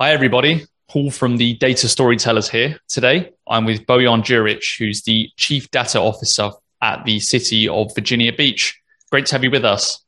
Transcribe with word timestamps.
Hi, 0.00 0.10
everybody. 0.10 0.66
Paul 0.88 1.12
from 1.12 1.36
the 1.36 1.54
Data 1.54 1.88
Storytellers 1.88 2.50
here. 2.50 2.80
Today, 2.88 3.30
I'm 3.48 3.64
with 3.64 3.86
Bojan 3.86 4.24
Duric, 4.24 4.76
who's 4.76 5.02
the 5.02 5.30
Chief 5.36 5.70
Data 5.70 6.00
Officer 6.00 6.50
at 6.82 7.04
the 7.04 7.20
City 7.20 7.68
of 7.68 7.94
Virginia 7.94 8.32
Beach. 8.32 8.76
Great 9.12 9.26
to 9.26 9.36
have 9.36 9.44
you 9.44 9.52
with 9.52 9.64
us. 9.64 10.04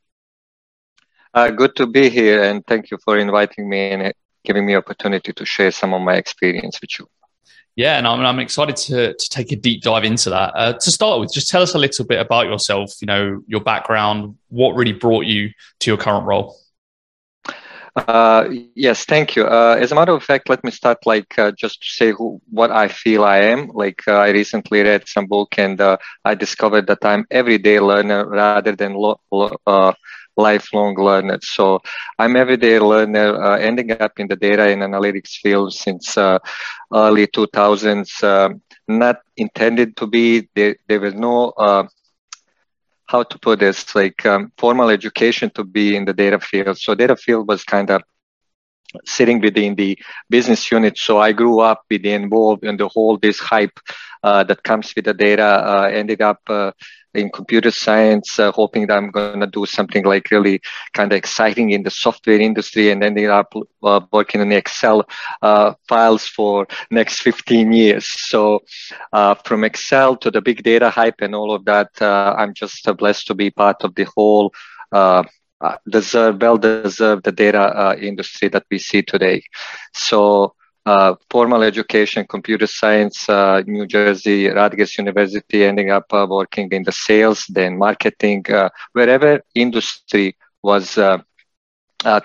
Uh, 1.33 1.51
good 1.51 1.73
to 1.77 1.87
be 1.87 2.09
here, 2.09 2.43
and 2.43 2.67
thank 2.67 2.91
you 2.91 2.97
for 3.05 3.17
inviting 3.17 3.69
me 3.69 3.91
and 3.91 4.13
giving 4.43 4.65
me 4.65 4.75
opportunity 4.75 5.31
to 5.31 5.45
share 5.45 5.71
some 5.71 5.93
of 5.93 6.01
my 6.01 6.15
experience 6.15 6.81
with 6.81 6.99
you. 6.99 7.07
Yeah, 7.77 7.97
and 7.97 8.05
I'm, 8.05 8.19
I'm 8.25 8.39
excited 8.39 8.75
to, 8.75 9.13
to 9.13 9.29
take 9.29 9.53
a 9.53 9.55
deep 9.55 9.83
dive 9.83 10.03
into 10.03 10.29
that. 10.31 10.51
Uh, 10.53 10.73
to 10.73 10.91
start 10.91 11.21
with, 11.21 11.31
just 11.31 11.49
tell 11.49 11.61
us 11.61 11.75
a 11.75 11.79
little 11.79 12.05
bit 12.05 12.19
about 12.19 12.47
yourself, 12.47 12.91
you 12.99 13.05
know, 13.05 13.41
your 13.47 13.61
background, 13.61 14.35
what 14.49 14.75
really 14.75 14.91
brought 14.91 15.27
you 15.27 15.51
to 15.79 15.89
your 15.89 15.97
current 15.97 16.25
role. 16.25 16.57
Uh, 17.97 18.45
yes, 18.51 19.05
thank 19.05 19.35
you. 19.35 19.45
Uh, 19.45 19.75
as 19.79 19.91
a 19.91 19.95
matter 19.95 20.11
of 20.13 20.23
fact, 20.23 20.49
let 20.49 20.63
me 20.63 20.71
start 20.71 20.97
like 21.05 21.37
uh, 21.37 21.51
just 21.51 21.81
to 21.81 21.87
say 21.89 22.11
who, 22.11 22.39
what 22.49 22.71
I 22.71 22.87
feel 22.87 23.23
I 23.23 23.37
am. 23.37 23.69
Like 23.73 24.01
uh, 24.07 24.13
I 24.13 24.29
recently 24.29 24.81
read 24.81 25.07
some 25.07 25.25
book 25.27 25.57
and 25.57 25.79
uh, 25.81 25.97
I 26.23 26.35
discovered 26.35 26.87
that 26.87 27.03
I'm 27.03 27.25
everyday 27.31 27.79
learner 27.79 28.27
rather 28.27 28.73
than 28.75 28.93
lo- 28.93 29.19
lo- 29.31 29.57
uh, 29.65 29.93
lifelong 30.37 30.95
learner. 30.95 31.39
So 31.41 31.79
I'm 32.19 32.35
everyday 32.35 32.79
learner, 32.79 33.55
ending 33.57 33.91
up 33.91 34.11
in 34.11 34.21
the 34.27 34.29
data 34.29 34.63
and 34.63 34.81
analytics 34.81 35.33
field 35.37 35.73
since 35.73 36.17
early 36.93 37.27
2000s. 37.27 38.21
Um, 38.23 38.61
not 38.87 39.17
intended 39.37 39.95
to 39.97 40.07
be. 40.07 40.47
There, 40.55 40.75
there 40.87 40.99
was 40.99 41.13
no 41.15 41.53
how 43.07 43.23
to 43.23 43.39
put 43.39 43.59
this 43.59 43.95
like 43.95 44.25
um, 44.25 44.51
formal 44.57 44.89
education 44.89 45.49
to 45.51 45.63
be 45.63 45.95
in 45.95 46.05
the 46.05 46.13
data 46.13 46.39
field. 46.39 46.77
So 46.77 46.93
data 46.93 47.15
field 47.15 47.47
was 47.47 47.63
kind 47.63 47.89
of 47.89 48.03
sitting 49.05 49.41
within 49.41 49.75
the 49.75 49.97
business 50.29 50.71
unit. 50.71 50.97
So 50.97 51.19
I 51.19 51.31
grew 51.31 51.59
up 51.59 51.83
with 51.89 52.05
involved 52.05 52.63
in 52.63 52.77
the 52.77 52.87
whole 52.87 53.17
this 53.17 53.39
hype 53.39 53.79
uh, 54.23 54.43
that 54.45 54.63
comes 54.63 54.93
with 54.95 55.05
the 55.05 55.13
data. 55.13 55.43
Uh, 55.43 55.89
ended 55.91 56.21
up 56.21 56.39
uh, 56.47 56.71
in 57.13 57.29
computer 57.29 57.71
science, 57.71 58.39
uh, 58.39 58.51
hoping 58.51 58.87
that 58.87 58.97
I'm 58.97 59.11
going 59.11 59.39
to 59.39 59.47
do 59.47 59.65
something 59.65 60.05
like 60.05 60.31
really 60.31 60.61
kind 60.93 61.11
of 61.11 61.17
exciting 61.17 61.71
in 61.71 61.83
the 61.83 61.91
software 61.91 62.39
industry, 62.39 62.91
and 62.91 63.03
ended 63.03 63.29
up 63.29 63.53
uh, 63.83 64.01
working 64.11 64.41
in 64.41 64.51
Excel 64.51 65.07
uh, 65.41 65.73
files 65.87 66.27
for 66.27 66.67
next 66.91 67.21
15 67.21 67.71
years. 67.71 68.07
So 68.07 68.63
from 69.45 69.63
Excel 69.63 70.15
to 70.17 70.31
the 70.31 70.41
big 70.41 70.63
data 70.63 70.89
hype 70.89 71.21
and 71.21 71.33
all 71.33 71.53
of 71.53 71.65
that, 71.65 71.89
I'm 72.01 72.53
just 72.53 72.87
blessed 72.97 73.27
to 73.27 73.33
be 73.33 73.49
part 73.49 73.83
of 73.83 73.95
the 73.95 74.05
whole 74.15 74.53
uh, 75.59 75.75
deserve 75.89 76.39
well 76.39 76.57
deserved 76.57 77.23
the 77.23 77.31
data 77.31 77.59
uh, 77.59 77.95
industry 77.99 78.47
that 78.49 78.63
we 78.69 78.77
see 78.77 79.01
today. 79.01 79.41
So 79.93 80.53
uh, 80.87 81.15
formal 81.31 81.63
education, 81.63 82.25
computer 82.29 82.67
science, 82.67 83.29
uh, 83.29 83.61
New 83.67 83.87
Jersey, 83.87 84.47
Rutgers 84.47 84.97
University, 84.97 85.63
ending 85.65 85.91
up 85.91 86.05
uh, 86.13 86.25
working 86.29 86.69
in 86.71 86.83
the 86.83 86.91
sales, 86.91 87.45
then 87.49 87.77
marketing, 87.77 88.45
uh, 88.51 88.69
wherever 88.93 89.41
industry 89.55 90.35
was 90.63 90.97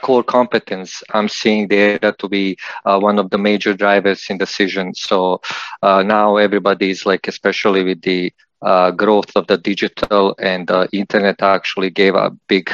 core 0.03 0.25
competence. 0.25 1.03
I'm 1.13 1.29
seeing 1.29 1.69
data 1.69 2.15
to 2.19 2.29
be 2.29 2.57
one 2.85 3.19
of 3.19 3.31
the 3.31 3.39
major 3.39 3.75
drivers 3.75 4.27
in 4.31 4.39
decisions. 4.39 5.03
So 5.03 5.41
now 5.83 6.37
everybody 6.37 6.91
is 6.91 7.07
like, 7.07 7.29
especially 7.29 7.85
with 7.85 8.03
the 8.03 8.33
uh, 8.63 8.91
growth 8.93 9.31
of 9.37 9.47
the 9.49 9.59
digital 9.59 10.35
and 10.39 10.71
uh, 10.71 10.87
internet 10.93 11.43
actually 11.43 11.91
gave 11.91 12.15
a 12.15 12.31
big 12.49 12.71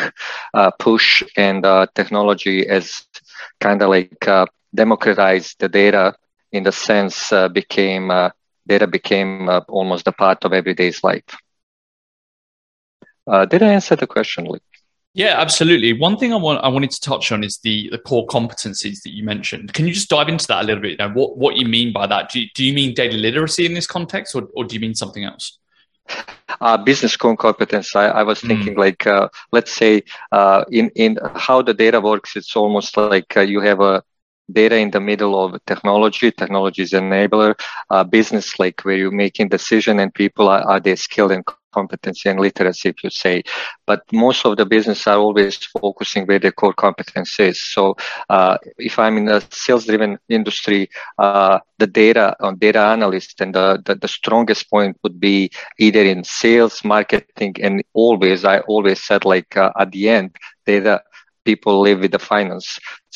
uh, 0.54 0.70
push 0.78 1.22
and 1.36 1.64
uh, 1.64 1.86
technology 1.94 2.66
has 2.68 3.06
kind 3.60 3.82
of 3.82 3.90
like 3.90 4.26
uh, 4.28 4.46
democratized 4.82 5.56
the 5.58 5.68
data 5.68 6.14
in 6.52 6.62
the 6.62 6.72
sense 6.72 7.32
uh, 7.32 7.48
became 7.48 8.06
data 8.72 8.86
became 8.86 9.48
almost 9.68 10.06
a 10.08 10.12
part 10.12 10.44
of 10.44 10.52
everyday's 10.52 11.00
life. 11.10 11.30
did 13.52 13.62
I 13.62 13.70
answer 13.78 13.96
the 13.96 14.06
question, 14.06 14.44
Lee? 14.44 14.60
Yeah, 15.14 15.34
absolutely. 15.44 15.92
One 16.06 16.16
thing 16.18 16.32
I 16.32 16.40
want 16.46 16.62
I 16.62 16.68
wanted 16.68 16.92
to 16.96 17.00
touch 17.00 17.32
on 17.32 17.42
is 17.42 17.58
the 17.66 17.76
the 17.94 18.02
core 18.08 18.26
competencies 18.26 18.98
that 19.02 19.12
you 19.16 19.24
mentioned. 19.24 19.72
Can 19.72 19.86
you 19.86 19.94
just 19.94 20.10
dive 20.16 20.28
into 20.28 20.46
that 20.48 20.62
a 20.62 20.66
little 20.66 20.82
bit? 20.82 20.92
You 20.92 21.00
know, 21.02 21.12
what 21.18 21.30
what 21.42 21.56
you 21.56 21.66
mean 21.66 21.92
by 21.92 22.06
that? 22.06 22.30
Do 22.30 22.40
you, 22.40 22.46
do 22.54 22.62
you 22.64 22.72
mean 22.72 22.94
data 22.94 23.16
literacy 23.16 23.64
in 23.66 23.74
this 23.74 23.86
context, 23.96 24.34
or 24.36 24.42
or 24.54 24.64
do 24.64 24.74
you 24.76 24.80
mean 24.80 24.94
something 24.94 25.24
else? 25.24 25.58
uh, 26.60 26.76
business 26.76 27.16
core 27.16 27.36
competence. 27.36 27.94
I, 27.94 28.06
I 28.08 28.22
was 28.22 28.40
thinking 28.40 28.74
mm. 28.74 28.78
like, 28.78 29.06
uh, 29.06 29.28
let's 29.52 29.72
say, 29.72 30.02
uh, 30.32 30.64
in 30.70 30.90
in 30.94 31.18
how 31.34 31.62
the 31.62 31.74
data 31.74 32.00
works, 32.00 32.36
it's 32.36 32.56
almost 32.56 32.96
like 32.96 33.36
uh, 33.36 33.40
you 33.40 33.60
have 33.60 33.80
a 33.80 34.02
data 34.52 34.76
in 34.76 34.90
the 34.90 35.00
middle 35.00 35.42
of 35.44 35.58
technology. 35.66 36.30
Technology 36.30 36.82
is 36.82 36.92
enabler. 36.92 37.58
Uh, 37.90 38.04
business, 38.04 38.58
like 38.58 38.80
where 38.84 38.96
you're 38.96 39.10
making 39.10 39.48
decision 39.48 40.00
and 40.00 40.14
people 40.14 40.48
are, 40.48 40.62
are 40.62 40.80
they 40.80 40.96
skilled 40.96 41.32
and 41.32 41.44
competency 41.46 42.28
and 42.28 42.40
literacy, 42.40 42.88
if 42.90 43.02
you 43.04 43.10
say. 43.10 43.42
But 43.86 44.02
most 44.12 44.44
of 44.46 44.56
the 44.56 44.66
business 44.66 45.06
are 45.06 45.18
always 45.18 45.60
focusing 45.64 46.26
where 46.26 46.38
their 46.38 46.52
core 46.52 46.72
competence 46.74 47.38
is. 47.38 47.60
So 47.62 47.96
uh, 48.28 48.56
if 48.78 48.98
I'm 48.98 49.16
in 49.18 49.28
a 49.28 49.40
sales-driven 49.50 50.18
industry, 50.28 50.88
uh, 51.18 51.58
the 51.78 51.86
data 51.86 52.36
on 52.40 52.58
data 52.58 52.80
analyst 52.80 53.40
and 53.40 53.54
the, 53.54 53.82
the, 53.84 53.94
the 53.94 54.08
strongest 54.08 54.70
point 54.70 54.96
would 55.02 55.20
be 55.20 55.50
either 55.78 56.02
in 56.02 56.24
sales, 56.24 56.84
marketing, 56.84 57.44
and 57.62 57.82
always 57.92 58.44
I 58.44 58.60
always 58.60 59.02
said 59.02 59.24
like 59.24 59.56
uh, 59.56 59.70
at 59.78 59.90
the 59.92 60.08
end 60.08 60.36
data 60.66 61.02
people 61.50 61.74
live 61.86 62.00
with 62.04 62.12
the 62.16 62.24
finance. 62.32 62.68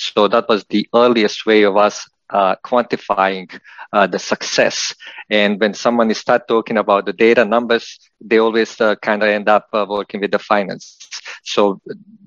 So 0.07 0.29
that 0.29 0.45
was 0.53 0.61
the 0.75 0.85
earliest 1.03 1.39
way 1.51 1.63
of 1.71 1.77
us 1.87 1.97
uh, 2.39 2.55
quantifying 2.65 3.47
uh, 3.93 4.07
the 4.07 4.19
success. 4.19 4.95
And 5.31 5.61
when 5.61 5.75
someone 5.75 6.13
start 6.15 6.43
talking 6.49 6.79
about 6.79 7.05
the 7.07 7.13
data 7.13 7.45
numbers, 7.45 7.87
they 8.29 8.39
always 8.39 8.81
uh, 8.81 8.95
kind 9.09 9.23
of 9.23 9.29
end 9.29 9.49
up 9.49 9.67
uh, 9.73 9.85
working 9.89 10.21
with 10.21 10.31
the 10.31 10.39
finance. 10.39 10.97
So 11.45 11.81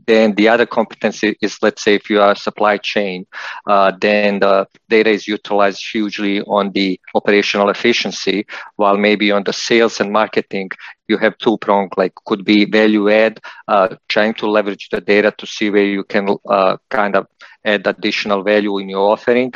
then 0.07 0.35
the 0.35 0.47
other 0.49 0.67
competency 0.67 1.35
is, 1.41 1.57
let's 1.61 1.81
say, 1.83 1.95
if 1.95 2.09
you 2.09 2.21
are 2.21 2.35
supply 2.35 2.77
chain, 2.77 3.25
uh, 3.67 3.91
then 3.99 4.39
the 4.39 4.67
data 4.89 5.09
is 5.09 5.27
utilized 5.27 5.81
hugely 5.91 6.41
on 6.41 6.71
the 6.73 6.99
operational 7.15 7.69
efficiency, 7.69 8.45
while 8.75 8.97
maybe 8.97 9.31
on 9.31 9.43
the 9.43 9.53
sales 9.53 9.99
and 9.99 10.11
marketing, 10.11 10.69
you 11.07 11.17
have 11.17 11.37
two 11.37 11.57
prong, 11.57 11.89
like 11.97 12.13
could 12.25 12.43
be 12.45 12.65
value 12.65 13.09
add, 13.09 13.39
uh, 13.67 13.95
trying 14.07 14.33
to 14.35 14.47
leverage 14.49 14.89
the 14.89 15.01
data 15.01 15.33
to 15.37 15.45
see 15.45 15.69
where 15.69 15.85
you 15.85 16.03
can 16.03 16.37
uh, 16.49 16.77
kind 16.89 17.15
of 17.15 17.27
add 17.63 17.85
additional 17.87 18.43
value 18.43 18.77
in 18.79 18.89
your 18.89 19.11
offering. 19.11 19.53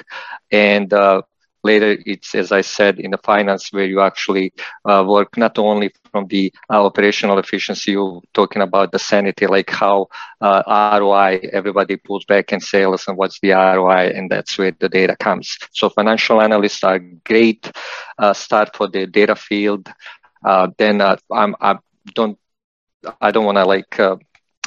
And 0.52 0.92
uh, 0.94 1.22
later 1.64 1.98
it's 2.06 2.36
as 2.36 2.52
i 2.52 2.62
said 2.62 3.00
in 3.00 3.12
the 3.12 3.18
finance 3.18 3.72
where 3.72 3.86
you 3.86 4.00
actually 4.02 4.54
uh, 4.86 5.04
work 5.08 5.38
not 5.38 5.58
only 5.59 5.92
from 6.12 6.28
the 6.28 6.52
uh, 6.72 6.84
operational 6.86 7.38
efficiency 7.38 7.92
you're 7.92 8.22
talking 8.34 8.62
about 8.62 8.92
the 8.92 9.00
sanity 9.00 9.46
like 9.46 9.70
how 9.70 10.08
uh, 10.42 10.98
roi 11.02 11.40
everybody 11.52 11.96
pulls 11.98 12.26
back 12.26 12.52
and 12.52 12.62
say 12.62 12.86
listen 12.86 13.16
what's 13.16 13.40
the 13.42 13.52
roi 13.52 14.08
and 14.16 14.30
that's 14.30 14.58
where 14.58 14.72
the 14.80 14.90
data 14.90 15.16
comes. 15.18 15.58
So 15.72 15.90
financial 15.90 16.42
analysts 16.42 16.84
are 16.84 17.00
great 17.26 17.70
start 18.34 18.76
for 18.76 18.88
the 18.88 19.06
data 19.06 19.36
field 19.36 19.90
then 20.78 21.02
uh, 21.02 21.18
I'm, 21.32 21.56
i 21.60 21.78
don't 22.14 22.38
i 23.22 23.32
don't 23.32 23.46
want 23.46 23.58
to 23.58 23.66
like 23.66 24.00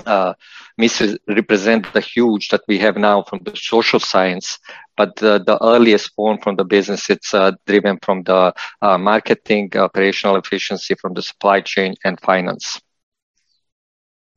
uh, 0.07 0.35
misrepresent 0.79 1.93
the 1.93 2.01
huge 2.01 2.49
that 2.49 2.63
we 2.69 2.79
have 2.79 2.97
now 2.97 3.23
from 3.23 3.41
the 3.45 3.55
social 3.55 4.01
science, 4.01 4.59
but 4.97 5.17
the, 5.17 5.43
the 5.45 5.63
earliest 5.63 6.15
form 6.15 6.39
from 6.39 6.57
the 6.57 6.65
business, 6.65 7.11
it's 7.11 7.35
uh, 7.35 7.53
driven 7.67 7.99
from 8.03 8.23
the 8.23 8.55
uh, 8.81 8.99
marketing, 8.99 9.71
operational 9.77 10.37
efficiency, 10.37 10.95
from 10.95 11.15
the 11.15 11.23
supply 11.23 11.61
chain 11.61 11.95
and 12.05 12.21
finance. 12.21 12.81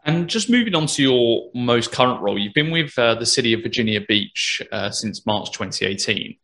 And 0.03 0.27
just 0.27 0.51
moving 0.51 0.75
on 0.75 0.85
to 0.87 1.01
your 1.01 1.49
most 1.55 1.91
current 1.91 2.21
role, 2.21 2.37
you've 2.37 2.53
been 2.53 2.69
with 2.69 2.97
uh, 2.97 3.15
the 3.15 3.25
city 3.25 3.53
of 3.53 3.63
Virginia 3.63 4.01
Beach 4.07 4.61
uh, 4.71 4.91
since 4.91 5.25
March 5.25 5.51
2018. 5.51 6.37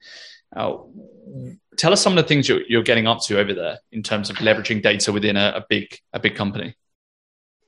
Tell 1.78 1.94
us 1.94 2.02
some 2.02 2.18
of 2.18 2.24
the 2.24 2.28
things 2.28 2.48
you're, 2.50 2.62
you're, 2.68 2.84
getting 2.84 3.08
up 3.08 3.22
to 3.24 3.40
over 3.40 3.54
there 3.54 3.80
in 3.92 4.04
terms 4.04 4.30
of 4.30 4.38
leveraging 4.38 4.82
data 4.82 5.12
within 5.12 5.38
a, 5.38 5.54
a 5.56 5.66
big 5.70 5.98
a 6.14 6.20
big 6.20 6.36
company. 6.36 6.76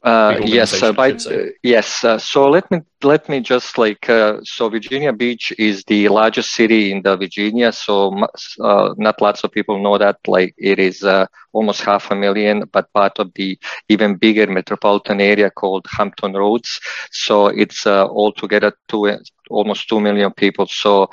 Uh, 0.03 0.37
yes, 0.43 0.83
uh, 0.83 0.91
by, 0.91 1.11
uh, 1.11 1.45
yes. 1.63 2.03
Uh, 2.03 2.17
so 2.17 2.49
let 2.49 2.69
me 2.69 2.81
let 3.03 3.29
me 3.29 3.39
just 3.39 3.77
like 3.77 4.09
uh, 4.09 4.39
so 4.43 4.69
Virginia 4.69 5.13
Beach 5.13 5.53
is 5.57 5.83
the 5.85 6.07
largest 6.09 6.51
city 6.51 6.91
in 6.91 7.01
the 7.01 7.15
Virginia. 7.17 7.71
So 7.71 8.13
uh, 8.61 8.93
not 8.97 9.21
lots 9.21 9.43
of 9.43 9.51
people 9.51 9.81
know 9.81 9.97
that. 9.97 10.17
Like 10.27 10.53
it 10.57 10.79
is 10.79 11.05
almost 11.53 11.81
half 11.81 12.11
a 12.11 12.15
million, 12.15 12.63
but 12.71 12.91
part 12.93 13.19
of 13.19 13.33
the 13.35 13.57
even 13.89 14.15
bigger 14.15 14.47
metropolitan 14.47 15.21
area 15.21 15.49
called 15.49 15.85
Hampton 15.89 16.33
Roads. 16.33 16.79
So 17.11 17.47
it's 17.47 17.85
altogether 17.85 18.73
two 18.87 19.05
almost 19.49 19.87
2 19.89 19.99
million 19.99 20.31
people. 20.31 20.65
So 20.67 21.09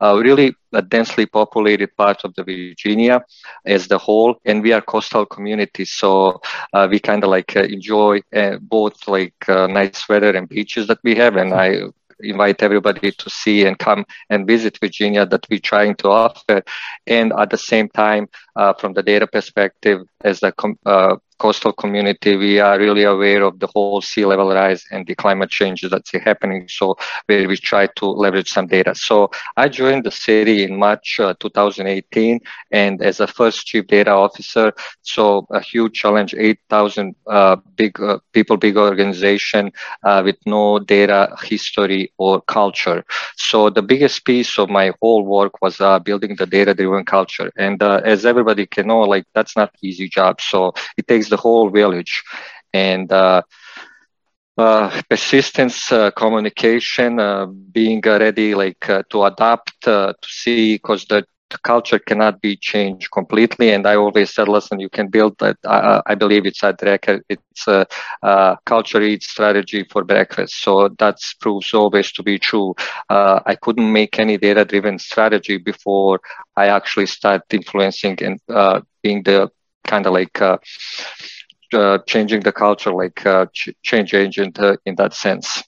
uh, 0.00 0.18
really 0.20 0.54
a 0.72 0.82
densely 0.82 1.26
populated 1.26 1.96
part 1.96 2.24
of 2.24 2.34
the 2.34 2.44
Virginia 2.44 3.24
as 3.64 3.88
the 3.88 3.98
whole. 3.98 4.38
And 4.44 4.62
we 4.62 4.72
are 4.72 4.82
coastal 4.82 5.26
community. 5.26 5.84
So 5.84 6.40
uh, 6.72 6.88
we 6.90 6.98
kind 6.98 7.24
of 7.24 7.30
like 7.30 7.56
uh, 7.56 7.62
enjoy 7.62 8.20
uh, 8.34 8.58
both 8.60 9.08
like 9.08 9.48
uh, 9.48 9.66
nice 9.66 10.08
weather 10.08 10.36
and 10.36 10.48
beaches 10.48 10.86
that 10.88 10.98
we 11.02 11.14
have. 11.16 11.27
And 11.36 11.52
I 11.52 11.82
invite 12.20 12.62
everybody 12.62 13.12
to 13.12 13.30
see 13.30 13.64
and 13.64 13.78
come 13.78 14.04
and 14.30 14.46
visit 14.46 14.78
Virginia 14.80 15.24
that 15.26 15.46
we're 15.50 15.60
trying 15.60 15.94
to 15.96 16.08
offer. 16.08 16.62
And 17.06 17.32
at 17.38 17.50
the 17.50 17.58
same 17.58 17.88
time, 17.88 18.28
uh, 18.56 18.74
from 18.74 18.94
the 18.94 19.02
data 19.02 19.26
perspective, 19.26 20.02
as 20.22 20.40
the 20.40 20.52
com- 20.52 20.78
uh, 20.84 21.16
coastal 21.38 21.72
community, 21.72 22.36
we 22.36 22.58
are 22.60 22.78
really 22.78 23.04
aware 23.04 23.42
of 23.42 23.58
the 23.60 23.66
whole 23.68 24.00
sea 24.00 24.24
level 24.24 24.48
rise 24.52 24.84
and 24.90 25.06
the 25.06 25.14
climate 25.14 25.50
changes 25.50 25.90
that's 25.90 26.12
happening. 26.12 26.68
So 26.68 26.96
where 27.26 27.46
we 27.48 27.56
try 27.56 27.86
to 27.96 28.06
leverage 28.06 28.50
some 28.50 28.66
data. 28.66 28.94
So 28.94 29.30
I 29.56 29.68
joined 29.68 30.04
the 30.04 30.10
city 30.10 30.62
in 30.64 30.76
March 30.78 31.18
uh, 31.20 31.34
2018, 31.38 32.40
and 32.70 33.02
as 33.02 33.20
a 33.20 33.26
first 33.26 33.66
chief 33.66 33.86
data 33.86 34.10
officer, 34.10 34.72
so 35.02 35.46
a 35.50 35.60
huge 35.60 35.94
challenge, 35.94 36.34
8,000 36.36 37.14
uh, 37.26 37.56
big 37.76 38.00
uh, 38.00 38.18
people, 38.32 38.56
big 38.56 38.76
organization 38.76 39.72
uh, 40.04 40.22
with 40.24 40.36
no 40.46 40.78
data 40.78 41.36
history 41.42 42.12
or 42.18 42.40
culture. 42.42 43.04
So 43.36 43.70
the 43.70 43.82
biggest 43.82 44.24
piece 44.24 44.58
of 44.58 44.68
my 44.68 44.92
whole 45.00 45.24
work 45.24 45.60
was 45.62 45.80
uh, 45.80 45.98
building 45.98 46.36
the 46.36 46.46
data-driven 46.46 47.04
culture, 47.04 47.50
and 47.56 47.82
uh, 47.82 48.00
as 48.04 48.24
everybody 48.26 48.66
can 48.66 48.86
know, 48.88 49.00
like 49.00 49.24
that's 49.34 49.56
not 49.56 49.74
easy 49.82 50.08
job. 50.08 50.40
So 50.40 50.72
it 50.96 51.06
takes 51.06 51.27
the 51.28 51.36
whole 51.36 51.70
village 51.70 52.22
and 52.72 53.10
uh, 53.12 53.42
uh, 54.58 54.90
persistence, 55.08 55.92
uh, 55.92 56.10
communication, 56.10 57.20
uh, 57.20 57.46
being 57.46 58.00
ready 58.04 58.54
like 58.54 58.90
uh, 58.90 59.02
to 59.08 59.22
adapt, 59.24 59.86
uh, 59.86 60.12
to 60.20 60.28
see, 60.28 60.74
because 60.74 61.04
the, 61.04 61.24
the, 61.50 61.58
culture 61.58 61.98
cannot 62.00 62.40
be 62.40 62.56
changed 62.56 63.08
completely. 63.12 63.70
And 63.70 63.86
I 63.86 63.94
always 63.94 64.34
said, 64.34 64.48
listen, 64.48 64.80
you 64.80 64.88
can 64.88 65.08
build 65.08 65.36
that. 65.38 65.56
I, 65.64 66.02
I 66.06 66.14
believe 66.16 66.44
it's 66.44 66.62
a. 66.64 66.74
It's 67.28 67.68
a, 67.68 67.86
culture 68.66 69.00
eats 69.00 69.28
strategy 69.28 69.84
for 69.90 70.02
breakfast. 70.04 70.60
So 70.60 70.88
that 70.98 71.18
proves 71.40 71.72
always 71.72 72.10
to 72.12 72.22
be 72.24 72.38
true. 72.38 72.74
I 73.08 73.56
couldn't 73.62 73.92
make 73.92 74.18
any 74.18 74.38
data-driven 74.38 74.98
strategy 74.98 75.58
before 75.58 76.20
I 76.56 76.66
actually 76.66 77.06
start 77.06 77.42
influencing 77.52 78.18
and 78.22 78.40
being 79.02 79.22
the 79.22 79.50
kind 79.88 80.06
of 80.06 80.12
like 80.12 80.40
uh, 80.40 80.58
uh, 81.72 81.98
changing 82.06 82.40
the 82.40 82.52
culture, 82.52 82.92
like 82.92 83.26
uh, 83.26 83.46
ch- 83.52 83.74
change 83.82 84.14
agent 84.14 84.58
in 84.86 84.94
that 84.96 85.14
sense. 85.14 85.64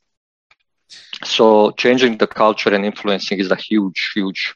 So 1.25 1.73
changing 1.73 2.19
the 2.19 2.27
culture 2.27 2.73
and 2.75 2.85
influencing 2.85 3.41
is 3.41 3.51
a 3.51 3.57
huge, 3.57 4.13
huge 4.15 4.55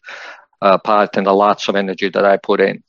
part 0.60 1.16
and 1.16 1.26
a 1.26 1.32
lots 1.32 1.68
of 1.68 1.76
energy 1.76 2.08
that 2.08 2.24
I 2.24 2.36
put 2.36 2.60
in. 2.60 2.82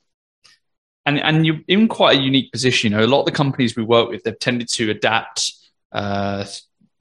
And 1.07 1.19
and 1.19 1.45
you're 1.45 1.62
in 1.68 1.88
quite 1.88 2.18
a 2.18 2.22
unique 2.22 2.51
position. 2.51 2.92
You 2.92 2.98
know, 2.98 3.06
a 3.06 3.13
lot 3.13 3.19
of 3.22 3.25
the 3.25 3.31
companies 3.44 3.75
we 3.75 3.83
work 3.83 4.10
with, 4.10 4.24
they've 4.24 4.39
tended 4.39 4.69
to 4.69 4.89
adapt 4.89 5.54
uh, 5.92 6.45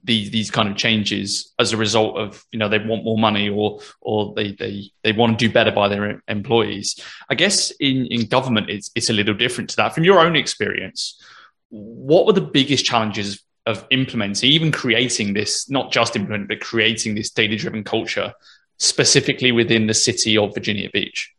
these 0.05 0.31
these 0.31 0.51
kind 0.51 0.69
of 0.69 0.77
changes 0.77 1.53
as 1.59 1.73
a 1.73 1.77
result 1.77 2.17
of 2.17 2.45
you 2.51 2.59
know 2.59 2.69
they 2.69 2.79
want 2.79 3.03
more 3.03 3.17
money 3.17 3.49
or 3.49 3.79
or 4.01 4.33
they 4.35 4.51
they 4.53 4.91
they 5.03 5.11
want 5.11 5.37
to 5.37 5.47
do 5.47 5.51
better 5.51 5.71
by 5.71 5.87
their 5.87 6.21
employees. 6.27 6.99
I 7.29 7.35
guess 7.35 7.71
in 7.71 8.05
in 8.07 8.27
government 8.27 8.69
it's 8.69 8.91
it's 8.95 9.09
a 9.09 9.13
little 9.13 9.33
different 9.33 9.69
to 9.71 9.75
that. 9.77 9.93
From 9.93 10.03
your 10.03 10.19
own 10.19 10.35
experience, 10.35 11.21
what 11.69 12.25
were 12.25 12.33
the 12.33 12.41
biggest 12.41 12.85
challenges 12.85 13.43
of 13.65 13.85
implementing, 13.89 14.51
even 14.51 14.71
creating 14.71 15.33
this, 15.33 15.69
not 15.69 15.91
just 15.91 16.15
implementing, 16.15 16.47
but 16.47 16.59
creating 16.59 17.15
this 17.15 17.31
data 17.31 17.55
driven 17.55 17.83
culture 17.83 18.33
specifically 18.77 19.51
within 19.51 19.87
the 19.87 19.93
city 19.93 20.37
of 20.37 20.53
Virginia 20.53 20.89
Beach? 20.93 21.34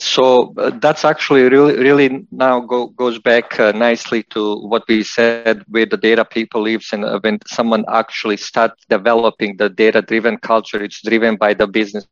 So 0.00 0.52
uh, 0.58 0.70
that's 0.80 1.04
actually 1.04 1.42
really, 1.42 1.76
really 1.78 2.26
now 2.32 2.60
go, 2.60 2.88
goes 2.88 3.20
back 3.20 3.60
uh, 3.60 3.70
nicely 3.72 4.24
to 4.30 4.56
what 4.66 4.82
we 4.88 5.04
said 5.04 5.62
with 5.68 5.90
the 5.90 5.96
data 5.96 6.24
people 6.24 6.62
lives 6.62 6.92
and 6.92 7.04
uh, 7.04 7.20
when 7.22 7.38
someone 7.46 7.84
actually 7.88 8.36
starts 8.38 8.84
developing 8.88 9.56
the 9.56 9.68
data 9.68 10.02
driven 10.02 10.36
culture, 10.38 10.82
it's 10.82 11.00
driven 11.02 11.36
by 11.36 11.54
the 11.54 11.68
business 11.68 12.06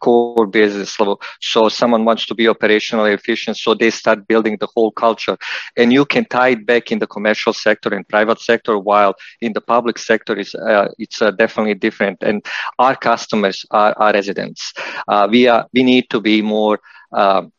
core 0.00 0.46
business 0.46 0.98
level. 1.00 1.20
So 1.40 1.68
someone 1.68 2.04
wants 2.04 2.26
to 2.26 2.34
be 2.34 2.44
operationally 2.44 3.14
efficient. 3.14 3.56
So 3.56 3.74
they 3.74 3.90
start 3.90 4.28
building 4.28 4.56
the 4.60 4.68
whole 4.74 4.90
culture 4.92 5.36
and 5.76 5.92
you 5.92 6.04
can 6.04 6.24
tie 6.26 6.50
it 6.50 6.66
back 6.66 6.92
in 6.92 6.98
the 6.98 7.06
commercial 7.06 7.52
sector 7.52 7.92
and 7.94 8.06
private 8.08 8.40
sector 8.40 8.78
while 8.78 9.14
in 9.40 9.52
the 9.52 9.60
public 9.60 9.98
sector 9.98 10.36
is 10.36 10.54
uh, 10.54 10.88
it's 10.98 11.22
uh, 11.22 11.30
definitely 11.32 11.74
different. 11.74 12.22
And 12.22 12.44
our 12.78 12.96
customers 12.96 13.64
are 13.70 13.94
our 13.96 14.12
residents. 14.12 14.72
Uh, 15.08 15.28
we 15.30 15.48
are, 15.48 15.66
we 15.72 15.82
need 15.82 16.10
to 16.10 16.20
be 16.20 16.42
more 16.42 16.78
um, 17.14 17.52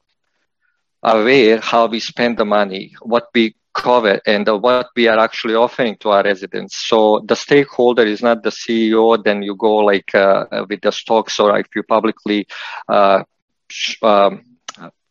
aware 1.04 1.60
how 1.60 1.88
we 1.88 2.00
spend 2.00 2.38
the 2.38 2.46
money, 2.46 2.96
what 3.02 3.28
we 3.34 3.56
cover, 3.74 4.20
and 4.26 4.48
uh, 4.48 4.58
what 4.58 4.88
we 4.96 5.08
are 5.08 5.20
actually 5.20 5.56
offering 5.56 5.98
to 5.98 6.10
our 6.10 6.24
residents. 6.24 6.88
So 6.88 7.24
the 7.26 7.36
stakeholder 7.36 8.06
is 8.06 8.22
not 8.22 8.44
the 8.44 8.50
CEO. 8.50 9.22
Then 9.24 9.44
you 9.44 9.56
go 9.56 9.78
like 9.78 10.14
uh, 10.16 10.66
with 10.70 10.82
the 10.82 10.92
stocks, 10.92 11.40
or 11.40 11.58
if 11.60 11.68
you 11.76 11.84
publicly. 11.84 12.48
Uh, 12.88 13.24
um, 14.02 14.44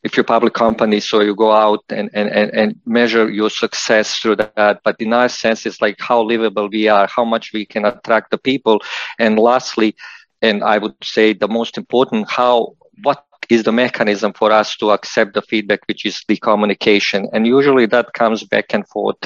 if 0.04 0.16
you're 0.16 0.24
public 0.24 0.52
company, 0.52 1.00
so 1.00 1.22
you 1.22 1.34
go 1.34 1.50
out 1.50 1.82
and, 1.88 2.10
and, 2.12 2.28
and 2.30 2.78
measure 2.84 3.30
your 3.30 3.48
success 3.48 4.18
through 4.18 4.36
that. 4.36 4.80
But 4.84 4.96
in 5.00 5.14
our 5.14 5.30
sense, 5.30 5.64
it's 5.64 5.80
like 5.80 5.96
how 5.98 6.22
livable 6.22 6.68
we 6.68 6.88
are, 6.88 7.08
how 7.08 7.24
much 7.24 7.54
we 7.54 7.64
can 7.64 7.86
attract 7.86 8.30
the 8.30 8.36
people. 8.36 8.82
And 9.18 9.38
lastly, 9.38 9.96
and 10.42 10.62
I 10.62 10.76
would 10.76 11.02
say 11.02 11.32
the 11.32 11.48
most 11.48 11.78
important, 11.78 12.30
how, 12.30 12.76
what 13.02 13.24
is 13.50 13.62
the 13.62 13.72
mechanism 13.72 14.32
for 14.32 14.52
us 14.52 14.76
to 14.76 14.90
accept 14.90 15.34
the 15.34 15.42
feedback, 15.42 15.80
which 15.86 16.04
is 16.04 16.24
the 16.28 16.36
communication. 16.36 17.28
And 17.32 17.46
usually 17.46 17.86
that 17.86 18.12
comes 18.12 18.44
back 18.44 18.74
and 18.74 18.86
forth 18.88 19.16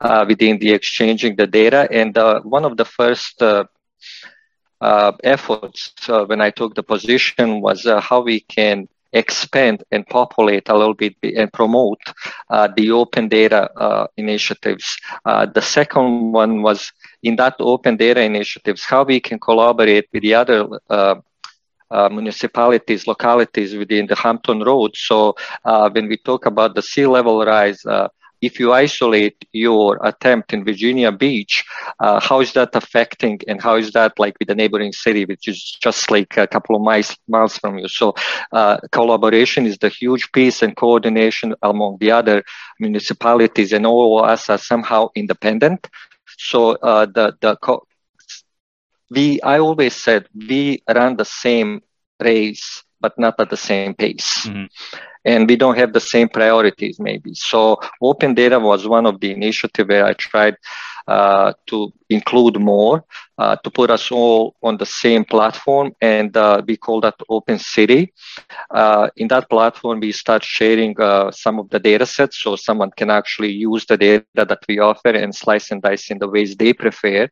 uh, 0.00 0.24
within 0.28 0.58
the 0.58 0.72
exchanging 0.72 1.36
the 1.36 1.46
data. 1.46 1.88
And 1.90 2.16
uh, 2.16 2.40
one 2.42 2.64
of 2.64 2.76
the 2.76 2.84
first 2.84 3.42
uh, 3.42 3.64
uh 4.82 5.12
efforts 5.24 5.94
uh, 6.10 6.26
when 6.26 6.42
I 6.42 6.50
took 6.50 6.74
the 6.74 6.82
position 6.82 7.62
was 7.62 7.86
uh, 7.86 7.98
how 7.98 8.20
we 8.20 8.40
can 8.40 8.88
expand 9.14 9.82
and 9.90 10.06
populate 10.06 10.68
a 10.68 10.76
little 10.76 10.92
bit 10.92 11.14
and 11.22 11.50
promote 11.50 12.02
the 12.76 12.90
open 12.90 13.28
data 13.28 13.70
initiatives. 14.18 14.98
the 15.24 15.62
second 15.62 16.32
one 16.32 16.60
was 16.60 16.92
in 17.22 17.36
that 17.36 17.54
open 17.58 17.96
data 17.96 18.20
initiatives, 18.20 18.84
how 18.84 19.04
we 19.04 19.18
can 19.18 19.38
collaborate 19.38 20.06
with 20.12 20.22
the 20.22 20.34
other 20.34 20.68
uh, 21.90 22.08
municipalities, 22.08 23.06
localities 23.06 23.74
within 23.76 24.06
the 24.06 24.16
Hampton 24.16 24.60
Road. 24.62 24.92
So 24.94 25.34
uh, 25.64 25.88
when 25.90 26.08
we 26.08 26.16
talk 26.18 26.46
about 26.46 26.74
the 26.74 26.82
sea 26.82 27.06
level 27.06 27.44
rise, 27.44 27.84
uh, 27.86 28.08
if 28.42 28.58
you 28.60 28.72
isolate 28.72 29.36
your 29.52 29.98
attempt 30.04 30.52
in 30.52 30.64
Virginia 30.64 31.10
Beach, 31.12 31.64
uh, 32.00 32.20
how 32.20 32.40
is 32.40 32.52
that 32.52 32.74
affecting 32.74 33.40
and 33.48 33.60
how 33.60 33.76
is 33.76 33.92
that 33.92 34.12
like 34.18 34.34
with 34.38 34.48
the 34.48 34.54
neighboring 34.54 34.92
city, 34.92 35.24
which 35.24 35.48
is 35.48 35.76
just 35.82 36.10
like 36.10 36.36
a 36.36 36.46
couple 36.46 36.76
of 36.76 36.82
miles, 36.82 37.16
miles 37.28 37.56
from 37.58 37.78
you? 37.78 37.88
So 37.88 38.14
uh, 38.52 38.78
collaboration 38.92 39.66
is 39.66 39.78
the 39.78 39.88
huge 39.88 40.30
piece 40.32 40.62
and 40.62 40.76
coordination 40.76 41.54
among 41.62 41.98
the 42.00 42.10
other 42.12 42.42
municipalities 42.78 43.72
and 43.72 43.86
all 43.86 44.18
of 44.20 44.28
us 44.30 44.48
are 44.50 44.58
somehow 44.58 45.08
independent. 45.14 45.88
So 46.38 46.72
uh, 46.82 47.06
the, 47.06 47.34
the 47.40 47.56
co- 47.56 47.86
we 49.10 49.40
I 49.42 49.58
always 49.58 49.94
said 49.94 50.26
we 50.34 50.82
run 50.92 51.16
the 51.16 51.24
same 51.24 51.82
race, 52.20 52.84
but 53.00 53.18
not 53.18 53.38
at 53.40 53.50
the 53.50 53.56
same 53.56 53.94
pace. 53.94 54.46
Mm-hmm. 54.46 54.64
And 55.24 55.48
we 55.48 55.56
don't 55.56 55.76
have 55.76 55.92
the 55.92 56.00
same 56.00 56.28
priorities, 56.28 57.00
maybe. 57.00 57.34
So, 57.34 57.78
open 58.00 58.34
data 58.34 58.60
was 58.60 58.86
one 58.86 59.06
of 59.06 59.20
the 59.20 59.32
initiatives 59.32 59.88
where 59.88 60.06
I 60.06 60.12
tried 60.14 60.56
uh, 61.06 61.52
to 61.66 61.92
include 62.08 62.58
more, 62.60 63.04
uh, 63.38 63.56
to 63.56 63.70
put 63.70 63.90
us 63.90 64.10
all 64.10 64.56
on 64.62 64.76
the 64.76 64.86
same 64.86 65.24
platform. 65.24 65.92
And 66.00 66.36
uh, 66.36 66.62
we 66.66 66.76
call 66.76 67.00
that 67.02 67.14
Open 67.28 67.58
City. 67.58 68.12
Uh, 68.70 69.08
in 69.16 69.28
that 69.28 69.48
platform, 69.48 70.00
we 70.00 70.12
start 70.12 70.44
sharing 70.44 71.00
uh, 71.00 71.30
some 71.30 71.58
of 71.58 71.68
the 71.70 71.78
data 71.78 72.06
sets 72.06 72.42
so 72.42 72.56
someone 72.56 72.90
can 72.96 73.10
actually 73.10 73.52
use 73.52 73.86
the 73.86 73.96
data 73.96 74.24
that 74.34 74.60
we 74.68 74.78
offer 74.78 75.10
and 75.10 75.34
slice 75.34 75.70
and 75.70 75.82
dice 75.82 76.10
in 76.10 76.18
the 76.18 76.28
ways 76.28 76.56
they 76.56 76.72
prefer. 76.72 77.28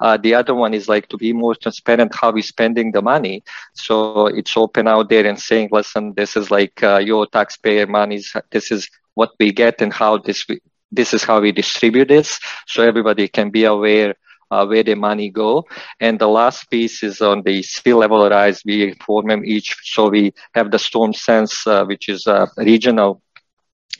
Uh, 0.00 0.16
the 0.16 0.34
other 0.34 0.54
one 0.54 0.74
is 0.74 0.88
like 0.88 1.08
to 1.08 1.16
be 1.16 1.32
more 1.32 1.54
transparent 1.54 2.14
how 2.14 2.32
we're 2.32 2.42
spending 2.42 2.92
the 2.92 3.02
money. 3.02 3.42
So 3.74 4.26
it's 4.26 4.56
open 4.56 4.88
out 4.88 5.08
there 5.08 5.26
and 5.26 5.38
saying, 5.38 5.68
listen, 5.72 6.14
this 6.16 6.36
is 6.36 6.50
like 6.50 6.82
uh, 6.82 6.98
your 6.98 7.26
taxpayer 7.26 7.86
money. 7.86 8.22
This 8.50 8.70
is 8.70 8.88
what 9.14 9.32
we 9.38 9.52
get 9.52 9.80
and 9.82 9.92
how 9.92 10.18
this 10.18 10.46
this 10.90 11.12
is 11.14 11.24
how 11.24 11.40
we 11.40 11.52
distribute 11.52 12.08
this, 12.08 12.38
so 12.66 12.82
everybody 12.82 13.28
can 13.28 13.50
be 13.50 13.64
aware 13.64 14.14
uh, 14.50 14.64
where 14.66 14.82
the 14.82 14.94
money 14.94 15.30
go. 15.30 15.64
And 16.00 16.18
the 16.18 16.28
last 16.28 16.70
piece 16.70 17.02
is 17.02 17.20
on 17.20 17.42
the 17.42 17.62
sea 17.62 17.92
level 17.94 18.28
rise. 18.28 18.62
We 18.64 18.88
inform 18.88 19.26
them 19.28 19.42
each, 19.44 19.76
so 19.82 20.08
we 20.08 20.32
have 20.54 20.70
the 20.70 20.78
StormSense, 20.78 21.66
uh, 21.66 21.84
which 21.84 22.08
is 22.08 22.26
a 22.26 22.48
regional 22.56 23.22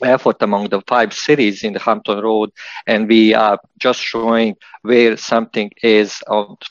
effort 0.03 0.37
among 0.41 0.69
the 0.69 0.81
five 0.87 1.13
cities 1.13 1.63
in 1.63 1.73
the 1.73 1.79
Hampton 1.79 2.19
Road, 2.19 2.51
and 2.87 3.07
we 3.07 3.33
are 3.33 3.59
just 3.79 3.99
showing 4.01 4.55
where 4.81 5.15
something 5.17 5.69
is 5.81 6.21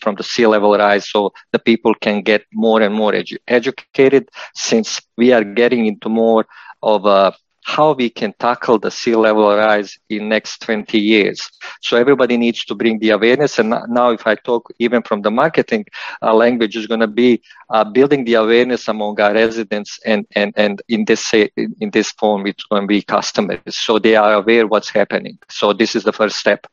from 0.01 0.15
the 0.17 0.23
sea 0.23 0.47
level 0.47 0.77
rise, 0.77 1.09
so 1.09 1.33
the 1.53 1.59
people 1.59 1.95
can 1.95 2.23
get 2.23 2.43
more 2.53 2.81
and 2.83 2.95
more 2.95 3.13
edu- 3.13 3.39
educated. 3.49 4.29
Since 4.55 5.01
we 5.17 5.33
are 5.33 5.45
getting 5.45 5.87
into 5.87 6.09
more 6.09 6.47
of 6.83 7.05
a 7.07 7.33
how 7.69 7.93
we 7.93 8.09
can 8.09 8.33
tackle 8.39 8.79
the 8.79 8.91
sea 8.91 9.15
level 9.15 9.55
rise 9.55 9.99
in 10.09 10.31
next 10.31 10.63
20 10.63 10.99
years. 10.99 11.51
So 11.83 11.99
everybody 11.99 12.39
needs 12.39 12.65
to 12.65 12.75
bring 12.75 12.99
the 12.99 13.11
awareness. 13.11 13.59
And 13.59 13.75
now, 13.91 14.11
if 14.11 14.27
I 14.27 14.37
talk 14.37 14.73
even 14.79 15.03
from 15.03 15.21
the 15.21 15.31
marketing 15.31 15.85
uh, 16.23 16.33
language, 16.33 16.77
is 16.77 16.87
going 16.87 17.01
to 17.01 17.07
be 17.25 17.43
uh, 17.69 17.85
building 17.85 18.25
the 18.25 18.35
awareness 18.35 18.89
among 18.89 19.21
our 19.21 19.35
residents, 19.35 20.01
and 20.07 20.27
and 20.35 20.55
and 20.57 20.81
in 20.89 21.05
this 21.05 21.35
in 21.35 21.91
this 21.93 22.11
form, 22.13 22.47
it's 22.47 22.65
going 22.65 22.85
to 22.85 22.89
be 22.89 23.03
customers, 23.03 23.77
so 23.87 23.99
they 23.99 24.17
are 24.17 24.33
aware 24.33 24.67
what's 24.67 24.89
happening. 24.89 25.39
So 25.51 25.75
this 25.75 25.95
is 25.95 26.05
the 26.05 26.13
first 26.21 26.37
step. 26.37 26.67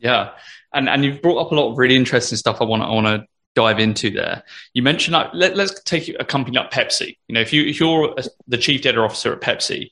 Yeah, 0.00 0.30
and 0.74 0.88
and 0.88 1.04
you've 1.04 1.22
brought 1.22 1.40
up 1.46 1.52
a 1.52 1.54
lot 1.54 1.70
of 1.70 1.78
really 1.78 1.96
interesting 1.96 2.36
stuff. 2.36 2.60
I 2.60 2.64
want 2.64 2.82
to, 2.82 2.88
I 2.88 2.90
want 2.90 3.06
to 3.06 3.26
dive 3.54 3.78
into 3.78 4.10
there. 4.10 4.42
You 4.74 4.82
mentioned 4.82 5.12
like, 5.12 5.30
let, 5.34 5.56
us 5.56 5.80
take 5.84 6.08
a 6.18 6.24
company 6.24 6.58
like 6.58 6.72
Pepsi. 6.72 7.16
You 7.28 7.34
know, 7.34 7.40
if 7.40 7.52
you 7.52 7.62
if 7.64 7.78
you're 7.78 8.16
the 8.48 8.58
chief 8.58 8.82
data 8.82 8.98
officer 8.98 9.32
at 9.32 9.40
Pepsi, 9.40 9.90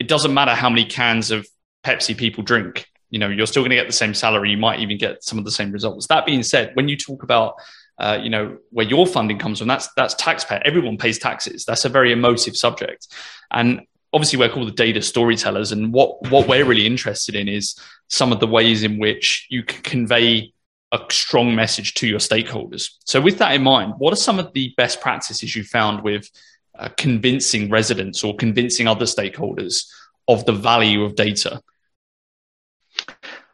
it 0.00 0.08
doesn't 0.08 0.34
matter 0.34 0.54
how 0.54 0.70
many 0.70 0.84
cans 0.84 1.30
of 1.30 1.46
Pepsi 1.84 2.16
people 2.16 2.42
drink. 2.42 2.86
You 3.10 3.18
know, 3.18 3.28
you're 3.28 3.46
still 3.46 3.62
going 3.62 3.70
to 3.70 3.76
get 3.76 3.86
the 3.86 3.92
same 3.92 4.14
salary. 4.14 4.50
You 4.50 4.56
might 4.56 4.80
even 4.80 4.98
get 4.98 5.22
some 5.22 5.38
of 5.38 5.44
the 5.44 5.50
same 5.50 5.70
results. 5.70 6.06
That 6.08 6.26
being 6.26 6.42
said, 6.42 6.70
when 6.74 6.88
you 6.88 6.96
talk 6.96 7.22
about 7.22 7.54
uh, 7.98 8.18
you 8.20 8.30
know 8.30 8.56
where 8.70 8.86
your 8.86 9.06
funding 9.06 9.38
comes 9.38 9.58
from, 9.58 9.68
that's 9.68 9.88
that's 9.94 10.14
taxpayer. 10.14 10.62
Everyone 10.64 10.96
pays 10.96 11.18
taxes. 11.18 11.64
That's 11.64 11.84
a 11.84 11.90
very 11.90 12.12
emotive 12.12 12.56
subject, 12.56 13.08
and 13.50 13.82
obviously 14.12 14.38
we're 14.38 14.48
called 14.48 14.68
the 14.68 14.72
data 14.72 15.02
storytellers. 15.02 15.70
And 15.70 15.92
what 15.92 16.30
what 16.30 16.48
we're 16.48 16.64
really 16.64 16.86
interested 16.86 17.34
in 17.34 17.46
is 17.48 17.78
some 18.08 18.32
of 18.32 18.40
the 18.40 18.46
ways 18.46 18.82
in 18.82 18.98
which 18.98 19.46
you 19.50 19.62
can 19.62 19.82
convey 19.82 20.54
a 20.92 21.00
strong 21.10 21.54
message 21.54 21.94
to 21.94 22.06
your 22.06 22.18
stakeholders. 22.18 22.90
So, 23.04 23.20
with 23.20 23.38
that 23.38 23.54
in 23.54 23.62
mind, 23.62 23.94
what 23.98 24.12
are 24.12 24.16
some 24.16 24.38
of 24.38 24.52
the 24.54 24.72
best 24.76 25.00
practices 25.00 25.54
you 25.54 25.62
found 25.62 26.02
with 26.02 26.28
uh, 26.78 26.88
convincing 26.96 27.70
residents 27.70 28.24
or 28.24 28.34
convincing 28.36 28.86
other 28.86 29.04
stakeholders 29.04 29.86
of 30.28 30.44
the 30.46 30.52
value 30.52 31.04
of 31.04 31.16
data? 31.16 31.60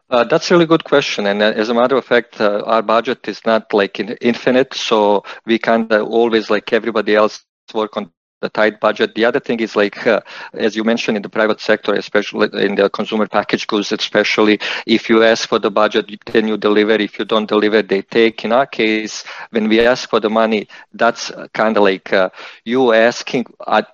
Uh, 0.08 0.23
that's 0.25 0.50
a 0.50 0.54
really 0.54 0.66
good 0.66 0.85
question. 0.85 1.26
And 1.26 1.42
uh, 1.42 1.52
as 1.56 1.68
a 1.68 1.75
matter 1.75 1.96
of 1.96 2.04
fact, 2.04 2.40
uh, 2.40 2.62
our 2.64 2.82
budget 2.82 3.26
is 3.26 3.44
not 3.44 3.73
like 3.73 3.99
in, 3.99 4.11
infinite. 4.20 4.73
So 4.75 5.25
we 5.46 5.58
kind 5.58 5.90
of 5.92 6.08
always, 6.08 6.49
like 6.49 6.73
everybody 6.73 7.14
else, 7.16 7.44
work 7.75 7.96
on 7.96 8.12
the 8.40 8.49
tight 8.49 8.81
budget. 8.81 9.14
The 9.14 9.25
other 9.25 9.40
thing 9.40 9.61
is 9.61 9.76
like, 9.76 10.07
uh, 10.07 10.21
as 10.55 10.76
you 10.76 10.85
mentioned 10.85 11.16
in 11.16 11.23
the 11.23 11.28
private 11.28 11.61
sector, 11.61 11.95
especially 11.95 12.49
in 12.64 12.75
the 12.76 12.88
consumer 12.90 13.26
package 13.26 13.66
goods, 13.66 13.93
especially 13.93 14.59
if 14.87 15.09
you 15.09 15.23
ask 15.23 15.49
for 15.49 15.59
the 15.59 15.71
budget, 15.71 16.11
then 16.26 16.49
you 16.49 16.57
deliver. 16.57 16.93
If 16.93 17.19
you 17.19 17.25
don't 17.25 17.49
deliver, 17.49 17.83
they 17.83 18.02
take. 18.02 18.45
In 18.45 18.52
our 18.52 18.66
case, 18.66 19.25
when 19.50 19.69
we 19.69 19.81
ask 19.81 20.09
for 20.09 20.21
the 20.21 20.31
money, 20.31 20.69
that's 20.93 21.31
kind 21.52 21.76
of 21.76 21.83
like 21.85 22.12
uh, 22.12 22.31
you 22.64 22.93
asking 22.93 23.47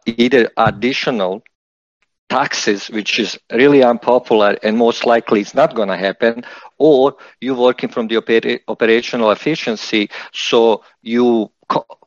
either 0.06 0.50
additional 0.56 1.42
taxes, 2.28 2.88
which 2.88 3.18
is 3.18 3.38
really 3.52 3.82
unpopular 3.82 4.56
and 4.62 4.76
most 4.76 5.04
likely 5.06 5.40
it's 5.40 5.54
not 5.54 5.75
going 5.75 5.88
to 5.88 5.96
happen, 5.96 6.44
or 6.78 7.14
you 7.40 7.54
working 7.54 7.88
from 7.88 8.06
the 8.08 8.16
oper- 8.16 8.61
operational 8.68 9.30
efficiency, 9.30 10.08
so 10.32 10.82
you 11.02 11.50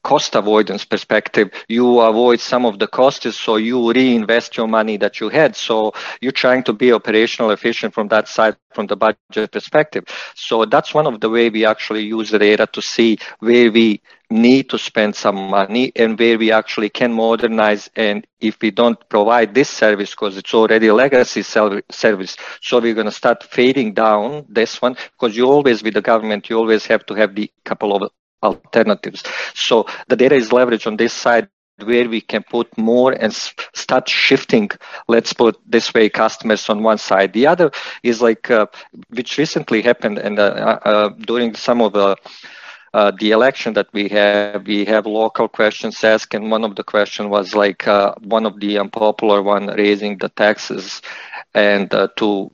cost 0.06 0.36
avoidance 0.36 0.86
perspective, 0.86 1.50
you 1.68 2.00
avoid 2.02 2.40
some 2.40 2.66
of 2.66 2.80
the 2.80 2.88
costs, 2.88 3.36
so 3.36 3.56
you 3.58 3.92
reinvest 3.92 4.56
your 4.58 4.68
money 4.68 4.98
that 4.98 5.20
you 5.20 5.30
had. 5.30 5.56
So 5.56 5.94
you're 6.22 6.40
trying 6.46 6.64
to 6.66 6.74
be 6.74 6.94
operational 6.94 7.52
efficient 7.52 7.94
from 7.96 8.10
that 8.10 8.28
side, 8.30 8.56
from 8.76 8.88
the 8.88 8.98
budget 8.98 9.52
perspective. 9.52 10.06
So 10.36 10.66
that's 10.66 10.94
one 10.94 11.08
of 11.08 11.20
the 11.22 11.30
way 11.30 11.50
we 11.50 11.66
actually 11.66 12.04
use 12.04 12.30
the 12.30 12.40
data 12.40 12.68
to 12.74 12.82
see 12.82 13.18
where 13.40 13.72
we 13.72 14.02
need 14.30 14.70
to 14.70 14.78
spend 14.78 15.16
some 15.16 15.36
money 15.50 15.92
and 15.96 16.20
where 16.20 16.38
we 16.38 16.52
actually 16.52 16.90
can 16.90 17.12
modernize 17.14 17.90
and 17.96 18.26
if 18.40 18.62
we 18.62 18.72
don't 18.72 19.00
provide 19.10 19.54
this 19.54 19.70
service 19.70 20.12
because 20.12 20.38
it's 20.38 20.54
already 20.54 20.88
a 20.88 20.94
legacy 20.94 21.42
service 21.42 22.38
so 22.62 22.80
we're 22.80 22.94
going 22.94 23.06
to 23.06 23.12
start 23.12 23.44
fading 23.44 23.94
down 23.94 24.46
this 24.50 24.82
one 24.82 24.96
because 25.14 25.36
you 25.38 25.46
always 25.46 25.84
with 25.84 25.94
the 25.94 26.02
government 26.02 26.50
you 26.50 26.58
always 26.58 26.86
have 26.88 27.06
to 27.06 27.14
have 27.14 27.36
the 27.36 27.52
couple 27.64 27.96
of 27.96 28.12
alternatives. 28.44 29.24
So 29.54 29.86
the 30.08 30.16
data 30.16 30.36
is 30.36 30.50
leveraged 30.50 30.88
on 30.88 30.98
this 30.98 31.14
side 31.14 31.50
where 31.84 32.08
we 32.08 32.22
can 32.22 32.44
put 32.50 32.78
more 32.78 33.12
and 33.12 33.34
start 33.34 34.08
shifting 34.08 34.70
let's 35.10 35.34
put 35.34 35.60
this 35.66 35.94
way 35.94 36.08
customers 36.08 36.70
on 36.70 36.82
one 36.84 36.98
side 36.98 37.34
the 37.34 37.46
other 37.46 37.70
is 38.02 38.22
like 38.22 38.50
uh, 38.50 38.66
which 39.10 39.38
recently 39.38 39.82
happened 39.82 40.18
and 40.18 40.40
uh, 40.40 40.80
uh, 40.86 41.10
during 41.28 41.54
some 41.54 41.82
of 41.82 41.92
the 41.92 42.16
uh, 42.94 43.12
the 43.20 43.32
election 43.32 43.74
that 43.74 43.88
we 43.92 44.08
have, 44.08 44.66
we 44.66 44.86
have 44.86 45.06
local 45.06 45.50
questions 45.50 46.02
asked, 46.02 46.34
and 46.34 46.50
one 46.50 46.64
of 46.64 46.78
the 46.78 46.84
question 46.84 47.30
was 47.30 47.54
like 47.54 47.86
uh, 47.86 48.14
one 48.24 48.46
of 48.46 48.58
the 48.62 48.80
unpopular 48.80 49.42
one, 49.42 49.68
raising 49.68 50.18
the 50.18 50.30
taxes, 50.30 51.02
and 51.54 51.94
uh, 51.94 52.08
to 52.16 52.50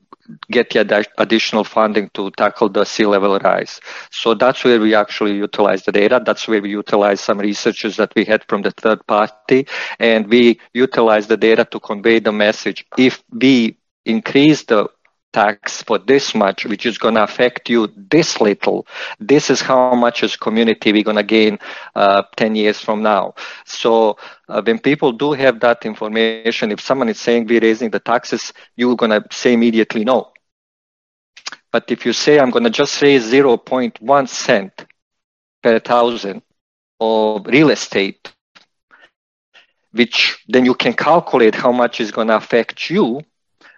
get 0.50 0.70
the 0.72 1.06
additional 1.18 1.64
funding 1.64 2.10
to 2.14 2.32
tackle 2.32 2.70
the 2.70 2.86
sea 2.86 3.06
level 3.06 3.38
rise. 3.40 3.80
So 4.12 4.34
that's 4.34 4.64
where 4.64 4.80
we 4.80 4.96
actually 4.96 5.36
utilize 5.36 5.84
the 5.84 5.92
data. 5.92 6.22
That's 6.24 6.48
where 6.48 6.62
we 6.62 6.70
utilize 6.70 7.22
some 7.22 7.40
researchers 7.40 7.98
that 7.98 8.14
we 8.16 8.26
had 8.26 8.44
from 8.48 8.62
the 8.62 8.72
third 8.72 9.06
party, 9.08 9.68
and 10.00 10.28
we 10.28 10.60
utilize 10.74 11.28
the 11.28 11.38
data 11.38 11.66
to 11.66 11.80
convey 11.80 12.20
the 12.20 12.32
message. 12.32 12.86
If 12.98 13.24
we 13.32 13.78
increase 14.06 14.64
the 14.64 14.88
tax 15.34 15.82
for 15.84 15.98
this 15.98 16.36
much, 16.36 16.66
which 16.66 16.86
is 16.86 16.98
going 16.98 17.16
to 17.16 17.24
affect 17.24 17.70
you 17.70 17.90
this 17.96 18.42
little. 18.42 18.86
This 19.20 19.50
is 19.50 19.62
how 19.62 19.96
much 19.96 20.24
as 20.24 20.36
community 20.36 20.92
we're 20.92 21.04
going 21.04 21.18
to 21.18 21.24
gain 21.24 21.60
uh, 21.96 22.24
10 22.36 22.56
years 22.56 22.80
from 22.80 23.02
now. 23.02 23.36
So 23.66 24.18
uh, 24.48 24.62
when 24.62 24.80
people 24.80 25.12
do 25.12 25.34
have 25.34 25.60
that 25.62 25.86
information, 25.86 26.72
if 26.72 26.82
someone 26.82 27.10
is 27.10 27.20
saying 27.20 27.48
we're 27.48 27.62
raising 27.62 27.90
the 27.90 28.00
taxes, 28.00 28.54
you're 28.76 28.96
going 28.96 29.12
to 29.12 29.24
say 29.32 29.54
immediately 29.54 30.04
no. 30.04 30.32
But 31.72 31.90
if 31.90 32.06
you 32.06 32.14
say 32.14 32.40
I'm 32.40 32.50
going 32.50 32.66
to 32.66 32.70
just 32.70 33.02
raise 33.02 33.32
0.1 33.32 34.28
cent 34.28 34.86
per 35.64 35.80
thousand 35.80 36.42
of 37.00 37.46
real 37.48 37.70
estate, 37.70 38.34
which 39.92 40.44
then 40.48 40.66
you 40.66 40.74
can 40.74 40.94
calculate 40.94 41.56
how 41.56 41.72
much 41.72 42.00
is 42.02 42.12
going 42.12 42.28
to 42.28 42.36
affect 42.36 42.90
you, 42.90 43.22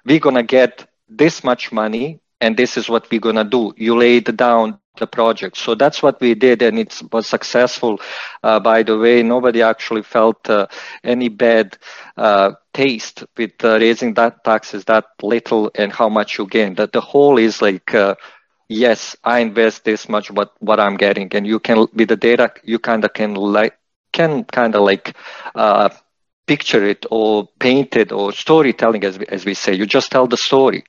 we're 0.05 0.19
going 0.19 0.35
to 0.35 0.43
get 0.43 0.87
this 1.17 1.43
much 1.43 1.71
money 1.71 2.19
and 2.41 2.57
this 2.57 2.77
is 2.77 2.89
what 2.89 3.09
we're 3.11 3.21
going 3.21 3.35
to 3.35 3.43
do. 3.45 3.73
You 3.77 3.97
laid 3.97 4.35
down 4.37 4.79
the 4.97 5.07
project. 5.07 5.57
So 5.57 5.75
that's 5.75 6.01
what 6.03 6.19
we 6.21 6.33
did 6.35 6.61
and 6.61 6.77
it 6.79 7.01
was 7.11 7.27
successful. 7.27 7.99
Uh, 8.43 8.59
by 8.59 8.83
the 8.83 8.97
way 8.97 9.21
nobody 9.23 9.61
actually 9.61 10.03
felt 10.03 10.49
uh, 10.49 10.67
any 11.03 11.29
bad 11.29 11.77
uh, 12.17 12.51
taste 12.73 13.23
with 13.37 13.51
uh, 13.63 13.77
raising 13.79 14.13
that 14.15 14.43
taxes 14.43 14.85
that 14.85 15.05
little 15.21 15.71
and 15.75 15.91
how 15.91 16.09
much 16.09 16.37
you 16.37 16.45
gain. 16.47 16.75
That 16.75 16.91
the 16.93 17.01
whole 17.01 17.37
is 17.37 17.61
like 17.61 17.93
uh, 17.93 18.15
yes 18.69 19.15
i 19.23 19.39
invest 19.39 19.83
this 19.83 20.07
much 20.09 20.33
but 20.33 20.51
what 20.59 20.79
i'm 20.79 20.95
getting. 20.97 21.29
And 21.33 21.45
you 21.45 21.59
can 21.59 21.87
with 21.93 22.09
the 22.09 22.15
data 22.17 22.51
you 22.63 22.79
kind 22.79 23.03
of 23.03 23.13
can 23.13 23.35
like 23.35 23.77
can 24.11 24.43
kind 24.45 24.75
of 24.75 24.81
like 24.83 25.15
uh, 25.55 25.89
picture 26.47 26.83
it 26.83 27.05
or 27.11 27.47
paint 27.59 27.95
it 27.95 28.11
or 28.11 28.31
storytelling 28.31 29.03
as 29.03 29.17
we, 29.19 29.25
as 29.27 29.45
we 29.45 29.53
say. 29.53 29.73
You 29.73 29.85
just 29.85 30.11
tell 30.11 30.27
the 30.27 30.37
story 30.37 30.83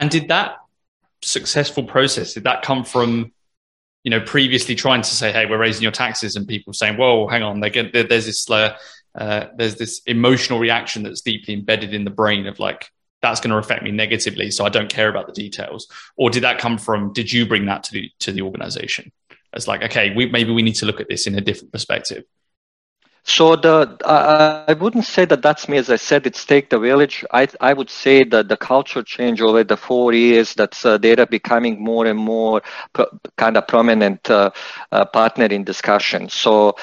and 0.00 0.10
did 0.10 0.28
that 0.28 0.56
successful 1.22 1.84
process, 1.84 2.34
did 2.34 2.44
that 2.44 2.62
come 2.62 2.84
from, 2.84 3.32
you 4.02 4.10
know, 4.10 4.20
previously 4.20 4.74
trying 4.74 5.02
to 5.02 5.14
say, 5.14 5.30
hey, 5.30 5.46
we're 5.46 5.58
raising 5.58 5.82
your 5.82 5.92
taxes 5.92 6.34
and 6.34 6.48
people 6.48 6.72
saying, 6.72 6.96
whoa, 6.96 7.28
hang 7.28 7.42
on, 7.42 7.60
get, 7.60 7.92
there's 7.92 8.26
this, 8.26 8.50
uh, 8.50 8.76
uh, 9.14 9.46
there's 9.56 9.76
this 9.76 10.00
emotional 10.06 10.58
reaction 10.58 11.02
that's 11.02 11.20
deeply 11.20 11.54
embedded 11.54 11.92
in 11.92 12.04
the 12.04 12.10
brain 12.10 12.46
of 12.46 12.58
like, 12.58 12.90
that's 13.20 13.40
going 13.40 13.50
to 13.50 13.58
affect 13.58 13.82
me 13.82 13.90
negatively. 13.90 14.50
So 14.50 14.64
I 14.64 14.70
don't 14.70 14.88
care 14.88 15.10
about 15.10 15.26
the 15.26 15.34
details. 15.34 15.86
Or 16.16 16.30
did 16.30 16.44
that 16.44 16.58
come 16.58 16.78
from, 16.78 17.12
did 17.12 17.30
you 17.30 17.44
bring 17.44 17.66
that 17.66 17.84
to 17.84 17.92
the, 17.92 18.10
to 18.20 18.32
the 18.32 18.40
organization? 18.40 19.12
As 19.52 19.68
like, 19.68 19.82
okay, 19.82 20.14
we, 20.14 20.26
maybe 20.26 20.52
we 20.52 20.62
need 20.62 20.76
to 20.76 20.86
look 20.86 21.00
at 21.00 21.08
this 21.08 21.26
in 21.26 21.34
a 21.34 21.40
different 21.42 21.72
perspective. 21.72 22.24
So 23.24 23.56
the 23.56 23.96
I 24.04 24.72
wouldn't 24.74 25.04
say 25.04 25.24
that 25.26 25.42
that's 25.42 25.68
me. 25.68 25.78
As 25.78 25.90
I 25.90 25.96
said, 25.96 26.26
it's 26.26 26.44
take 26.44 26.70
the 26.70 26.78
village. 26.78 27.24
I 27.32 27.48
I 27.60 27.72
would 27.72 27.90
say 27.90 28.24
that 28.24 28.48
the 28.48 28.56
culture 28.56 29.02
change 29.02 29.40
over 29.40 29.62
the 29.62 29.76
four 29.76 30.12
years. 30.12 30.54
that 30.54 30.74
uh, 30.84 30.98
are 31.22 31.26
becoming 31.26 31.82
more 31.82 32.06
and 32.06 32.18
more 32.18 32.62
kind 33.36 33.56
of 33.56 33.66
prominent 33.68 34.30
uh, 34.30 34.50
uh 34.92 35.04
partner 35.06 35.46
in 35.46 35.64
discussion. 35.64 36.28
So. 36.28 36.76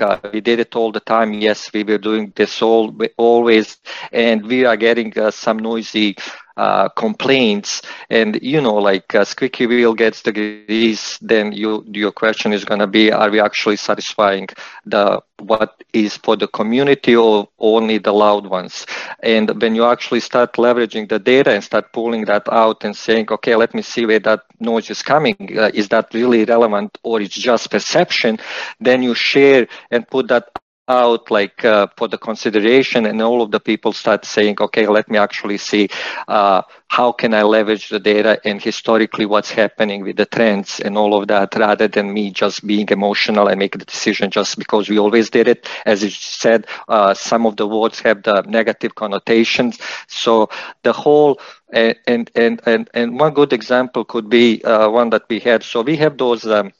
Uh, 0.00 0.16
we 0.32 0.40
did 0.40 0.60
it 0.60 0.74
all 0.76 0.90
the 0.92 1.00
time. 1.00 1.32
Yes, 1.34 1.70
we 1.74 1.84
were 1.84 1.98
doing 1.98 2.32
this 2.34 2.62
all 2.62 2.94
always, 3.18 3.76
and 4.12 4.46
we 4.46 4.64
are 4.64 4.76
getting 4.76 5.16
uh, 5.18 5.30
some 5.30 5.58
noisy 5.58 6.16
uh, 6.60 6.88
complaints. 6.90 7.82
And 8.10 8.38
you 8.42 8.60
know 8.60 8.76
like 8.90 9.14
uh, 9.14 9.24
squeaky 9.24 9.66
wheel 9.66 9.94
gets 9.94 10.22
the 10.22 10.32
grease 10.32 11.18
then 11.18 11.52
you 11.52 11.84
your 11.92 12.12
question 12.12 12.52
is 12.52 12.64
going 12.64 12.80
to 12.80 12.86
be 12.86 13.10
are 13.12 13.30
we 13.30 13.40
actually 13.40 13.76
satisfying 13.76 14.48
the 14.84 15.22
what 15.38 15.82
is 15.92 16.16
for 16.16 16.36
the 16.36 16.46
community 16.48 17.16
or 17.16 17.48
only 17.58 17.98
the 17.98 18.12
loud 18.12 18.46
ones? 18.46 18.86
And 19.22 19.60
when 19.60 19.74
you 19.74 19.84
actually 19.84 20.20
start 20.20 20.54
leveraging 20.54 21.08
the 21.08 21.18
data 21.18 21.50
and 21.52 21.64
start 21.64 21.92
pulling 21.92 22.26
that 22.26 22.46
out 22.52 22.84
and 22.84 22.94
saying 22.96 23.26
okay 23.30 23.56
let 23.56 23.74
me 23.74 23.82
see 23.82 24.04
where 24.06 24.20
that 24.20 24.40
noise 24.60 24.90
is 24.90 25.02
coming 25.02 25.48
uh, 25.58 25.70
is 25.74 25.88
that 25.88 26.12
really 26.12 26.44
relevant 26.44 26.98
or 27.02 27.20
it's 27.20 27.34
just 27.34 27.70
perception 27.70 28.38
then 28.80 29.02
you 29.02 29.14
share 29.14 29.66
and 29.90 30.08
put 30.08 30.28
that 30.28 30.50
out 30.90 31.30
like 31.30 31.64
uh, 31.64 31.86
for 31.96 32.08
the 32.08 32.18
consideration 32.18 33.06
and 33.06 33.22
all 33.22 33.40
of 33.42 33.50
the 33.50 33.60
people 33.60 33.92
start 33.92 34.24
saying 34.24 34.56
okay 34.60 34.86
let 34.86 35.08
me 35.10 35.18
actually 35.18 35.58
see 35.58 35.88
uh, 36.28 36.62
how 36.88 37.12
can 37.12 37.34
i 37.34 37.42
leverage 37.42 37.88
the 37.88 37.98
data 37.98 38.40
and 38.44 38.60
historically 38.62 39.26
what's 39.26 39.50
happening 39.50 40.02
with 40.02 40.16
the 40.16 40.26
trends 40.26 40.80
and 40.80 40.96
all 40.96 41.14
of 41.20 41.28
that 41.28 41.54
rather 41.56 41.88
than 41.88 42.12
me 42.12 42.30
just 42.30 42.66
being 42.66 42.88
emotional 42.90 43.48
and 43.48 43.58
make 43.58 43.72
the 43.78 43.84
decision 43.84 44.30
just 44.30 44.58
because 44.58 44.88
we 44.88 44.98
always 44.98 45.30
did 45.30 45.48
it. 45.48 45.68
As 45.86 46.02
you 46.02 46.10
said 46.10 46.66
uh, 46.88 47.14
some 47.14 47.46
of 47.46 47.56
the 47.56 47.66
words 47.66 48.00
have 48.00 48.22
the 48.22 48.42
negative 48.42 48.94
connotations. 48.94 49.78
So 50.08 50.48
the 50.82 50.92
whole 50.92 51.40
and 51.72 51.94
and 52.06 52.60
and 52.66 52.88
and 52.94 53.18
one 53.18 53.34
good 53.34 53.52
example 53.52 54.04
could 54.04 54.28
be 54.28 54.62
uh, 54.64 54.88
one 54.88 55.10
that 55.10 55.24
we 55.28 55.40
had. 55.40 55.62
So 55.62 55.82
we 55.82 55.96
have 55.96 56.16
those 56.18 56.46
um, 56.46 56.72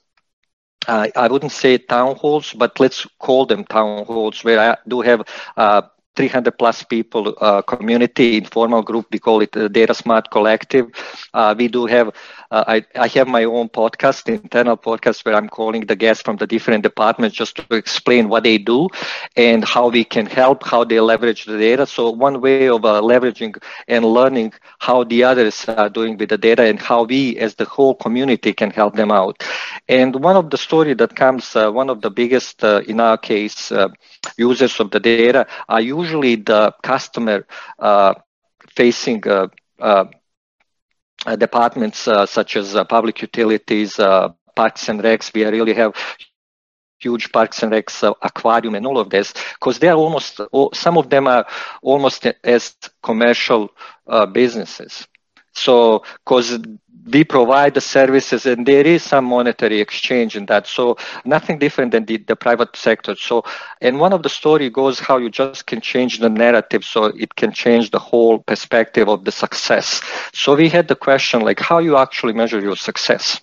I 0.88 1.28
wouldn't 1.28 1.52
say 1.52 1.78
town 1.78 2.16
halls, 2.16 2.52
but 2.54 2.80
let's 2.80 3.06
call 3.18 3.46
them 3.46 3.64
town 3.64 4.04
halls 4.06 4.42
where 4.44 4.58
I 4.58 4.76
do 4.88 5.00
have 5.02 5.22
uh, 5.56 5.82
300 6.17 6.59
plus 6.59 6.83
people 6.85 7.35
uh, 7.40 7.62
community 7.62 8.37
informal 8.37 8.83
group 8.83 9.07
we 9.11 9.19
call 9.19 9.40
it 9.40 9.52
the 9.52 9.69
data 9.69 9.95
smart 9.95 10.31
collective. 10.31 10.87
Uh, 11.35 11.55
we 11.57 11.69
do 11.69 11.87
have 11.87 12.09
uh, 12.50 12.64
I, 12.67 12.85
I 12.97 13.09
have 13.09 13.29
my 13.29 13.45
own 13.45 13.69
podcast 13.69 14.29
internal 14.29 14.71
podcast 14.76 15.25
where 15.25 15.35
i'm 15.37 15.49
calling 15.49 15.76
the 15.87 15.97
guests 15.97 16.23
from 16.23 16.37
the 16.37 16.47
different 16.47 16.83
departments 16.83 17.37
just 17.37 17.57
to 17.59 17.67
explain 17.76 18.29
what 18.29 18.43
they 18.43 18.59
do 18.59 18.88
and 19.37 19.64
how 19.64 19.88
we 19.88 20.05
can 20.05 20.26
help 20.26 20.64
how 20.67 20.85
they 20.85 21.00
leverage 21.00 21.45
the 21.45 21.59
data. 21.59 21.87
So 21.87 22.11
one 22.11 22.40
way 22.40 22.69
of 22.69 22.85
uh, 22.85 23.00
leveraging 23.00 23.57
and 23.88 24.05
learning 24.05 24.52
how 24.79 25.05
the 25.05 25.25
others 25.25 25.64
are 25.69 25.83
doing 25.83 26.11
with 26.12 26.23
the 26.25 26.31
data 26.33 26.57
and 26.59 26.73
how 26.73 26.99
we 26.99 27.33
as 27.33 27.49
the 27.50 27.64
whole 27.64 27.95
community 27.95 28.52
can 28.52 28.71
help 28.71 28.95
them 28.95 29.11
out. 29.11 29.43
And 29.88 30.14
one 30.23 30.37
of 30.37 30.50
the 30.50 30.59
story 30.59 30.95
that 30.95 31.14
comes 31.14 31.55
uh, 31.57 31.71
one 31.71 31.90
of 31.90 32.00
the 32.02 32.11
biggest 32.11 32.64
uh, 32.64 32.83
in 32.87 33.00
our 33.00 33.17
case 33.19 33.73
users 34.38 34.81
of 34.81 34.90
the 34.90 35.00
data 35.00 35.47
are 35.69 35.81
usually 36.00 36.37
the 36.37 36.73
customer 36.83 37.47
uh, 37.78 38.14
facing 38.76 39.23
uh, 39.28 39.49
uh, 41.26 41.37
departments 41.37 42.09
such 42.26 42.57
as 42.57 42.76
public 42.88 43.21
utilities, 43.23 43.97
parks 44.57 44.88
and 44.88 45.00
recs. 45.02 45.33
We 45.35 45.45
really 45.45 45.75
have 45.75 45.92
huge 46.28 47.33
parks 47.33 47.62
and 47.62 47.73
recs 47.73 48.02
uh, 48.02 48.12
aquarium 48.23 48.75
and 48.75 48.87
all 48.87 48.99
of 48.99 49.11
this 49.11 49.33
because 49.54 49.78
they 49.78 49.88
are 49.88 49.97
almost 49.97 50.40
some 50.75 50.99
of 50.99 51.09
them 51.11 51.26
are 51.26 51.47
almost 51.83 52.26
as 52.45 52.75
commercial 53.02 53.71
uh, 54.07 54.26
businesses 54.26 55.07
so 55.52 56.02
because 56.25 56.59
we 57.07 57.25
provide 57.25 57.75
the 57.75 57.80
services 57.80 58.47
and 58.47 58.66
there 58.66 58.87
is 58.87 59.02
some 59.02 59.25
monetary 59.25 59.80
exchange 59.80 60.37
in 60.37 60.47
that 60.47 60.66
so 60.66 60.97
nothing 61.25 61.59
different 61.59 61.92
than 61.92 62.04
the, 62.04 62.16
the 62.19 62.37
private 62.37 62.76
sector 62.76 63.14
so 63.16 63.42
and 63.80 63.99
one 63.99 64.12
of 64.12 64.23
the 64.23 64.28
story 64.28 64.69
goes 64.71 64.99
how 65.00 65.16
you 65.19 65.30
just 65.30 65.61
can 65.66 65.80
change 65.80 66.19
the 66.19 66.28
narrative 66.28 66.85
so 66.85 67.04
it 67.07 67.35
can 67.35 67.52
change 67.52 67.90
the 67.90 67.99
whole 67.99 68.38
perspective 68.38 69.09
of 69.09 69.25
the 69.25 69.33
success 69.33 70.00
so 70.33 70.54
we 70.54 70.69
had 70.69 70.88
the 70.88 70.97
question 70.97 71.40
like 71.40 71.61
how 71.61 71.78
you 71.78 71.97
actually 71.97 72.33
measure 72.33 72.61
your 72.61 72.76
success 72.76 73.40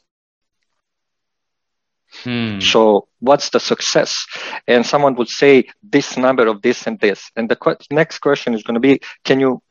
Hmm. 2.24 2.60
So, 2.60 3.08
what's 3.20 3.50
the 3.50 3.60
success? 3.60 4.26
And 4.68 4.86
someone 4.86 5.16
would 5.16 5.30
say 5.30 5.66
this 5.84 6.18
number 6.18 6.48
of 6.48 6.62
this 6.62 6.88
and 6.88 7.00
this. 7.00 7.30
And 7.36 7.50
the 7.50 7.56
qu- 7.56 7.78
next 7.92 8.20
question 8.20 8.54
is 8.54 8.64
going 8.64 8.76
to 8.76 8.80
be 8.80 9.00
can 9.24 9.40
you 9.40 9.62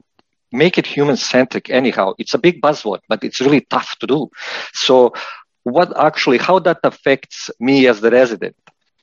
make 0.53 0.79
it 0.79 0.87
human 0.87 1.17
centric 1.17 1.71
anyhow. 1.71 2.15
It's 2.19 2.35
a 2.35 2.39
big 2.39 2.61
buzzword, 2.61 3.01
but 3.09 3.25
it's 3.25 3.41
really 3.41 3.63
tough 3.63 3.97
to 4.01 4.07
do. 4.07 4.31
So 4.73 5.13
what 5.65 5.97
actually, 5.99 6.39
how 6.39 6.59
that 6.61 6.79
affects 6.85 7.51
me 7.59 7.87
as 7.87 8.01
the 8.01 8.11
resident? 8.11 8.57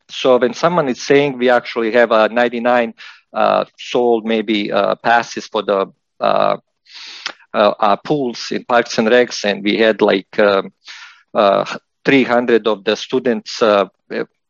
So 0.09 0.37
when 0.37 0.53
someone 0.53 0.89
is 0.89 1.01
saying 1.01 1.37
we 1.37 1.49
actually 1.49 1.91
have 1.91 2.11
a 2.11 2.29
99 2.29 2.93
uh, 3.33 3.65
sold 3.79 4.25
maybe 4.25 4.71
uh, 4.71 4.95
passes 4.95 5.47
for 5.47 5.63
the 5.63 5.91
uh, 6.19 6.57
uh 7.53 7.95
pools 7.97 8.51
in 8.51 8.63
parks 8.65 8.97
and 8.97 9.07
recs, 9.07 9.43
and 9.43 9.63
we 9.63 9.77
had 9.77 10.01
like 10.01 10.39
um, 10.39 10.71
uh, 11.33 11.65
300 12.05 12.67
of 12.67 12.83
the 12.83 12.95
students 12.95 13.61
uh, 13.61 13.85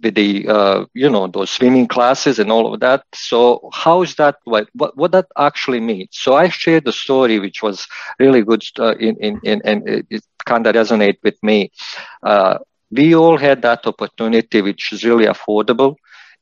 with 0.04 0.16
the 0.16 0.48
uh, 0.48 0.86
you 0.94 1.10
know 1.10 1.28
those 1.28 1.50
swimming 1.52 1.88
classes 1.88 2.40
and 2.40 2.52
all 2.52 2.74
of 2.74 2.80
that. 2.82 3.04
So 3.14 3.70
how 3.74 4.04
is 4.04 4.16
that 4.16 4.38
what 4.46 4.68
what, 4.74 4.98
what 4.98 5.12
that 5.14 5.28
actually 5.38 5.80
means? 5.82 6.10
So 6.12 6.36
i 6.36 6.50
shared 6.50 6.86
the 6.86 6.94
story 6.94 7.40
which 7.40 7.62
was 7.64 7.88
really 8.20 8.44
good 8.44 8.64
uh, 8.80 8.96
in, 8.98 9.16
in, 9.20 9.40
in 9.44 9.62
and 9.66 9.88
it, 9.88 10.06
it 10.10 10.24
kind 10.46 10.68
of 10.68 10.76
resonate 10.76 11.18
with 11.24 11.38
me. 11.44 11.72
Uh, 12.24 12.60
we 12.92 13.16
all 13.16 13.38
had 13.38 13.62
that 13.64 13.86
opportunity 13.88 14.62
which 14.62 14.92
is 14.94 15.04
really 15.04 15.26
affordable. 15.26 15.96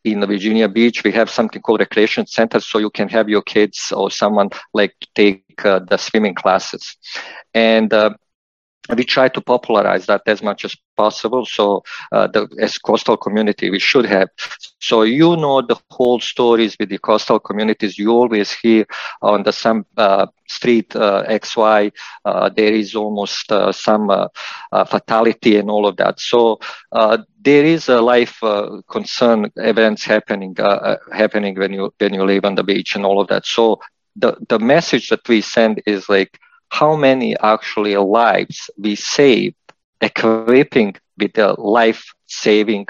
In 0.03 0.25
Virginia 0.25 0.67
Beach, 0.67 1.03
we 1.03 1.11
have 1.11 1.29
something 1.29 1.61
called 1.61 1.79
recreation 1.81 2.25
center, 2.27 2.59
so 2.59 2.79
you 2.79 2.89
can 2.89 3.07
have 3.09 3.29
your 3.29 3.41
kids 3.43 3.93
or 3.95 4.09
someone 4.11 4.49
like 4.73 4.93
take 5.15 5.49
uh, 5.65 5.79
the 5.79 5.97
swimming 5.97 6.33
classes. 6.35 6.97
And 7.53 7.93
uh, 7.93 8.11
we 8.95 9.03
try 9.03 9.27
to 9.29 9.41
popularize 9.41 10.05
that 10.07 10.21
as 10.27 10.41
much 10.41 10.65
as 10.65 10.75
possible. 10.97 11.45
So, 11.45 11.83
uh, 12.11 12.27
the, 12.27 12.47
as 12.59 12.77
coastal 12.77 13.17
community, 13.17 13.69
we 13.69 13.79
should 13.79 14.05
have. 14.05 14.29
So, 14.79 15.03
you 15.03 15.35
know 15.37 15.61
the 15.61 15.75
whole 15.75 16.19
stories 16.19 16.75
with 16.79 16.89
the 16.89 16.97
coastal 16.97 17.39
communities. 17.39 17.97
You 17.97 18.11
always 18.11 18.51
hear 18.51 18.85
on 19.21 19.43
the 19.43 19.51
some 19.51 19.85
uh, 19.97 20.25
street 20.47 20.95
uh, 20.95 21.23
XY, 21.27 21.91
uh, 22.25 22.49
there 22.55 22.73
is 22.73 22.95
almost 22.95 23.51
uh, 23.51 23.71
some 23.71 24.09
uh, 24.09 24.27
fatality 24.85 25.57
and 25.57 25.69
all 25.69 25.85
of 25.87 25.97
that. 25.97 26.19
So, 26.19 26.59
there 27.43 27.65
is 27.65 27.89
a 27.89 28.01
life 28.01 28.39
concern 28.89 29.51
events 29.57 30.03
happening 30.05 30.55
happening 31.13 31.55
when 31.57 31.73
you 31.73 31.93
when 31.99 32.13
you 32.13 32.23
live 32.25 32.45
on 32.45 32.55
the 32.55 32.63
beach 32.63 32.95
and 32.95 33.05
all 33.05 33.19
of 33.19 33.27
that. 33.27 33.45
So, 33.45 33.79
the 34.15 34.35
the 34.49 34.59
message 34.59 35.09
that 35.09 35.27
we 35.27 35.41
send 35.41 35.81
is 35.85 36.09
like 36.09 36.39
how 36.71 36.95
many 36.95 37.37
actually 37.39 37.95
lives 37.97 38.69
we 38.77 38.95
save 38.95 39.53
equipping 40.01 40.95
with 41.17 41.33
the 41.33 41.53
life 41.59 42.13
saving 42.27 42.87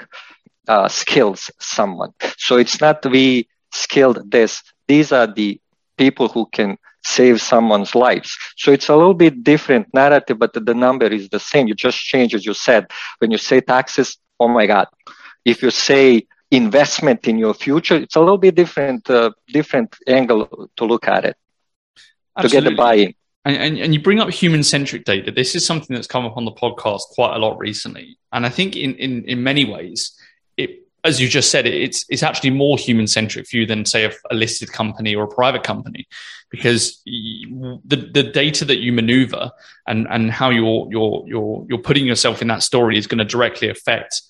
uh, 0.68 0.88
skills 0.88 1.50
someone. 1.58 2.12
So 2.38 2.56
it's 2.56 2.80
not 2.80 3.04
we 3.04 3.48
skilled 3.72 4.30
this. 4.30 4.62
These 4.86 5.12
are 5.12 5.26
the 5.26 5.60
people 5.96 6.28
who 6.28 6.46
can 6.46 6.78
save 7.04 7.40
someone's 7.40 7.94
lives. 7.94 8.38
So 8.56 8.72
it's 8.72 8.88
a 8.88 8.96
little 8.96 9.14
bit 9.14 9.42
different 9.42 9.92
narrative, 9.92 10.38
but 10.38 10.52
the 10.54 10.74
number 10.74 11.06
is 11.06 11.28
the 11.28 11.40
same. 11.40 11.66
You 11.66 11.74
just 11.74 11.98
change, 11.98 12.34
as 12.34 12.46
you 12.46 12.54
said. 12.54 12.86
When 13.18 13.30
you 13.30 13.38
say 13.38 13.60
taxes, 13.60 14.16
oh 14.38 14.48
my 14.48 14.66
God. 14.66 14.86
If 15.44 15.62
you 15.62 15.70
say 15.70 16.26
investment 16.50 17.26
in 17.26 17.38
your 17.38 17.54
future, 17.54 17.96
it's 17.96 18.14
a 18.14 18.20
little 18.20 18.38
bit 18.38 18.54
different, 18.54 19.10
uh, 19.10 19.32
different 19.48 19.96
angle 20.06 20.70
to 20.76 20.84
look 20.84 21.08
at 21.08 21.24
it 21.24 21.36
Absolutely. 22.36 22.48
to 22.48 22.48
get 22.48 22.70
the 22.70 22.76
buy-in. 22.76 23.14
And, 23.44 23.56
and, 23.56 23.78
and, 23.78 23.94
you 23.94 24.00
bring 24.00 24.20
up 24.20 24.30
human 24.30 24.62
centric 24.62 25.04
data. 25.04 25.32
This 25.32 25.56
is 25.56 25.66
something 25.66 25.94
that's 25.94 26.06
come 26.06 26.24
up 26.24 26.36
on 26.36 26.44
the 26.44 26.52
podcast 26.52 27.02
quite 27.14 27.34
a 27.34 27.38
lot 27.38 27.58
recently. 27.58 28.16
And 28.32 28.46
I 28.46 28.48
think 28.48 28.76
in, 28.76 28.94
in, 28.94 29.24
in 29.24 29.42
many 29.42 29.64
ways, 29.64 30.16
it, 30.56 30.86
as 31.02 31.20
you 31.20 31.26
just 31.26 31.50
said, 31.50 31.66
it's, 31.66 32.04
it's 32.08 32.22
actually 32.22 32.50
more 32.50 32.78
human 32.78 33.08
centric 33.08 33.48
for 33.48 33.56
you 33.56 33.66
than, 33.66 33.84
say, 33.84 34.04
a, 34.04 34.12
a, 34.30 34.34
listed 34.34 34.70
company 34.70 35.16
or 35.16 35.24
a 35.24 35.28
private 35.28 35.64
company, 35.64 36.06
because 36.50 37.02
the, 37.04 38.08
the 38.12 38.22
data 38.22 38.64
that 38.64 38.78
you 38.78 38.92
maneuver 38.92 39.50
and, 39.88 40.06
and 40.08 40.30
how 40.30 40.50
you're, 40.50 40.86
you're, 40.92 41.24
you're, 41.26 41.66
you're 41.68 41.78
putting 41.78 42.06
yourself 42.06 42.42
in 42.42 42.48
that 42.48 42.62
story 42.62 42.96
is 42.96 43.08
going 43.08 43.18
to 43.18 43.24
directly 43.24 43.68
affect 43.68 44.22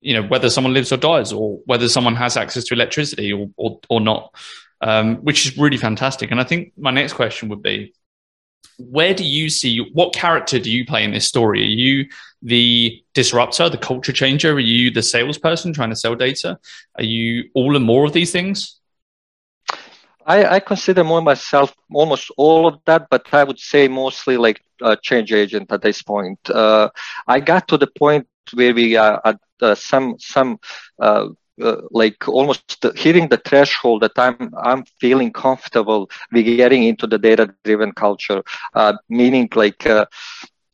you 0.00 0.14
know 0.14 0.22
whether 0.28 0.50
someone 0.50 0.74
lives 0.74 0.92
or 0.92 0.96
dies 0.96 1.32
or 1.32 1.58
whether 1.64 1.88
someone 1.88 2.14
has 2.14 2.36
access 2.36 2.64
to 2.64 2.74
electricity 2.74 3.32
or, 3.32 3.48
or, 3.56 3.80
or 3.88 4.00
not 4.00 4.34
um, 4.82 5.16
which 5.16 5.46
is 5.46 5.56
really 5.56 5.78
fantastic 5.78 6.30
and 6.30 6.40
i 6.40 6.44
think 6.44 6.72
my 6.76 6.90
next 6.90 7.14
question 7.14 7.48
would 7.48 7.62
be 7.62 7.94
where 8.78 9.14
do 9.14 9.24
you 9.24 9.48
see 9.48 9.78
what 9.92 10.14
character 10.14 10.58
do 10.58 10.70
you 10.70 10.84
play 10.84 11.04
in 11.04 11.12
this 11.12 11.26
story? 11.26 11.62
Are 11.62 11.64
you 11.64 12.06
the 12.42 13.02
disruptor, 13.14 13.68
the 13.68 13.78
culture 13.78 14.12
changer? 14.12 14.52
Are 14.52 14.60
you 14.60 14.90
the 14.90 15.02
salesperson 15.02 15.72
trying 15.72 15.90
to 15.90 15.96
sell 15.96 16.14
data? 16.14 16.58
Are 16.96 17.04
you 17.04 17.50
all 17.54 17.76
and 17.76 17.84
more 17.84 18.04
of 18.04 18.12
these 18.12 18.32
things? 18.32 18.78
I, 20.26 20.56
I 20.56 20.60
consider 20.60 21.04
more 21.04 21.22
myself 21.22 21.74
almost 21.92 22.32
all 22.36 22.66
of 22.66 22.80
that, 22.86 23.06
but 23.10 23.32
I 23.32 23.44
would 23.44 23.60
say 23.60 23.86
mostly 23.86 24.36
like 24.36 24.60
a 24.82 24.96
change 24.96 25.32
agent 25.32 25.70
at 25.70 25.82
this 25.82 26.02
point. 26.02 26.38
Uh, 26.50 26.90
I 27.26 27.40
got 27.40 27.68
to 27.68 27.78
the 27.78 27.86
point 27.86 28.26
where 28.52 28.74
we 28.74 28.96
are 28.96 29.20
at 29.24 29.38
uh, 29.62 29.74
some 29.74 30.16
some 30.18 30.58
uh, 30.98 31.28
uh, 31.62 31.76
like 31.90 32.28
almost 32.28 32.84
hitting 32.96 33.28
the 33.28 33.38
threshold 33.38 34.02
that 34.02 34.18
I'm 34.18 34.52
I'm 34.62 34.84
feeling 35.00 35.32
comfortable 35.32 36.10
with 36.32 36.46
getting 36.46 36.84
into 36.84 37.06
the 37.06 37.18
data 37.18 37.46
driven 37.48 37.92
culture, 37.92 38.42
uh, 38.74 38.94
meaning 39.08 39.48
like 39.54 39.86
uh, 39.86 40.06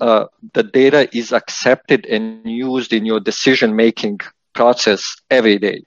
uh, 0.00 0.26
the 0.54 0.62
data 0.64 1.08
is 1.16 1.32
accepted 1.32 2.06
and 2.06 2.32
used 2.50 2.92
in 2.92 3.04
your 3.04 3.20
decision 3.20 3.76
making 3.76 4.20
process 4.54 5.16
every 5.30 5.58
day 5.58 5.82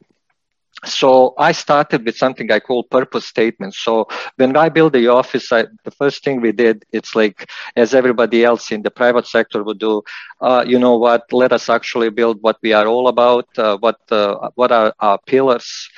so 0.83 1.33
I 1.37 1.51
started 1.51 2.05
with 2.05 2.15
something 2.17 2.51
I 2.51 2.59
call 2.59 2.83
purpose 2.83 3.25
statements. 3.25 3.79
So 3.79 4.07
when 4.35 4.55
I 4.55 4.69
built 4.69 4.93
the 4.93 5.07
office, 5.07 5.51
I, 5.51 5.65
the 5.83 5.91
first 5.91 6.23
thing 6.23 6.41
we 6.41 6.51
did, 6.51 6.83
it's 6.91 7.15
like 7.15 7.49
as 7.75 7.93
everybody 7.93 8.43
else 8.43 8.71
in 8.71 8.81
the 8.81 8.91
private 8.91 9.25
sector 9.25 9.63
would 9.63 9.79
do, 9.79 10.01
uh, 10.41 10.63
you 10.67 10.77
know 10.77 10.97
what, 10.97 11.23
let 11.31 11.51
us 11.53 11.69
actually 11.69 12.09
build 12.09 12.37
what 12.41 12.57
we 12.61 12.73
are 12.73 12.85
all 12.87 13.07
about, 13.07 13.47
uh, 13.57 13.77
what, 13.77 13.97
uh, 14.11 14.49
what 14.55 14.71
are 14.71 14.93
our 14.99 15.17
pillars, 15.25 15.89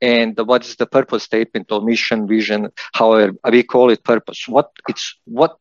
and 0.00 0.38
what 0.46 0.64
is 0.64 0.76
the 0.76 0.86
purpose 0.86 1.24
statement 1.24 1.70
or 1.70 1.80
mission, 1.82 2.26
vision, 2.26 2.68
however 2.94 3.32
we 3.50 3.62
call 3.62 3.90
it 3.90 4.02
purpose. 4.04 4.44
What 4.48 4.70
it's 4.88 5.16
what 5.24 5.56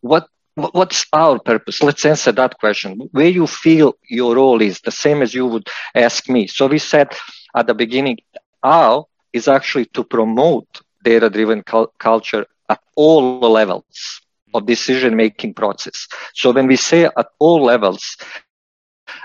what 0.00 0.26
what's 0.54 1.06
our 1.12 1.38
purpose? 1.38 1.82
Let's 1.82 2.04
answer 2.04 2.32
that 2.32 2.58
question. 2.58 3.08
Where 3.12 3.28
you 3.28 3.46
feel 3.46 3.94
your 4.08 4.34
role 4.36 4.60
is 4.60 4.80
the 4.80 4.90
same 4.90 5.22
as 5.22 5.34
you 5.34 5.46
would 5.46 5.68
ask 5.94 6.28
me. 6.28 6.46
So 6.46 6.66
we 6.66 6.78
said 6.78 7.08
at 7.54 7.66
the 7.66 7.74
beginning, 7.74 8.18
our 8.62 9.06
is 9.32 9.48
actually 9.48 9.86
to 9.86 10.04
promote 10.04 10.66
data-driven 11.04 11.62
cul- 11.62 11.92
culture 11.98 12.46
at 12.68 12.80
all 12.96 13.32
levels 13.32 14.20
of 14.54 14.66
decision 14.66 15.16
making 15.16 15.54
process. 15.54 16.08
So 16.34 16.52
when 16.52 16.66
we 16.66 16.76
say 16.76 17.04
at 17.04 17.28
all 17.38 17.62
levels, 17.64 18.16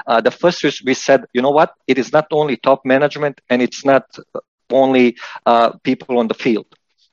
uh, 0.07 0.21
the 0.21 0.31
first 0.31 0.63
is 0.63 0.81
we 0.83 0.93
said, 0.93 1.25
you 1.33 1.41
know 1.41 1.51
what? 1.51 1.73
It 1.87 1.97
is 1.97 2.11
not 2.13 2.27
only 2.31 2.57
top 2.57 2.85
management 2.85 3.41
and 3.49 3.61
it's 3.61 3.85
not 3.85 4.05
only 4.71 5.17
uh, 5.45 5.71
people 5.83 6.19
on 6.19 6.27
the 6.27 6.33
field. 6.35 6.65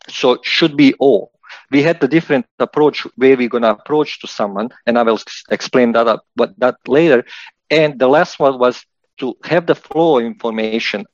So 0.09 0.33
it 0.33 0.45
should 0.45 0.77
be 0.77 0.95
all. 0.99 1.33
We 1.71 1.83
had 1.83 2.01
the 2.01 2.09
different 2.09 2.47
approach 2.59 3.07
where 3.17 3.37
we're 3.37 3.49
going 3.49 3.63
to 3.63 3.71
approach 3.71 4.21
to 4.21 4.27
someone, 4.27 4.71
and 4.87 4.99
I 4.99 5.03
will 5.03 5.21
explain 5.51 5.93
that 5.93 6.07
up, 6.07 6.25
but 6.35 6.59
that 6.59 6.77
later. 6.87 7.25
And 7.71 7.99
the 7.99 8.09
last 8.09 8.39
one 8.39 8.59
was 8.59 8.85
to 9.23 9.37
have 9.45 9.67
the 9.67 9.75
flow 9.75 10.19
of 10.19 10.25
information 10.25 11.07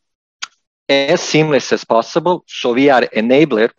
as 0.88 1.21
seamless 1.21 1.73
as 1.73 1.85
possible. 1.85 2.44
So 2.49 2.73
we 2.73 2.88
are 2.90 3.03
enabler 3.03 3.71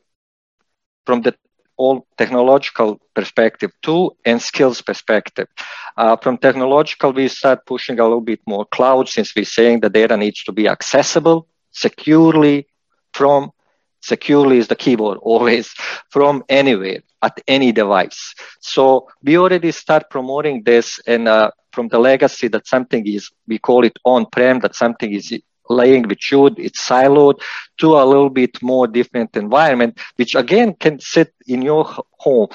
from 1.06 1.22
the 1.24 1.36
all 1.78 2.06
technological 2.18 3.00
perspective 3.15 3.72
too 3.82 4.12
and 4.26 4.42
skills 4.42 4.82
perspective. 4.82 5.48
Uh, 5.98 6.15
from 6.18 6.38
technological, 6.38 7.12
we 7.13 7.28
start 7.28 7.65
pushing 7.65 8.00
a 8.00 8.04
little 8.04 8.22
bit 8.22 8.42
more 8.46 8.65
cloud 8.65 9.10
since 9.10 9.34
we're 9.36 9.46
saying 9.46 9.80
the 9.80 9.89
data 9.89 10.15
needs 10.18 10.44
to 10.44 10.52
be 10.52 10.68
accessible 10.68 11.48
securely 11.72 12.68
from 13.13 13.52
securely 14.02 14.58
is 14.58 14.68
the 14.68 14.76
keyboard 14.76 15.18
always 15.22 15.74
from 16.10 16.44
anywhere 16.50 17.00
at 17.22 17.40
any 17.48 17.72
device. 17.72 18.34
So 18.62 19.08
we 19.24 19.38
already 19.38 19.72
start 19.72 20.10
promoting 20.10 20.64
this 20.64 21.00
and 21.08 21.28
uh, 21.28 21.52
from 21.72 21.88
the 21.90 22.00
legacy 22.00 22.48
that 22.50 22.68
something 22.68 23.06
is, 23.08 23.30
we 23.48 23.60
call 23.60 23.84
it 23.86 23.98
on-prem, 24.06 24.60
that 24.60 24.76
something 24.76 25.14
is 25.14 25.32
laying 25.70 26.08
with 26.08 26.20
you, 26.32 26.48
it's 26.58 26.88
siloed 26.88 27.40
to 27.80 27.96
a 27.98 28.04
little 28.06 28.30
bit 28.30 28.62
more 28.62 28.88
different 28.88 29.36
environment, 29.36 29.98
which 30.16 30.36
again 30.36 30.74
can 30.74 31.00
sit 31.00 31.34
in 31.48 31.62
your 31.62 31.86
home, 32.18 32.48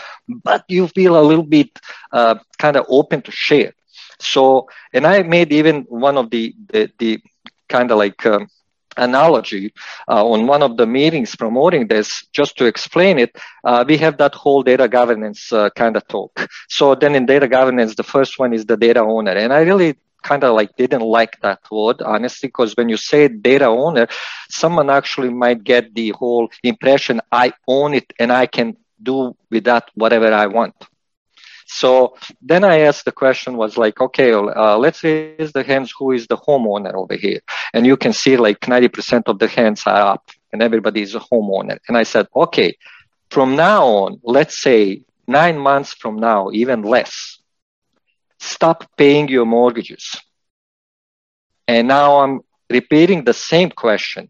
but 0.43 0.65
you 0.69 0.89
feel 0.89 1.19
a 1.19 1.23
little 1.23 1.45
bit 1.45 1.79
uh, 2.13 2.35
kind 2.59 2.77
of 2.77 2.85
open 2.89 3.23
to 3.23 3.31
share. 3.31 3.73
So, 4.19 4.69
and 4.93 5.07
I 5.07 5.23
made 5.23 5.53
even 5.53 5.83
one 5.89 6.17
of 6.17 6.31
the, 6.31 6.55
the, 6.71 6.91
the 6.99 7.21
kind 7.69 7.91
of 7.91 7.99
like, 7.99 8.25
um, 8.27 8.49
analogy 8.97 9.73
uh, 10.09 10.25
on 10.27 10.47
one 10.47 10.63
of 10.63 10.77
the 10.77 10.87
meetings 10.87 11.35
promoting 11.37 11.87
this 11.89 12.27
just 12.33 12.57
to 12.59 12.67
explain 12.67 13.19
it 13.19 13.37
uh, 13.65 13.85
we 13.87 13.97
have 13.97 14.17
that 14.19 14.35
whole 14.35 14.63
data 14.63 14.89
governance 14.89 15.53
uh, 15.53 15.69
kind 15.71 15.97
of 15.97 16.07
talk. 16.09 16.49
So 16.69 16.95
then 16.95 17.15
in 17.15 17.27
data 17.27 17.49
governance 17.49 17.95
the 17.95 18.03
first 18.03 18.39
one 18.39 18.53
is 18.53 18.67
the 18.67 18.77
data 18.77 19.01
owner. 19.01 19.33
And 19.33 19.53
i 19.53 19.61
really 19.61 19.97
kind 20.23 20.43
of 20.43 20.55
like 20.55 20.75
didn't 20.77 21.03
like 21.03 21.41
that 21.43 21.61
word 21.71 22.01
honestly 22.03 22.49
because 22.49 22.75
when 22.77 22.89
you 22.89 22.97
say 22.97 23.29
data 23.29 23.67
owner 23.67 24.07
someone 24.49 24.91
actually 24.91 25.29
might 25.29 25.63
get 25.63 25.95
the 25.95 26.11
whole 26.11 26.49
impression 26.63 27.21
i 27.31 27.53
own 27.69 27.95
it 27.95 28.13
and 28.19 28.33
i 28.33 28.47
can 28.47 28.77
do 29.03 29.37
with 29.51 29.65
that 29.65 29.85
whatever 29.95 30.33
i 30.33 30.47
want 30.47 30.75
so 31.67 32.17
then 32.41 32.65
i 32.65 32.81
asked 32.81 33.05
the 33.05 33.13
question 33.13 33.57
was 33.57 33.77
like 33.77 34.01
okay 34.01 34.33
uh, 34.33 34.77
let's 34.79 35.03
raise 35.05 35.25
the 35.25 35.39
hands 35.39 35.69
who 35.73 35.87
is 35.89 36.03
the 36.03 36.11
homeowner 36.13 36.67
over 36.71 36.91
here 36.93 37.15
and 37.51 37.63
you 37.65 37.75
can 37.75 37.93
see 37.93 38.17
like 38.21 38.45
90% 38.47 39.13
of 39.15 39.27
the 39.27 39.37
hands 39.37 39.73
are 39.77 40.13
up 40.15 40.23
and 40.53 40.63
everybody 40.63 41.01
is 41.03 41.15
a 41.15 41.21
homeowner 41.21 41.77
and 41.89 41.97
i 41.97 42.03
said 42.03 42.27
okay 42.35 42.77
from 43.31 43.57
now 43.57 43.85
on 43.87 44.21
let's 44.23 44.61
say 44.61 45.03
nine 45.27 45.59
months 45.59 45.93
from 45.95 46.17
now 46.17 46.51
even 46.53 46.83
less 46.83 47.39
stop 48.39 48.85
paying 48.97 49.29
your 49.29 49.47
mortgages. 49.47 50.21
And 51.67 51.89
now 51.89 52.21
I'm 52.21 52.41
repeating 52.71 53.25
the 53.25 53.33
same 53.33 53.71
question. 53.71 54.29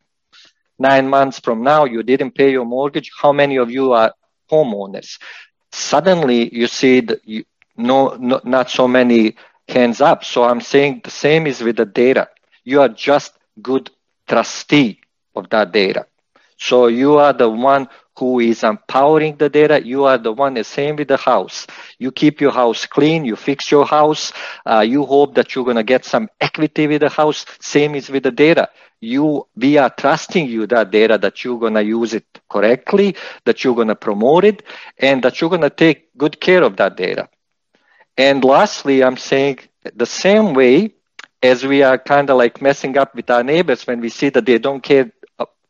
Nine 0.78 1.08
months 1.08 1.40
from 1.40 1.62
now, 1.62 1.84
you 1.84 2.02
didn't 2.02 2.34
pay 2.34 2.50
your 2.50 2.64
mortgage. 2.64 3.10
How 3.20 3.32
many 3.32 3.56
of 3.56 3.70
you 3.70 3.92
are 3.92 4.12
homeowners? 4.50 5.18
Suddenly, 5.74 6.54
you 6.54 6.66
see 6.66 7.00
that 7.00 7.20
you, 7.24 7.44
no, 7.76 8.16
no, 8.18 8.40
not 8.44 8.70
so 8.70 8.88
many 8.88 9.36
hands 9.68 10.00
up. 10.00 10.24
So 10.24 10.44
I'm 10.44 10.60
saying 10.60 11.02
the 11.04 11.10
same 11.10 11.46
is 11.46 11.62
with 11.62 11.76
the 11.76 11.84
data. 11.86 12.28
You 12.64 12.80
are 12.82 12.88
just 12.88 13.32
good 13.62 13.90
trustee 14.28 15.00
of 15.34 15.50
that 15.50 15.72
data. 15.72 16.06
So 16.58 16.86
you 16.86 17.18
are 17.18 17.32
the 17.32 17.48
one 17.48 17.88
who 18.18 18.40
is 18.40 18.62
empowering 18.62 19.36
the 19.36 19.48
data. 19.48 19.84
You 19.84 20.04
are 20.04 20.18
the 20.18 20.32
one, 20.32 20.62
same 20.64 20.96
with 20.96 21.08
the 21.08 21.16
house. 21.16 21.66
You 21.98 22.12
keep 22.12 22.40
your 22.40 22.52
house 22.52 22.86
clean, 22.86 23.24
you 23.24 23.36
fix 23.36 23.70
your 23.70 23.86
house, 23.86 24.32
uh, 24.64 24.80
you 24.80 25.04
hope 25.04 25.34
that 25.34 25.54
you're 25.54 25.64
going 25.64 25.76
to 25.76 25.82
get 25.82 26.04
some 26.04 26.28
equity 26.40 26.86
with 26.86 27.00
the 27.00 27.08
house. 27.08 27.44
Same 27.60 27.94
is 27.94 28.08
with 28.08 28.22
the 28.22 28.30
data. 28.30 28.68
You, 29.00 29.46
we 29.56 29.76
are 29.76 29.90
trusting 29.90 30.48
you 30.48 30.66
that 30.68 30.90
data 30.90 31.18
that 31.18 31.44
you're 31.44 31.58
going 31.58 31.74
to 31.74 31.84
use 31.84 32.14
it 32.14 32.24
correctly, 32.48 33.16
that 33.44 33.62
you're 33.64 33.74
going 33.74 33.88
to 33.88 33.96
promote 33.96 34.44
it, 34.44 34.62
and 34.98 35.22
that 35.24 35.40
you're 35.40 35.50
going 35.50 35.62
to 35.62 35.70
take 35.70 36.16
good 36.16 36.40
care 36.40 36.62
of 36.62 36.76
that 36.76 36.96
data. 36.96 37.28
And 38.16 38.44
lastly, 38.44 39.02
I'm 39.02 39.16
saying 39.16 39.58
the 39.94 40.06
same 40.06 40.54
way 40.54 40.94
as 41.42 41.64
we 41.66 41.82
are 41.82 41.98
kind 41.98 42.30
of 42.30 42.38
like 42.38 42.62
messing 42.62 42.96
up 42.96 43.14
with 43.14 43.28
our 43.28 43.42
neighbors 43.42 43.86
when 43.86 44.00
we 44.00 44.08
see 44.08 44.30
that 44.30 44.46
they 44.46 44.58
don't 44.58 44.82
care 44.82 45.10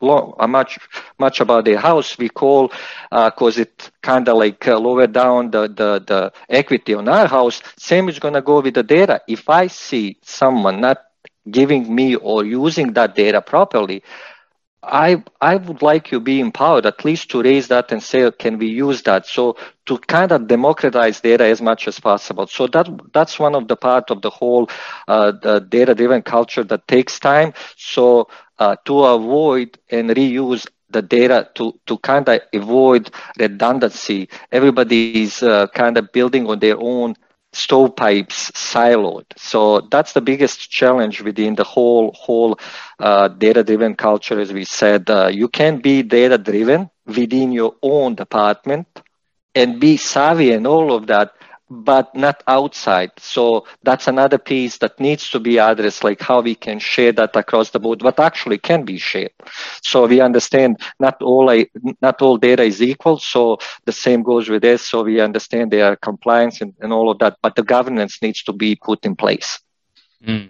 long, 0.05 0.33
uh, 0.39 0.47
much 0.47 0.77
much 1.19 1.39
about 1.41 1.65
the 1.65 1.75
house 1.79 2.17
we 2.17 2.29
call 2.29 2.71
because 3.11 3.57
uh, 3.57 3.61
it 3.63 3.91
kind 4.01 4.27
of 4.29 4.37
like 4.37 4.67
uh, 4.67 4.77
lower 4.77 5.07
down 5.07 5.51
the, 5.51 5.63
the 5.67 5.89
the 6.11 6.31
equity 6.49 6.93
on 6.93 7.07
our 7.07 7.27
house 7.27 7.61
same 7.77 8.09
is 8.09 8.19
going 8.19 8.33
to 8.33 8.41
go 8.41 8.61
with 8.61 8.73
the 8.75 8.83
data 8.83 9.21
if 9.27 9.49
i 9.49 9.67
see 9.67 10.17
someone 10.23 10.79
not 10.81 10.97
giving 11.49 11.93
me 11.93 12.15
or 12.15 12.43
using 12.45 12.93
that 12.93 13.15
data 13.15 13.41
properly 13.41 14.03
I 14.83 15.23
I 15.41 15.55
would 15.57 15.81
like 15.81 16.11
you 16.11 16.19
be 16.19 16.39
empowered 16.39 16.85
at 16.85 17.03
least 17.05 17.29
to 17.31 17.41
raise 17.41 17.67
that 17.69 17.91
and 17.91 18.01
say, 18.03 18.29
can 18.31 18.57
we 18.57 18.67
use 18.67 19.01
that? 19.03 19.25
So 19.25 19.57
to 19.85 19.97
kind 19.97 20.31
of 20.31 20.47
democratize 20.47 21.21
data 21.21 21.45
as 21.45 21.61
much 21.61 21.87
as 21.87 21.99
possible. 21.99 22.47
So 22.47 22.67
that 22.67 22.87
that's 23.13 23.39
one 23.39 23.55
of 23.55 23.67
the 23.67 23.75
part 23.75 24.11
of 24.11 24.21
the 24.21 24.29
whole 24.29 24.69
uh, 25.07 25.31
data-driven 25.59 26.21
culture 26.23 26.63
that 26.65 26.87
takes 26.87 27.19
time. 27.19 27.53
So 27.77 28.27
uh, 28.59 28.75
to 28.85 29.03
avoid 29.03 29.77
and 29.89 30.09
reuse 30.11 30.67
the 30.89 31.01
data 31.01 31.49
to, 31.55 31.73
to 31.85 31.97
kind 31.99 32.27
of 32.29 32.41
avoid 32.53 33.09
redundancy. 33.39 34.29
Everybody 34.51 35.11
is 35.11 35.29
uh, 35.31 35.55
kind 35.55 35.97
of 35.97 36.11
building 36.11 36.35
on 36.35 36.47
their 36.47 36.65
own 36.69 37.07
stovepipes 37.53 38.51
siloed. 38.51 39.25
So 39.35 39.81
that's 39.91 40.13
the 40.13 40.21
biggest 40.21 40.69
challenge 40.69 41.21
within 41.21 41.55
the 41.55 41.63
whole 41.63 42.11
whole 42.13 42.57
uh, 42.99 43.27
data-driven 43.29 43.95
culture. 43.95 44.39
As 44.39 44.51
we 44.53 44.63
said, 44.65 45.09
uh, 45.09 45.27
you 45.31 45.47
can 45.47 45.79
be 45.79 46.03
data-driven 46.03 46.89
within 47.05 47.51
your 47.51 47.75
own 47.81 48.15
department 48.15 48.87
and 49.55 49.79
be 49.79 49.97
savvy 49.97 50.51
and 50.51 50.67
all 50.67 50.93
of 50.93 51.07
that, 51.07 51.31
but 51.69 52.13
not 52.15 52.43
outside. 52.47 53.11
So 53.17 53.65
that's 53.83 54.07
another 54.07 54.37
piece 54.37 54.77
that 54.79 54.99
needs 54.99 55.29
to 55.31 55.39
be 55.39 55.57
addressed, 55.57 56.03
like 56.03 56.21
how 56.21 56.41
we 56.41 56.55
can 56.55 56.79
share 56.79 57.11
that 57.13 57.35
across 57.35 57.71
the 57.71 57.79
board, 57.79 58.03
what 58.03 58.19
actually 58.19 58.59
can 58.59 58.85
be 58.85 58.97
shared. 58.97 59.31
So 59.81 60.05
we 60.05 60.21
understand 60.21 60.79
not 60.99 61.21
all 61.21 61.51
not 62.01 62.21
all 62.21 62.37
data 62.37 62.63
is 62.63 62.81
equal. 62.81 63.17
So 63.19 63.57
the 63.85 63.91
same 63.91 64.23
goes 64.23 64.47
with 64.49 64.61
this. 64.61 64.87
So 64.87 65.03
we 65.03 65.19
understand 65.19 65.71
their 65.71 65.95
compliance 65.95 66.61
and, 66.61 66.73
and 66.79 66.93
all 66.93 67.09
of 67.09 67.19
that, 67.19 67.37
but 67.41 67.55
the 67.55 67.63
governance 67.63 68.21
needs 68.21 68.43
to 68.43 68.53
be 68.53 68.75
put 68.75 69.05
in 69.05 69.15
place. 69.15 69.59
Mm. 70.25 70.49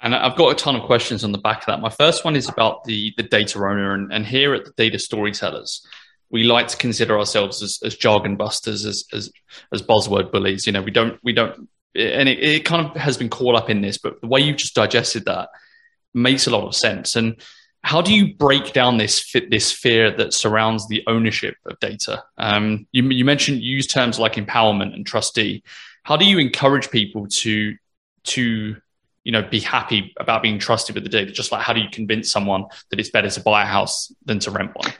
And 0.00 0.14
I've 0.14 0.36
got 0.36 0.52
a 0.52 0.54
ton 0.54 0.76
of 0.76 0.82
questions 0.82 1.24
on 1.24 1.32
the 1.32 1.38
back 1.38 1.60
of 1.60 1.66
that. 1.66 1.80
My 1.80 1.88
first 1.88 2.24
one 2.24 2.36
is 2.36 2.48
about 2.48 2.84
the 2.84 3.14
the 3.16 3.22
data 3.22 3.58
owner, 3.58 3.94
and, 3.94 4.12
and 4.12 4.26
here 4.26 4.52
at 4.54 4.66
the 4.66 4.72
Data 4.76 4.98
Storytellers, 4.98 5.86
we 6.30 6.44
like 6.44 6.68
to 6.68 6.76
consider 6.76 7.18
ourselves 7.18 7.62
as, 7.62 7.78
as 7.84 7.96
jargon 7.96 8.36
busters, 8.36 8.84
as, 8.84 9.04
as 9.12 9.30
as 9.72 9.82
buzzword 9.82 10.32
bullies. 10.32 10.66
You 10.66 10.72
know, 10.72 10.82
we 10.82 10.90
don't 10.90 11.18
we 11.22 11.32
don't, 11.32 11.68
and 11.94 12.28
it, 12.28 12.42
it 12.42 12.64
kind 12.64 12.86
of 12.86 12.96
has 12.96 13.16
been 13.16 13.28
caught 13.28 13.54
up 13.54 13.70
in 13.70 13.80
this. 13.80 13.98
But 13.98 14.20
the 14.20 14.26
way 14.26 14.40
you've 14.40 14.56
just 14.56 14.74
digested 14.74 15.24
that 15.26 15.50
makes 16.14 16.46
a 16.46 16.50
lot 16.50 16.66
of 16.66 16.74
sense. 16.74 17.14
And 17.14 17.36
how 17.82 18.02
do 18.02 18.12
you 18.12 18.34
break 18.34 18.72
down 18.72 18.96
this 18.96 19.32
this 19.48 19.70
fear 19.70 20.10
that 20.16 20.34
surrounds 20.34 20.88
the 20.88 21.04
ownership 21.06 21.54
of 21.66 21.78
data? 21.78 22.24
Um, 22.36 22.88
you, 22.90 23.04
you 23.10 23.24
mentioned 23.24 23.62
you 23.62 23.76
use 23.76 23.86
terms 23.86 24.18
like 24.18 24.34
empowerment 24.34 24.94
and 24.94 25.06
trustee. 25.06 25.62
How 26.02 26.16
do 26.16 26.24
you 26.24 26.38
encourage 26.38 26.90
people 26.90 27.28
to 27.28 27.76
to 28.24 28.76
you 29.22 29.32
know 29.32 29.42
be 29.42 29.60
happy 29.60 30.12
about 30.18 30.42
being 30.42 30.58
trusted 30.58 30.96
with 30.96 31.04
the 31.04 31.10
data? 31.10 31.30
Just 31.30 31.52
like 31.52 31.62
how 31.62 31.72
do 31.72 31.80
you 31.80 31.88
convince 31.88 32.28
someone 32.30 32.64
that 32.90 32.98
it's 32.98 33.10
better 33.10 33.30
to 33.30 33.40
buy 33.40 33.62
a 33.62 33.66
house 33.66 34.12
than 34.24 34.40
to 34.40 34.50
rent 34.50 34.74
one? 34.74 34.92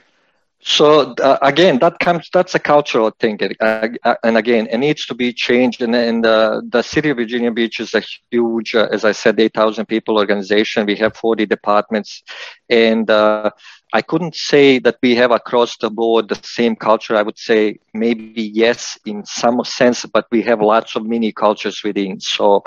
So 0.61 1.13
uh, 1.21 1.37
again, 1.41 1.79
that 1.79 1.99
comes. 1.99 2.29
That's 2.33 2.55
a 2.55 2.59
cultural 2.59 3.11
thing, 3.19 3.39
uh, 3.61 3.87
uh, 4.03 4.15
and 4.23 4.37
again, 4.37 4.67
it 4.71 4.77
needs 4.77 5.05
to 5.07 5.13
be 5.15 5.31
changed. 5.31 5.81
And, 5.81 5.95
and 5.95 6.25
uh, 6.25 6.61
the 6.67 6.81
city 6.81 7.09
of 7.09 7.17
Virginia 7.17 7.51
Beach 7.51 7.79
is 7.79 7.93
a 7.93 8.01
huge, 8.31 8.75
uh, 8.75 8.87
as 8.91 9.05
I 9.05 9.11
said, 9.11 9.39
eight 9.39 9.53
thousand 9.53 9.85
people 9.85 10.17
organization. 10.17 10.85
We 10.85 10.95
have 10.95 11.15
forty 11.15 11.45
departments, 11.45 12.23
and 12.69 13.09
uh, 13.09 13.51
I 13.93 14.01
couldn't 14.01 14.35
say 14.35 14.79
that 14.79 14.97
we 15.01 15.15
have 15.15 15.31
across 15.31 15.77
the 15.77 15.89
board 15.91 16.29
the 16.29 16.35
same 16.43 16.75
culture. 16.75 17.15
I 17.15 17.23
would 17.23 17.37
say 17.37 17.79
maybe 17.93 18.41
yes, 18.53 18.97
in 19.05 19.23
some 19.25 19.63
sense, 19.63 20.05
but 20.05 20.25
we 20.31 20.41
have 20.43 20.61
lots 20.61 20.95
of 20.95 21.05
mini 21.05 21.31
cultures 21.31 21.81
within. 21.83 22.19
So 22.19 22.63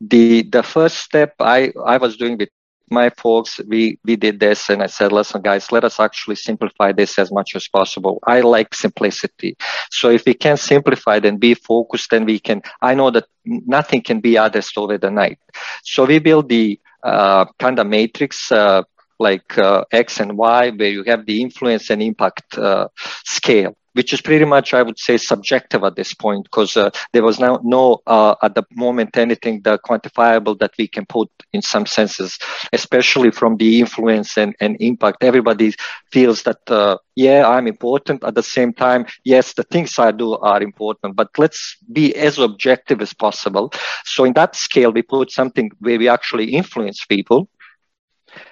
the 0.00 0.42
the 0.42 0.62
first 0.62 0.98
step 0.98 1.34
I 1.40 1.72
I 1.84 1.98
was 1.98 2.16
doing 2.16 2.38
with 2.38 2.50
my 2.90 3.10
folks, 3.10 3.60
we, 3.66 3.98
we 4.04 4.16
did 4.16 4.40
this 4.40 4.68
and 4.68 4.82
I 4.82 4.86
said, 4.86 5.12
listen, 5.12 5.42
guys, 5.42 5.72
let 5.72 5.84
us 5.84 6.00
actually 6.00 6.36
simplify 6.36 6.92
this 6.92 7.18
as 7.18 7.30
much 7.32 7.54
as 7.54 7.68
possible. 7.68 8.18
I 8.26 8.40
like 8.40 8.74
simplicity. 8.74 9.56
So 9.90 10.10
if 10.10 10.24
we 10.26 10.34
can 10.34 10.56
simplify 10.56 11.20
and 11.22 11.40
be 11.40 11.54
focused, 11.54 12.10
then 12.10 12.24
we 12.24 12.38
can, 12.38 12.62
I 12.82 12.94
know 12.94 13.10
that 13.10 13.26
nothing 13.44 14.02
can 14.02 14.20
be 14.20 14.36
addressed 14.36 14.76
over 14.78 14.98
the 14.98 15.10
night. 15.10 15.38
So 15.82 16.04
we 16.04 16.18
build 16.18 16.48
the 16.48 16.78
uh, 17.02 17.46
kind 17.58 17.78
of 17.78 17.86
matrix, 17.86 18.50
uh, 18.52 18.82
like 19.18 19.58
uh, 19.58 19.84
X 19.90 20.20
and 20.20 20.36
Y, 20.36 20.70
where 20.70 20.90
you 20.90 21.02
have 21.04 21.26
the 21.26 21.42
influence 21.42 21.90
and 21.90 22.02
impact 22.02 22.56
uh, 22.56 22.88
scale 23.24 23.76
which 23.98 24.12
is 24.12 24.20
pretty 24.20 24.44
much, 24.44 24.74
I 24.74 24.82
would 24.82 24.96
say, 24.96 25.16
subjective 25.16 25.82
at 25.82 25.96
this 25.96 26.14
point 26.14 26.44
because 26.44 26.76
uh, 26.76 26.90
there 27.12 27.24
was 27.24 27.40
now 27.40 27.58
no 27.64 27.98
uh, 28.06 28.36
at 28.44 28.54
the 28.54 28.62
moment 28.76 29.16
anything 29.16 29.60
that 29.64 29.80
quantifiable 29.82 30.56
that 30.60 30.70
we 30.78 30.86
can 30.86 31.04
put 31.04 31.28
in 31.52 31.62
some 31.62 31.84
senses, 31.84 32.38
especially 32.72 33.32
from 33.32 33.56
the 33.56 33.80
influence 33.80 34.38
and, 34.38 34.54
and 34.60 34.76
impact. 34.78 35.24
Everybody 35.24 35.74
feels 36.12 36.44
that, 36.44 36.60
uh, 36.68 36.98
yeah, 37.16 37.48
I'm 37.48 37.66
important. 37.66 38.22
At 38.22 38.36
the 38.36 38.42
same 38.44 38.72
time, 38.72 39.04
yes, 39.24 39.54
the 39.54 39.64
things 39.64 39.98
I 39.98 40.12
do 40.12 40.34
are 40.36 40.62
important, 40.62 41.16
but 41.16 41.30
let's 41.36 41.76
be 41.92 42.14
as 42.14 42.38
objective 42.38 43.02
as 43.02 43.12
possible. 43.12 43.72
So 44.04 44.24
in 44.24 44.34
that 44.34 44.54
scale, 44.54 44.92
we 44.92 45.02
put 45.02 45.32
something 45.32 45.72
where 45.80 45.98
we 45.98 46.08
actually 46.08 46.54
influence 46.54 47.04
people, 47.04 47.48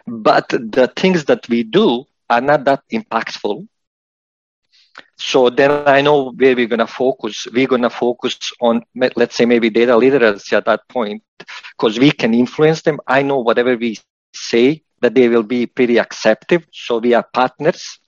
but 0.09 0.49
the 0.49 0.91
things 0.97 1.27
that 1.27 1.49
we 1.49 1.63
do 1.63 2.05
are 2.29 2.41
not 2.41 2.65
that 2.65 2.83
impactful 2.93 3.69
so 5.19 5.49
then 5.49 5.71
I 5.89 6.03
know 6.03 6.33
where 6.33 6.55
we're 6.55 6.67
going 6.67 6.81
to 6.81 6.87
focus. 6.87 7.47
We're 7.53 7.67
going 7.67 7.83
to 7.83 7.91
focus 7.91 8.39
on, 8.61 8.83
let's 8.95 9.35
say, 9.35 9.47
maybe 9.47 9.71
data 9.71 9.97
literacy 9.97 10.55
at 10.55 10.67
that 10.67 10.87
point, 10.89 11.23
because 11.77 11.99
we 11.99 12.11
can 12.11 12.35
influence 12.35 12.83
them. 12.83 13.01
I 13.07 13.23
know 13.23 13.39
whatever 13.39 13.77
we 13.77 13.99
say 14.35 14.83
that 15.01 15.15
they 15.15 15.29
will 15.29 15.43
be 15.43 15.67
pretty 15.67 15.99
acceptive. 15.99 16.67
So 16.73 16.99
we 16.99 17.15
are 17.15 17.27
partners. 17.33 17.99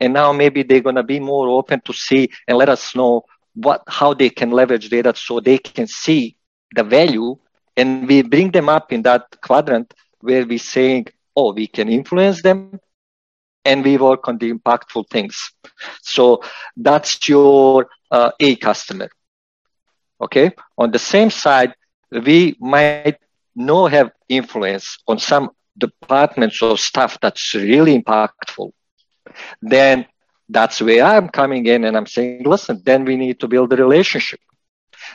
And 0.00 0.14
now 0.14 0.32
maybe 0.32 0.62
they're 0.62 0.80
going 0.80 0.94
to 0.96 1.02
be 1.02 1.20
more 1.20 1.48
open 1.48 1.80
to 1.84 1.92
see 1.92 2.30
and 2.48 2.56
let 2.56 2.68
us 2.68 2.94
know 2.94 3.24
what, 3.54 3.82
how 3.86 4.14
they 4.14 4.30
can 4.30 4.50
leverage 4.50 4.88
data 4.88 5.12
so 5.16 5.40
they 5.40 5.58
can 5.58 5.86
see 5.86 6.36
the 6.74 6.82
value. 6.82 7.36
And 7.76 8.08
we 8.08 8.22
bring 8.22 8.52
them 8.52 8.68
up 8.68 8.92
in 8.92 9.02
that 9.02 9.24
quadrant 9.42 9.92
where 10.20 10.46
we're 10.46 10.58
saying, 10.58 11.08
oh, 11.36 11.52
we 11.52 11.66
can 11.66 11.88
influence 11.88 12.40
them 12.40 12.78
and 13.64 13.84
we 13.84 13.96
work 13.96 14.28
on 14.28 14.38
the 14.38 14.52
impactful 14.52 15.08
things. 15.10 15.52
So 16.02 16.42
that's 16.76 17.28
your 17.28 17.88
uh, 18.10 18.30
A 18.40 18.56
customer. 18.56 19.08
Okay. 20.20 20.52
On 20.78 20.90
the 20.90 20.98
same 20.98 21.30
side, 21.30 21.74
we 22.10 22.56
might 22.60 23.18
not 23.56 23.92
have 23.92 24.10
influence 24.28 24.98
on 25.06 25.18
some 25.18 25.50
departments 25.76 26.62
or 26.62 26.78
stuff 26.78 27.18
that's 27.20 27.54
really 27.54 28.00
impactful. 28.00 28.70
Then 29.60 30.06
that's 30.48 30.80
where 30.80 31.04
I'm 31.04 31.28
coming 31.28 31.66
in 31.66 31.84
and 31.84 31.96
I'm 31.96 32.06
saying, 32.06 32.44
listen, 32.44 32.82
then 32.84 33.04
we 33.04 33.16
need 33.16 33.40
to 33.40 33.48
build 33.48 33.72
a 33.72 33.76
relationship. 33.76 34.40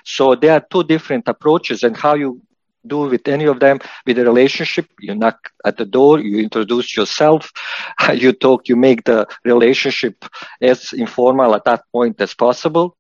So 0.04 0.36
there 0.36 0.54
are 0.54 0.66
two 0.70 0.84
different 0.84 1.28
approaches 1.28 1.84
and 1.84 1.96
how 1.96 2.16
you 2.16 2.42
do 2.90 3.00
with 3.14 3.28
any 3.28 3.46
of 3.46 3.60
them 3.60 3.80
with 4.06 4.18
a 4.20 4.26
relationship 4.32 4.88
you 5.00 5.16
knock 5.16 5.40
at 5.70 5.78
the 5.78 5.86
door 5.86 6.20
you 6.20 6.40
introduce 6.48 6.98
yourself 6.98 7.52
you 8.24 8.32
talk 8.34 8.68
you 8.70 8.76
make 8.76 9.04
the 9.06 9.20
relationship 9.46 10.16
as 10.62 10.94
informal 10.94 11.56
at 11.56 11.66
that 11.66 11.84
point 11.94 12.20
as 12.22 12.34
possible 12.34 12.96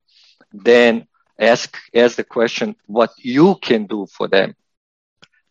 then 0.53 1.07
ask 1.39 1.77
ask 1.95 2.15
the 2.17 2.23
question 2.23 2.75
what 2.87 3.11
you 3.17 3.55
can 3.61 3.85
do 3.85 4.05
for 4.07 4.27
them. 4.27 4.55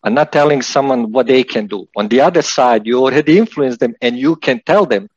I'm 0.03 0.15
not 0.15 0.33
telling 0.33 0.63
someone 0.63 1.13
what 1.13 1.27
they 1.27 1.43
can 1.43 1.67
do. 1.67 1.89
On 1.97 2.09
the 2.09 2.21
other 2.21 2.43
side 2.43 2.87
you 2.87 2.99
already 2.99 3.39
influence 3.39 3.79
them 3.79 3.95
and 4.01 4.17
you 4.17 4.37
can 4.37 4.61
tell 4.65 4.87
them 4.87 5.09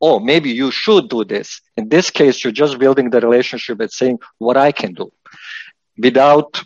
oh 0.00 0.18
maybe 0.18 0.50
you 0.50 0.70
should 0.70 1.08
do 1.08 1.24
this. 1.24 1.60
In 1.76 1.88
this 1.88 2.10
case 2.10 2.42
you're 2.42 2.52
just 2.64 2.78
building 2.78 3.10
the 3.10 3.20
relationship 3.20 3.80
and 3.80 3.90
saying 3.90 4.18
what 4.38 4.56
i 4.56 4.72
can 4.72 4.94
do. 4.94 5.12
Without 5.98 6.62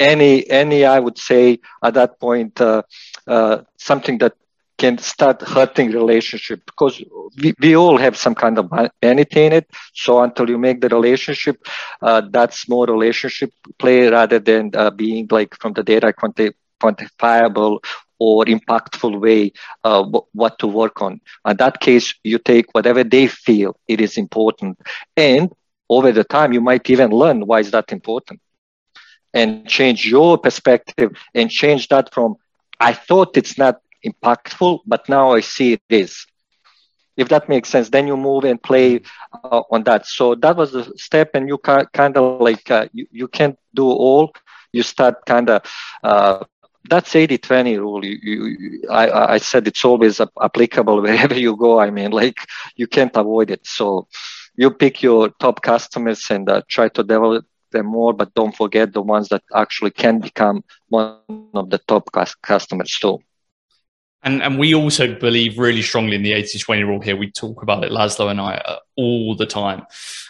any 0.00 0.48
any 0.50 0.84
I 0.84 1.00
would 1.00 1.18
say 1.18 1.60
at 1.84 1.94
that 1.94 2.20
point 2.20 2.60
uh, 2.60 2.82
uh, 3.28 3.58
something 3.78 4.18
that 4.18 4.34
can 4.78 4.98
start 4.98 5.42
hurting 5.42 5.90
relationship 5.92 6.60
because 6.66 7.02
we, 7.42 7.54
we 7.60 7.76
all 7.76 7.98
have 7.98 8.16
some 8.16 8.34
kind 8.34 8.58
of 8.58 8.70
vanity 9.02 9.44
in 9.44 9.52
it. 9.52 9.66
So 9.94 10.20
until 10.22 10.48
you 10.50 10.58
make 10.58 10.80
the 10.80 10.88
relationship, 10.88 11.56
uh, 12.02 12.22
that's 12.30 12.68
more 12.68 12.86
relationship 12.86 13.50
play 13.78 14.08
rather 14.08 14.38
than 14.40 14.72
uh, 14.74 14.90
being 14.90 15.28
like 15.30 15.54
from 15.60 15.74
the 15.74 15.82
data 15.84 16.12
quanti- 16.12 16.52
quantifiable 16.82 17.78
or 18.18 18.44
impactful 18.46 19.20
way 19.20 19.52
uh, 19.84 20.02
w- 20.02 20.24
what 20.32 20.58
to 20.60 20.66
work 20.66 21.02
on. 21.02 21.20
In 21.46 21.56
that 21.58 21.80
case, 21.80 22.14
you 22.24 22.38
take 22.38 22.66
whatever 22.74 23.04
they 23.04 23.26
feel 23.26 23.76
it 23.88 24.00
is 24.00 24.16
important, 24.18 24.78
and 25.16 25.50
over 25.88 26.12
the 26.12 26.24
time 26.24 26.52
you 26.52 26.60
might 26.60 26.88
even 26.90 27.10
learn 27.10 27.46
why 27.46 27.60
is 27.60 27.70
that 27.72 27.92
important 27.92 28.40
and 29.34 29.66
change 29.68 30.06
your 30.06 30.38
perspective 30.38 31.12
and 31.34 31.50
change 31.50 31.88
that 31.88 32.12
from 32.12 32.36
I 32.80 32.92
thought 32.92 33.36
it's 33.36 33.58
not 33.58 33.80
impactful, 34.04 34.80
but 34.86 35.08
now 35.08 35.32
I 35.32 35.40
see 35.40 35.72
it 35.74 35.82
is. 35.90 36.26
If 37.16 37.28
that 37.28 37.48
makes 37.48 37.68
sense, 37.68 37.90
then 37.90 38.06
you 38.06 38.16
move 38.16 38.44
and 38.44 38.62
play 38.62 39.02
uh, 39.34 39.62
on 39.70 39.82
that. 39.84 40.06
So 40.06 40.34
that 40.36 40.56
was 40.56 40.72
the 40.72 40.84
step, 40.96 41.30
and 41.34 41.48
you 41.48 41.58
kind 41.58 42.16
of 42.16 42.30
like 42.40 42.70
uh, 42.70 42.86
you, 42.92 43.06
you 43.10 43.28
can't 43.28 43.56
do 43.74 43.86
all. 43.88 44.32
You 44.72 44.82
start 44.82 45.26
kind 45.26 45.50
of 45.50 45.62
uh, 46.02 46.44
that's 46.88 47.14
80 47.14 47.38
20 47.38 47.76
rule. 47.78 48.04
You, 48.04 48.18
you, 48.22 48.82
I, 48.90 49.34
I 49.34 49.38
said 49.38 49.66
it's 49.66 49.84
always 49.84 50.20
applicable 50.40 51.00
wherever 51.02 51.34
you 51.34 51.56
go. 51.56 51.78
I 51.80 51.90
mean, 51.90 52.10
like 52.10 52.36
you 52.76 52.86
can't 52.86 53.14
avoid 53.16 53.50
it. 53.50 53.66
So 53.66 54.06
you 54.56 54.70
pick 54.70 55.02
your 55.02 55.28
top 55.40 55.62
customers 55.62 56.26
and 56.30 56.48
uh, 56.48 56.62
try 56.68 56.88
to 56.88 57.02
develop 57.02 57.44
them 57.70 57.86
more, 57.86 58.12
but 58.12 58.34
don't 58.34 58.56
forget 58.56 58.92
the 58.92 59.02
ones 59.02 59.28
that 59.28 59.42
actually 59.54 59.90
can 59.90 60.18
become 60.20 60.64
one 60.88 61.18
of 61.54 61.70
the 61.70 61.78
top 61.78 62.10
customers 62.42 62.98
too. 63.00 63.18
And, 64.22 64.42
and 64.42 64.58
we 64.58 64.74
also 64.74 65.14
believe 65.14 65.58
really 65.58 65.80
strongly 65.80 66.14
in 66.14 66.22
the 66.22 66.34
80 66.34 66.58
20 66.58 66.82
rule 66.82 67.00
here. 67.00 67.16
We 67.16 67.30
talk 67.30 67.62
about 67.62 67.84
it, 67.84 67.90
Laszlo 67.90 68.30
and 68.30 68.40
I, 68.40 68.56
uh, 68.56 68.76
all 68.96 69.34
the 69.34 69.46
time. 69.46 69.86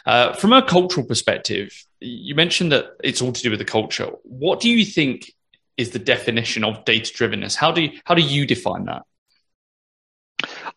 Uh, 0.07 0.33
from 0.33 0.53
a 0.53 0.63
cultural 0.63 1.05
perspective, 1.05 1.73
you 1.99 2.35
mentioned 2.35 2.71
that 2.71 2.93
it's 3.03 3.21
all 3.21 3.33
to 3.33 3.43
do 3.43 3.51
with 3.51 3.59
the 3.59 3.65
culture. 3.65 4.11
What 4.23 4.61
do 4.61 4.71
you 4.71 4.85
think 4.85 5.33
is 5.77 5.91
the 5.91 5.99
definition 5.99 6.63
of 6.63 6.85
data 6.85 7.13
drivenness? 7.13 7.57
How 7.57 7.73
do 7.73 7.83
you, 7.83 7.99
how 8.05 8.15
do 8.15 8.23
you 8.23 8.47
define 8.47 8.85
that? 8.85 9.03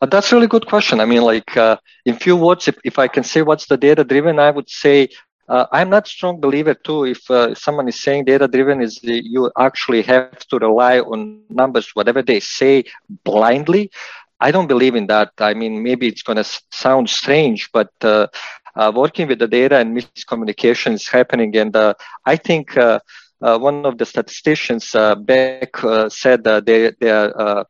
Uh, 0.01 0.05
that's 0.07 0.31
a 0.31 0.35
really 0.35 0.47
good 0.47 0.65
question. 0.65 0.99
I 0.99 1.05
mean, 1.05 1.21
like 1.21 1.55
uh, 1.55 1.77
in 2.05 2.15
few 2.15 2.35
words, 2.35 2.67
if, 2.67 2.77
if 2.83 2.97
I 2.97 3.07
can 3.07 3.23
say 3.23 3.41
what's 3.43 3.67
the 3.67 3.77
data 3.77 4.03
driven, 4.03 4.39
I 4.39 4.49
would 4.49 4.69
say 4.69 5.09
uh, 5.49 5.65
I'm 5.71 5.89
not 5.89 6.07
strong 6.07 6.39
believer 6.39 6.73
too. 6.73 7.05
If 7.05 7.29
uh, 7.29 7.53
someone 7.55 7.87
is 7.87 7.99
saying 8.01 8.25
data 8.25 8.47
driven 8.47 8.81
is 8.81 8.99
the, 9.01 9.21
you 9.23 9.51
actually 9.57 10.01
have 10.03 10.31
to 10.33 10.45
rely 10.45 10.99
on 10.99 11.21
numbers, 11.21 11.67
whatever 11.69 12.21
they 12.21 12.39
say 12.39 12.61
blindly. 12.99 13.91
I 14.39 14.51
don't 14.51 14.67
believe 14.67 14.95
in 14.95 15.07
that. 15.07 15.31
I 15.39 15.53
mean, 15.53 15.83
maybe 15.83 16.07
it's 16.07 16.23
going 16.23 16.37
to 16.37 16.43
sound 16.71 17.09
strange, 17.09 17.69
but 17.71 17.91
uh, 18.01 18.27
uh, 18.75 18.91
working 18.93 19.27
with 19.27 19.39
the 19.39 19.47
data 19.47 19.77
and 19.77 19.95
miscommunication 19.97 20.93
is 20.93 21.07
happening. 21.07 21.55
And 21.55 21.75
uh, 21.75 21.93
I 22.25 22.35
think 22.35 22.75
uh, 22.77 22.99
one 23.39 23.85
of 23.85 23.97
the 23.97 24.05
statisticians 24.05 24.91
Beck 25.25 25.77
said 26.09 26.43
that 26.43 26.65
they, 26.65 26.91
they 26.99 27.11
are 27.11 27.65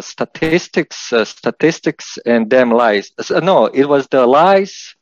statistics, 0.00 1.12
statistics 1.24 2.18
and 2.26 2.50
them 2.50 2.70
lies. 2.70 3.12
no, 3.30 3.66
it 3.66 3.84
was 3.86 4.06
the 4.08 4.26
lies 4.26 4.94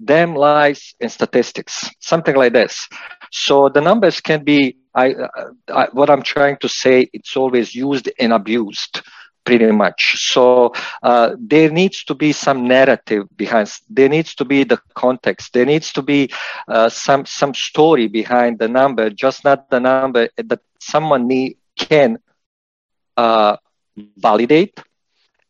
them 0.00 0.34
lies 0.34 0.94
in 1.00 1.08
statistics, 1.08 1.90
something 2.00 2.36
like 2.36 2.52
this. 2.52 2.88
So 3.30 3.68
the 3.68 3.80
numbers 3.80 4.20
can 4.20 4.44
be, 4.44 4.76
I, 4.94 5.14
I, 5.68 5.88
what 5.92 6.10
I'm 6.10 6.22
trying 6.22 6.56
to 6.58 6.68
say, 6.68 7.08
it's 7.12 7.36
always 7.36 7.74
used 7.74 8.10
and 8.18 8.32
abused 8.32 9.02
pretty 9.44 9.70
much. 9.72 10.16
So 10.30 10.72
uh, 11.02 11.34
there 11.38 11.70
needs 11.70 12.04
to 12.04 12.14
be 12.14 12.32
some 12.32 12.68
narrative 12.68 13.26
behind. 13.36 13.72
There 13.88 14.08
needs 14.08 14.34
to 14.36 14.44
be 14.44 14.64
the 14.64 14.78
context. 14.94 15.54
There 15.54 15.64
needs 15.64 15.92
to 15.94 16.02
be 16.02 16.30
uh, 16.68 16.90
some 16.90 17.24
some 17.24 17.54
story 17.54 18.08
behind 18.08 18.58
the 18.58 18.68
number, 18.68 19.08
just 19.10 19.44
not 19.44 19.70
the 19.70 19.80
number 19.80 20.28
that 20.36 20.60
someone 20.78 21.26
need, 21.28 21.56
can 21.76 22.18
uh, 23.16 23.56
validate 24.16 24.78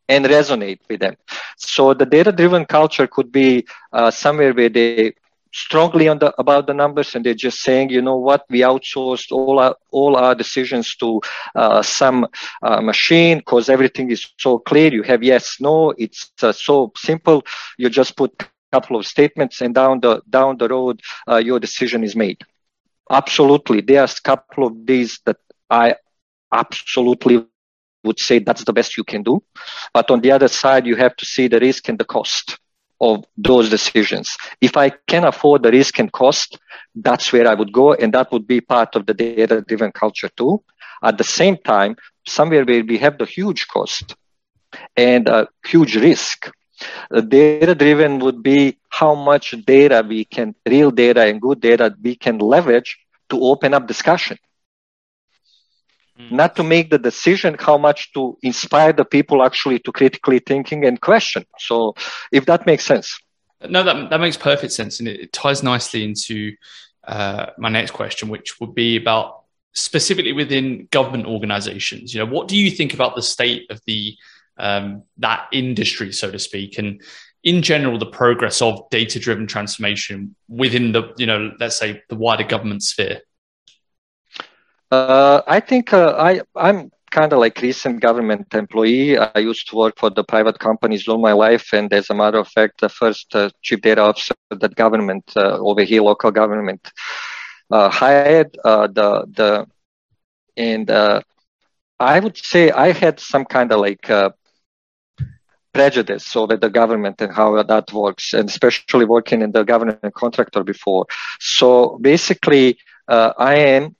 and 0.08 0.24
resonate 0.26 0.80
with 0.88 1.00
them. 1.00 1.16
So 1.56 1.94
the 1.94 2.06
data-driven 2.06 2.66
culture 2.66 3.06
could 3.06 3.32
be 3.32 3.66
uh, 3.92 4.10
somewhere 4.10 4.52
where 4.54 4.70
they 4.70 5.04
strongly 5.52 6.08
on 6.08 6.18
the 6.18 6.32
about 6.38 6.66
the 6.66 6.74
numbers 6.74 7.14
and 7.14 7.24
they're 7.24 7.34
just 7.48 7.60
saying 7.62 7.90
you 7.90 8.02
know 8.02 8.16
what? 8.16 8.44
We 8.50 8.60
outsourced 8.60 9.32
all 9.32 9.58
our 9.58 9.74
all 9.90 10.16
our 10.16 10.34
decisions 10.34 10.94
to 10.96 11.20
uh, 11.54 11.82
some 11.82 12.26
uh, 12.62 12.80
machine 12.80 13.38
because 13.38 13.68
everything 13.68 14.10
is 14.10 14.26
so 14.38 14.58
clear. 14.58 14.92
You 14.92 15.02
have 15.04 15.22
yes 15.22 15.58
no. 15.60 15.90
It's 15.98 16.32
uh, 16.42 16.52
so 16.52 16.92
simple. 16.96 17.44
You 17.78 17.90
just 17.90 18.16
put 18.16 18.32
a 18.40 18.40
couple 18.46 18.72
of 18.96 19.06
statements 19.06 19.60
and 19.60 19.74
down 19.74 20.00
the 20.00 20.20
down 20.28 20.56
the 20.58 20.68
road 20.68 21.00
uh, 21.28 21.36
your 21.36 21.58
decision 21.58 22.02
is 22.02 22.14
made. 22.14 22.38
Absolutely. 23.10 23.80
There's 23.80 24.18
a 24.18 24.22
couple 24.22 24.64
of 24.66 24.86
these 24.86 25.20
that 25.26 25.36
i 25.70 25.94
absolutely 26.52 27.38
would 28.08 28.20
say 28.28 28.38
that's 28.38 28.64
the 28.68 28.76
best 28.78 28.96
you 29.00 29.04
can 29.12 29.22
do 29.30 29.34
but 29.98 30.10
on 30.14 30.20
the 30.24 30.32
other 30.36 30.50
side 30.62 30.86
you 30.90 30.96
have 31.04 31.14
to 31.20 31.26
see 31.34 31.46
the 31.48 31.60
risk 31.68 31.88
and 31.88 31.98
the 32.02 32.10
cost 32.16 32.58
of 33.00 33.24
those 33.36 33.70
decisions. 33.70 34.36
If 34.60 34.76
I 34.76 34.90
can 34.90 35.24
afford 35.24 35.62
the 35.62 35.70
risk 35.70 35.98
and 35.98 36.10
cost, 36.10 36.58
that's 36.94 37.32
where 37.32 37.46
I 37.48 37.54
would 37.54 37.72
go. 37.72 37.94
And 37.94 38.12
that 38.14 38.32
would 38.32 38.46
be 38.46 38.60
part 38.60 38.96
of 38.96 39.06
the 39.06 39.14
data 39.14 39.62
driven 39.66 39.92
culture 39.92 40.30
too. 40.36 40.62
At 41.02 41.18
the 41.18 41.24
same 41.24 41.56
time, 41.58 41.96
somewhere 42.26 42.64
where 42.64 42.84
we 42.84 42.98
have 42.98 43.18
the 43.18 43.26
huge 43.26 43.68
cost 43.68 44.16
and 44.96 45.28
a 45.28 45.48
huge 45.64 45.96
risk, 45.96 46.50
data 47.28 47.74
driven 47.74 48.18
would 48.18 48.42
be 48.42 48.78
how 48.88 49.14
much 49.14 49.54
data 49.64 50.04
we 50.06 50.24
can, 50.24 50.54
real 50.66 50.90
data 50.90 51.22
and 51.22 51.40
good 51.40 51.60
data 51.60 51.94
we 52.02 52.16
can 52.16 52.38
leverage 52.38 52.98
to 53.30 53.40
open 53.40 53.74
up 53.74 53.86
discussion. 53.86 54.38
Mm. 56.18 56.32
Not 56.32 56.56
to 56.56 56.64
make 56.64 56.90
the 56.90 56.98
decision 56.98 57.56
how 57.58 57.78
much 57.78 58.12
to 58.14 58.36
inspire 58.42 58.92
the 58.92 59.04
people 59.04 59.42
actually 59.42 59.78
to 59.80 59.92
critically 59.92 60.40
thinking 60.40 60.84
and 60.84 61.00
question. 61.00 61.44
So, 61.58 61.94
if 62.32 62.46
that 62.46 62.66
makes 62.66 62.84
sense. 62.84 63.18
No, 63.68 63.82
that, 63.82 64.10
that 64.10 64.20
makes 64.20 64.36
perfect 64.36 64.72
sense. 64.72 65.00
And 65.00 65.08
it, 65.08 65.32
ties 65.32 65.62
nicely 65.62 66.04
into 66.04 66.54
uh, 67.06 67.46
my 67.58 67.68
next 67.68 67.92
question, 67.92 68.28
which 68.28 68.60
would 68.60 68.74
be 68.74 68.96
about 68.96 69.42
specifically 69.74 70.32
within 70.32 70.88
government 70.90 71.26
organizations. 71.26 72.14
You 72.14 72.24
know, 72.24 72.32
what 72.32 72.48
do 72.48 72.56
you 72.56 72.70
think 72.70 72.94
about 72.94 73.14
the 73.14 73.22
state 73.22 73.70
of 73.70 73.80
the 73.86 74.16
um, 74.56 75.04
that 75.18 75.46
industry, 75.52 76.12
so 76.12 76.32
to 76.32 76.38
speak, 76.38 76.78
and 76.78 77.00
in 77.44 77.62
general, 77.62 77.98
the 77.98 78.06
progress 78.06 78.60
of 78.60 78.90
data 78.90 79.18
driven 79.18 79.46
transformation 79.46 80.34
within 80.48 80.92
the, 80.92 81.14
you 81.16 81.26
know, 81.26 81.52
let's 81.60 81.78
say 81.78 82.02
the 82.08 82.16
wider 82.16 82.44
government 82.44 82.82
sphere? 82.82 83.20
Uh, 84.90 85.42
I 85.46 85.60
think 85.60 85.92
uh, 85.92 86.14
I 86.18 86.40
I'm 86.56 86.90
kind 87.10 87.32
of 87.32 87.38
like 87.40 87.60
recent 87.62 88.00
government 88.00 88.54
employee. 88.54 89.18
I 89.18 89.38
used 89.38 89.68
to 89.70 89.76
work 89.76 89.94
for 89.98 90.10
the 90.10 90.24
private 90.24 90.58
companies 90.58 91.08
all 91.08 91.18
my 91.18 91.32
life, 91.32 91.72
and 91.72 91.92
as 91.92 92.10
a 92.10 92.14
matter 92.14 92.38
of 92.38 92.48
fact, 92.48 92.80
the 92.80 92.88
first 92.88 93.34
uh, 93.34 93.50
chief 93.62 93.80
data 93.82 94.02
officer 94.02 94.34
that 94.50 94.74
government 94.76 95.24
uh, 95.36 95.58
over 95.58 95.82
here, 95.82 96.02
local 96.02 96.30
government, 96.30 96.90
uh, 97.70 97.90
hired 97.90 98.56
uh, 98.64 98.86
the 98.86 99.26
the 99.36 99.66
and 100.56 100.90
I 102.00 102.20
would 102.20 102.36
say 102.36 102.70
I 102.70 102.92
had 102.92 103.20
some 103.20 103.44
kind 103.44 103.72
of 103.72 103.80
like 103.80 104.08
prejudice 105.74 106.36
over 106.36 106.56
the 106.56 106.70
government 106.70 107.20
and 107.20 107.32
how 107.32 107.62
that 107.62 107.92
works, 107.92 108.32
and 108.34 108.48
especially 108.48 108.94
working 108.94 109.30
in 109.32 109.40
the 109.40 109.52
government 109.52 110.02
contractor 110.02 110.52
before. 110.56 111.06
So 111.40 111.98
basically, 112.00 112.78
I 113.08 113.54
am 113.56 113.94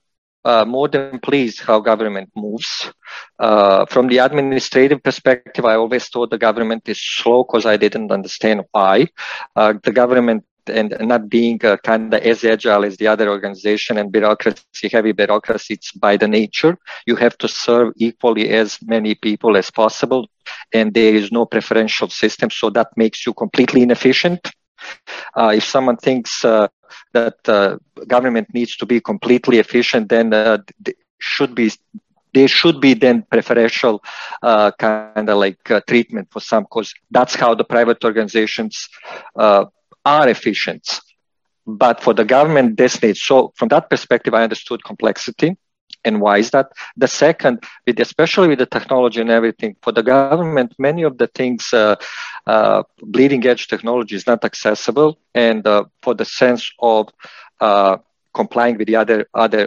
uh, 0.45 0.65
more 0.65 0.87
than 0.87 1.19
pleased 1.19 1.61
how 1.61 1.79
government 1.79 2.29
moves. 2.35 2.91
Uh, 3.39 3.85
from 3.85 4.07
the 4.07 4.19
administrative 4.19 5.03
perspective, 5.03 5.65
I 5.65 5.75
always 5.75 6.07
thought 6.07 6.29
the 6.29 6.37
government 6.37 6.87
is 6.87 7.01
slow 7.01 7.43
because 7.43 7.65
I 7.65 7.77
didn't 7.77 8.11
understand 8.11 8.61
why. 8.71 9.07
Uh, 9.55 9.73
the 9.83 9.91
government 9.91 10.43
and 10.69 10.95
not 11.01 11.29
being 11.29 11.63
uh, 11.65 11.77
kind 11.77 12.13
of 12.13 12.21
as 12.21 12.43
agile 12.43 12.85
as 12.85 12.97
the 12.97 13.07
other 13.07 13.29
organization 13.29 13.97
and 13.97 14.11
bureaucracy, 14.11 14.89
heavy 14.91 15.11
bureaucracy, 15.11 15.73
it's 15.73 15.91
by 15.91 16.15
the 16.17 16.27
nature. 16.27 16.77
You 17.05 17.15
have 17.15 17.37
to 17.39 17.47
serve 17.47 17.93
equally 17.97 18.49
as 18.49 18.77
many 18.85 19.15
people 19.15 19.57
as 19.57 19.71
possible, 19.71 20.29
and 20.73 20.93
there 20.93 21.15
is 21.15 21.31
no 21.31 21.45
preferential 21.45 22.09
system, 22.09 22.49
so 22.49 22.69
that 22.71 22.89
makes 22.95 23.25
you 23.25 23.33
completely 23.33 23.81
inefficient. 23.81 24.51
Uh, 25.35 25.51
if 25.55 25.63
someone 25.63 25.97
thinks 25.97 26.43
uh, 26.45 26.67
that 27.13 27.37
uh, 27.47 27.77
government 28.07 28.47
needs 28.53 28.75
to 28.77 28.85
be 28.85 28.99
completely 28.99 29.59
efficient, 29.59 30.09
then 30.09 30.33
uh, 30.33 30.57
should 31.19 31.55
be 31.55 31.71
there 32.33 32.47
should 32.47 32.79
be 32.79 32.93
then 32.93 33.23
preferential 33.31 34.03
uh, 34.43 34.71
kind 34.79 35.29
of 35.29 35.37
like 35.37 35.71
uh, 35.71 35.81
treatment 35.87 36.27
for 36.31 36.39
some 36.39 36.63
because 36.63 36.93
that's 37.09 37.35
how 37.35 37.55
the 37.55 37.63
private 37.63 38.03
organizations 38.03 38.87
are 39.35 40.29
efficient. 40.29 40.99
But 41.65 42.01
for 42.01 42.13
the 42.13 42.25
government 42.25 42.77
this 42.77 43.01
needs 43.01 43.21
so 43.21 43.51
from 43.55 43.69
that 43.69 43.89
perspective 43.89 44.33
i 44.33 44.43
understood 44.43 44.83
complexity 44.83 45.55
and 46.05 46.21
why 46.21 46.37
is 46.37 46.51
that. 46.51 46.71
The 46.97 47.07
second 47.07 47.63
with 47.85 47.99
especially 47.99 48.47
with 48.47 48.59
the 48.59 48.65
technology 48.65 49.21
and 49.21 49.29
everything 49.29 49.75
for 49.81 49.91
the 49.91 50.03
government 50.03 50.73
many 50.77 51.03
of 51.03 51.17
the 51.17 51.27
things 51.27 51.73
uh, 51.73 51.95
uh, 52.49 52.83
bleeding 53.15 53.45
edge 53.45 53.67
technology 53.67 54.15
is 54.15 54.25
not 54.25 54.43
accessible 54.43 55.11
and 55.35 55.67
uh, 55.67 55.83
for 56.03 56.13
the 56.15 56.25
sense 56.25 56.63
of 56.79 57.07
uh, 57.61 57.95
complying 58.33 58.75
with 58.77 58.87
the 58.87 58.95
other 58.95 59.19
other 59.33 59.63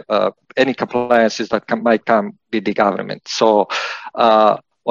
any 0.63 0.73
compliances 0.73 1.47
that 1.49 1.63
com- 1.69 1.83
might 1.89 2.03
come 2.05 2.27
with 2.51 2.65
the 2.65 2.73
government. 2.73 3.21
So 3.27 3.67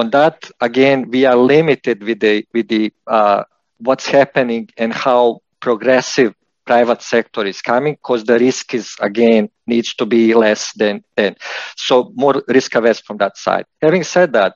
on 0.01 0.09
that 0.17 0.37
again 0.69 0.99
we 1.15 1.21
are 1.31 1.37
limited 1.37 2.03
with 2.09 2.21
the 2.21 2.37
with 2.55 2.69
the 2.69 2.93
what's 3.87 4.07
happening 4.07 4.69
and 4.83 4.93
how 5.07 5.41
progressive 5.61 6.33
private 6.65 7.03
sector 7.03 7.45
is 7.53 7.61
coming 7.61 7.95
because 7.95 8.23
the 8.25 8.39
risk 8.39 8.75
is 8.75 8.97
again 9.01 9.49
needs 9.67 9.95
to 10.01 10.07
be 10.07 10.23
less 10.35 10.73
than 10.83 11.03
10 11.17 11.35
so 11.77 12.13
more 12.15 12.37
risk 12.49 12.75
averse 12.77 13.01
from 13.01 13.19
that 13.19 13.37
side. 13.37 13.67
Having 13.83 14.05
said 14.05 14.33
that 14.33 14.55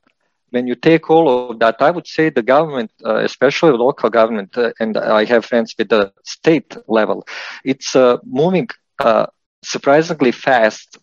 when 0.57 0.77
you 0.77 0.77
take 0.91 1.11
all 1.15 1.29
of 1.51 1.59
that 1.63 1.77
i 1.87 1.91
would 1.91 2.09
say 2.17 2.31
the 2.31 2.47
government 2.55 2.91
uh, 3.11 3.21
especially 3.31 3.73
local 3.87 4.11
government 4.11 4.57
uh, 4.57 4.73
and 4.81 4.97
i 5.21 5.25
have 5.33 5.45
friends 5.45 5.75
with 5.79 5.89
the 5.95 6.13
state 6.37 6.77
level 6.99 7.27
it's 7.65 7.97
uh, 7.97 8.17
moving 8.43 8.69
uh, 9.01 9.27
surprisingly 9.63 10.33
fast 10.33 10.99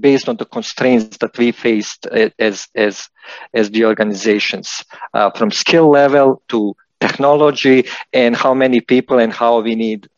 based 0.00 0.28
on 0.28 0.36
the 0.36 0.44
constraints 0.46 1.16
that 1.18 1.36
we 1.38 1.52
faced 1.52 2.06
uh, 2.06 2.28
as 2.38 2.68
as 2.74 3.08
as 3.54 3.70
the 3.70 3.84
organizations 3.84 4.84
uh, 5.14 5.30
from 5.30 5.50
skill 5.50 5.88
level 5.90 6.42
to 6.48 6.74
technology 7.00 7.84
and 8.12 8.36
how 8.36 8.54
many 8.54 8.80
people 8.80 9.18
and 9.18 9.32
how 9.32 9.60
we 9.60 9.74
need 9.74 10.08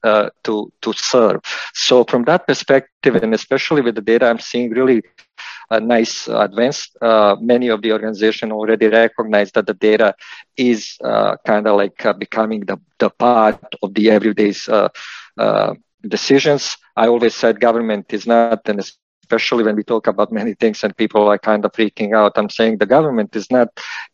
to 0.44 0.72
to 0.82 0.92
serve. 0.94 1.40
So 1.74 2.04
from 2.04 2.24
that 2.24 2.46
perspective, 2.46 3.16
and 3.16 3.34
especially 3.34 3.82
with 3.82 3.94
the 3.96 4.02
data, 4.02 4.26
I'm 4.26 4.40
seeing 4.40 4.70
really 4.70 5.02
a 5.76 5.80
nice 5.80 6.28
advance. 6.28 6.90
Uh, 7.00 7.36
many 7.40 7.68
of 7.68 7.82
the 7.82 7.92
organization 7.92 8.52
already 8.52 8.86
recognize 8.88 9.50
that 9.52 9.66
the 9.66 9.74
data 9.74 10.14
is 10.56 10.96
uh, 11.04 11.36
kind 11.46 11.66
of 11.66 11.76
like 11.76 12.04
uh, 12.04 12.12
becoming 12.12 12.60
the, 12.60 12.78
the 12.98 13.10
part 13.10 13.60
of 13.82 13.94
the 13.94 14.10
everyday's 14.10 14.68
uh, 14.68 14.88
uh, 15.38 15.74
decisions. 16.06 16.76
I 16.96 17.08
always 17.08 17.34
said 17.34 17.60
government 17.60 18.12
is 18.12 18.26
not 18.26 18.68
an 18.68 18.80
especially 19.34 19.64
when 19.64 19.76
we 19.76 19.82
talk 19.82 20.06
about 20.06 20.32
many 20.32 20.54
things 20.54 20.84
and 20.84 20.96
people 20.96 21.26
are 21.28 21.38
kind 21.38 21.64
of 21.64 21.72
freaking 21.72 22.14
out. 22.14 22.32
I'm 22.36 22.50
saying 22.50 22.78
the 22.78 22.86
government 22.86 23.34
is 23.34 23.50
not 23.50 23.68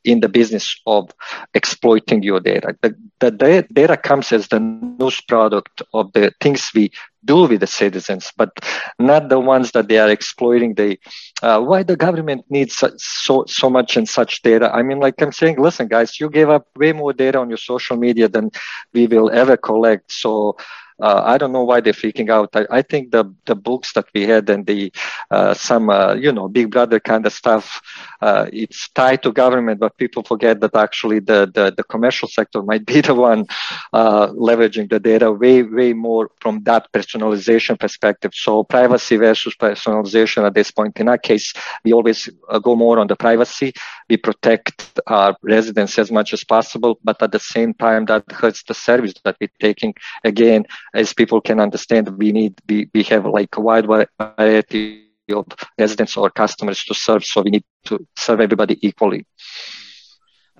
in 0.05 0.21
the 0.21 0.29
business 0.29 0.81
of 0.87 1.11
exploiting 1.53 2.23
your 2.23 2.41
data. 2.41 2.75
The, 2.81 2.95
the 3.21 3.67
data 3.73 3.97
comes 3.97 4.33
as 4.33 4.49
the 4.49 4.61
news 4.61 5.21
product 5.21 5.83
of 5.93 6.13
the 6.15 6.33
things 6.41 6.71
we 6.75 6.91
do 7.27 7.47
with 7.47 7.61
the 7.61 7.67
citizens, 7.67 8.33
but 8.35 8.51
not 8.99 9.29
the 9.29 9.39
ones 9.39 9.73
that 9.73 9.89
they 9.89 9.99
are 9.99 10.09
exploiting. 10.09 10.75
The 10.75 10.99
uh, 11.43 11.61
why 11.61 11.83
the 11.83 11.97
government 11.97 12.45
needs 12.49 12.83
so 12.97 13.45
so 13.47 13.69
much 13.69 13.97
and 13.99 14.09
such 14.09 14.41
data. 14.41 14.75
I 14.75 14.83
mean, 14.83 15.01
like 15.01 15.21
I'm 15.21 15.33
saying, 15.33 15.57
listen, 15.59 15.89
guys, 15.89 16.19
you 16.19 16.31
gave 16.31 16.49
up 16.49 16.67
way 16.77 16.93
more 16.93 17.13
data 17.13 17.39
on 17.39 17.51
your 17.51 17.59
social 17.59 17.99
media 17.99 18.27
than 18.27 18.51
we 18.95 19.07
will 19.07 19.31
ever 19.31 19.59
collect. 19.59 20.11
So 20.11 20.57
uh, 21.01 21.23
I 21.25 21.39
don't 21.39 21.53
know 21.53 21.65
why 21.65 21.81
they're 21.81 21.93
freaking 21.93 22.31
out. 22.31 22.51
I, 22.55 22.67
I, 22.71 22.83
think 22.83 23.11
the 23.11 23.25
the 23.47 23.55
books 23.55 23.93
that 23.95 24.07
we 24.15 24.27
had 24.27 24.49
and 24.51 24.67
the 24.67 24.93
uh, 25.31 25.55
some 25.55 25.91
uh, 25.91 26.15
you 26.15 26.33
know 26.33 26.49
Big 26.49 26.71
Brother 26.71 27.01
kind 27.01 27.27
of 27.27 27.33
stuff, 27.33 27.81
uh, 28.21 28.47
it's 28.53 28.89
tied 28.91 29.23
to 29.23 29.33
government, 29.33 29.81
but 29.81 29.97
people 29.97 30.23
forget 30.23 30.61
that 30.61 30.77
actually 30.77 31.21
the 31.21 31.51
the, 31.55 31.73
the 31.77 31.85
commercial 31.85 32.29
sector 32.29 32.63
might 32.63 32.85
be 32.87 33.01
the 33.09 33.15
one 33.15 33.47
uh, 33.93 34.29
leveraging 34.29 34.91
the 34.91 35.01
data 35.01 35.31
way 35.33 35.63
way 35.63 35.93
more 35.93 36.31
from 36.41 36.63
that 36.65 36.93
personalization 36.93 37.79
perspective. 37.79 38.33
So 38.35 38.65
privacy 38.65 39.17
versus 39.17 39.55
personalization 39.55 40.47
at 40.47 40.55
this 40.55 40.71
point. 40.71 40.99
In 41.01 41.09
our 41.09 41.19
case, 41.19 41.55
we 41.85 41.93
always 41.93 42.29
go 42.63 42.77
more 42.77 42.99
on 42.99 43.07
the 43.07 43.17
privacy. 43.17 43.73
We 44.09 44.17
protect 44.17 45.01
our 45.07 45.37
residents 45.43 45.99
as 45.99 46.11
much 46.11 46.33
as 46.33 46.45
possible, 46.45 46.99
but 47.05 47.23
at 47.23 47.33
the 47.33 47.39
same 47.39 47.75
time, 47.75 48.05
that 48.07 48.25
hurts 48.31 48.63
the 48.65 48.75
service 48.75 49.15
that 49.25 49.37
we're 49.41 49.51
taking. 49.61 49.95
Again, 50.25 50.67
as 50.95 51.13
people 51.13 51.41
can 51.41 51.61
understand, 51.61 52.09
we 52.19 52.33
need 52.33 52.55
we, 52.69 52.89
we 52.95 53.03
have 53.05 53.27
like 53.27 53.57
a 53.57 53.61
wide 53.61 53.87
variety 53.87 55.07
of 55.31 55.47
residents 55.79 56.17
or 56.17 56.31
customers 56.31 56.85
to 56.85 56.95
serve, 56.95 57.25
so 57.25 57.43
we 57.43 57.51
need 57.51 57.65
to 57.85 58.07
serve 58.17 58.41
everybody 58.41 58.79
equally. 58.87 59.27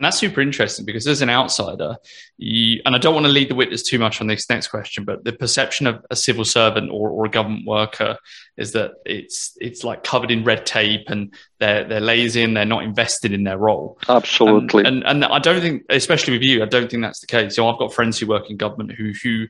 And 0.01 0.07
that's 0.07 0.17
super 0.17 0.41
interesting 0.41 0.87
because 0.87 1.07
as 1.07 1.21
an 1.21 1.29
outsider, 1.29 1.97
you, 2.39 2.81
and 2.87 2.95
I 2.95 2.99
don't 2.99 3.13
want 3.13 3.27
to 3.27 3.33
lead 3.33 3.51
the 3.51 3.55
witness 3.55 3.83
too 3.83 3.99
much 3.99 4.23
on 4.23 4.29
this 4.29 4.49
next 4.49 4.69
question, 4.69 5.05
but 5.05 5.25
the 5.25 5.33
perception 5.35 5.87
of 5.87 6.03
a 6.09 6.17
civil 6.17 6.47
servant 6.47 6.91
or, 6.91 7.11
or 7.11 7.27
a 7.27 7.29
government 7.29 7.67
worker 7.67 8.17
is 8.57 8.73
that 8.73 8.93
it's 9.05 9.59
it's 9.61 9.85
like 9.85 10.03
covered 10.03 10.31
in 10.31 10.43
red 10.43 10.65
tape 10.65 11.11
and 11.11 11.35
they're 11.59 11.85
they're 11.85 12.01
lazy 12.01 12.43
and 12.43 12.57
they're 12.57 12.65
not 12.65 12.83
invested 12.83 13.35
in 13.35 13.45
their 13.45 13.59
role. 13.59 13.99
Absolutely. 14.09 14.85
And, 14.85 15.05
and, 15.05 15.23
and 15.23 15.25
I 15.27 15.39
don't 15.39 15.61
think, 15.61 15.83
especially 15.91 16.33
with 16.33 16.45
you, 16.45 16.63
I 16.63 16.67
don't 16.67 16.91
think 16.91 17.03
that's 17.03 17.21
the 17.21 17.27
case. 17.27 17.57
So 17.57 17.69
I've 17.69 17.79
got 17.79 17.93
friends 17.93 18.19
who 18.19 18.27
work 18.27 18.49
in 18.49 18.57
government 18.57 18.93
who 18.93 19.13
who 19.23 19.49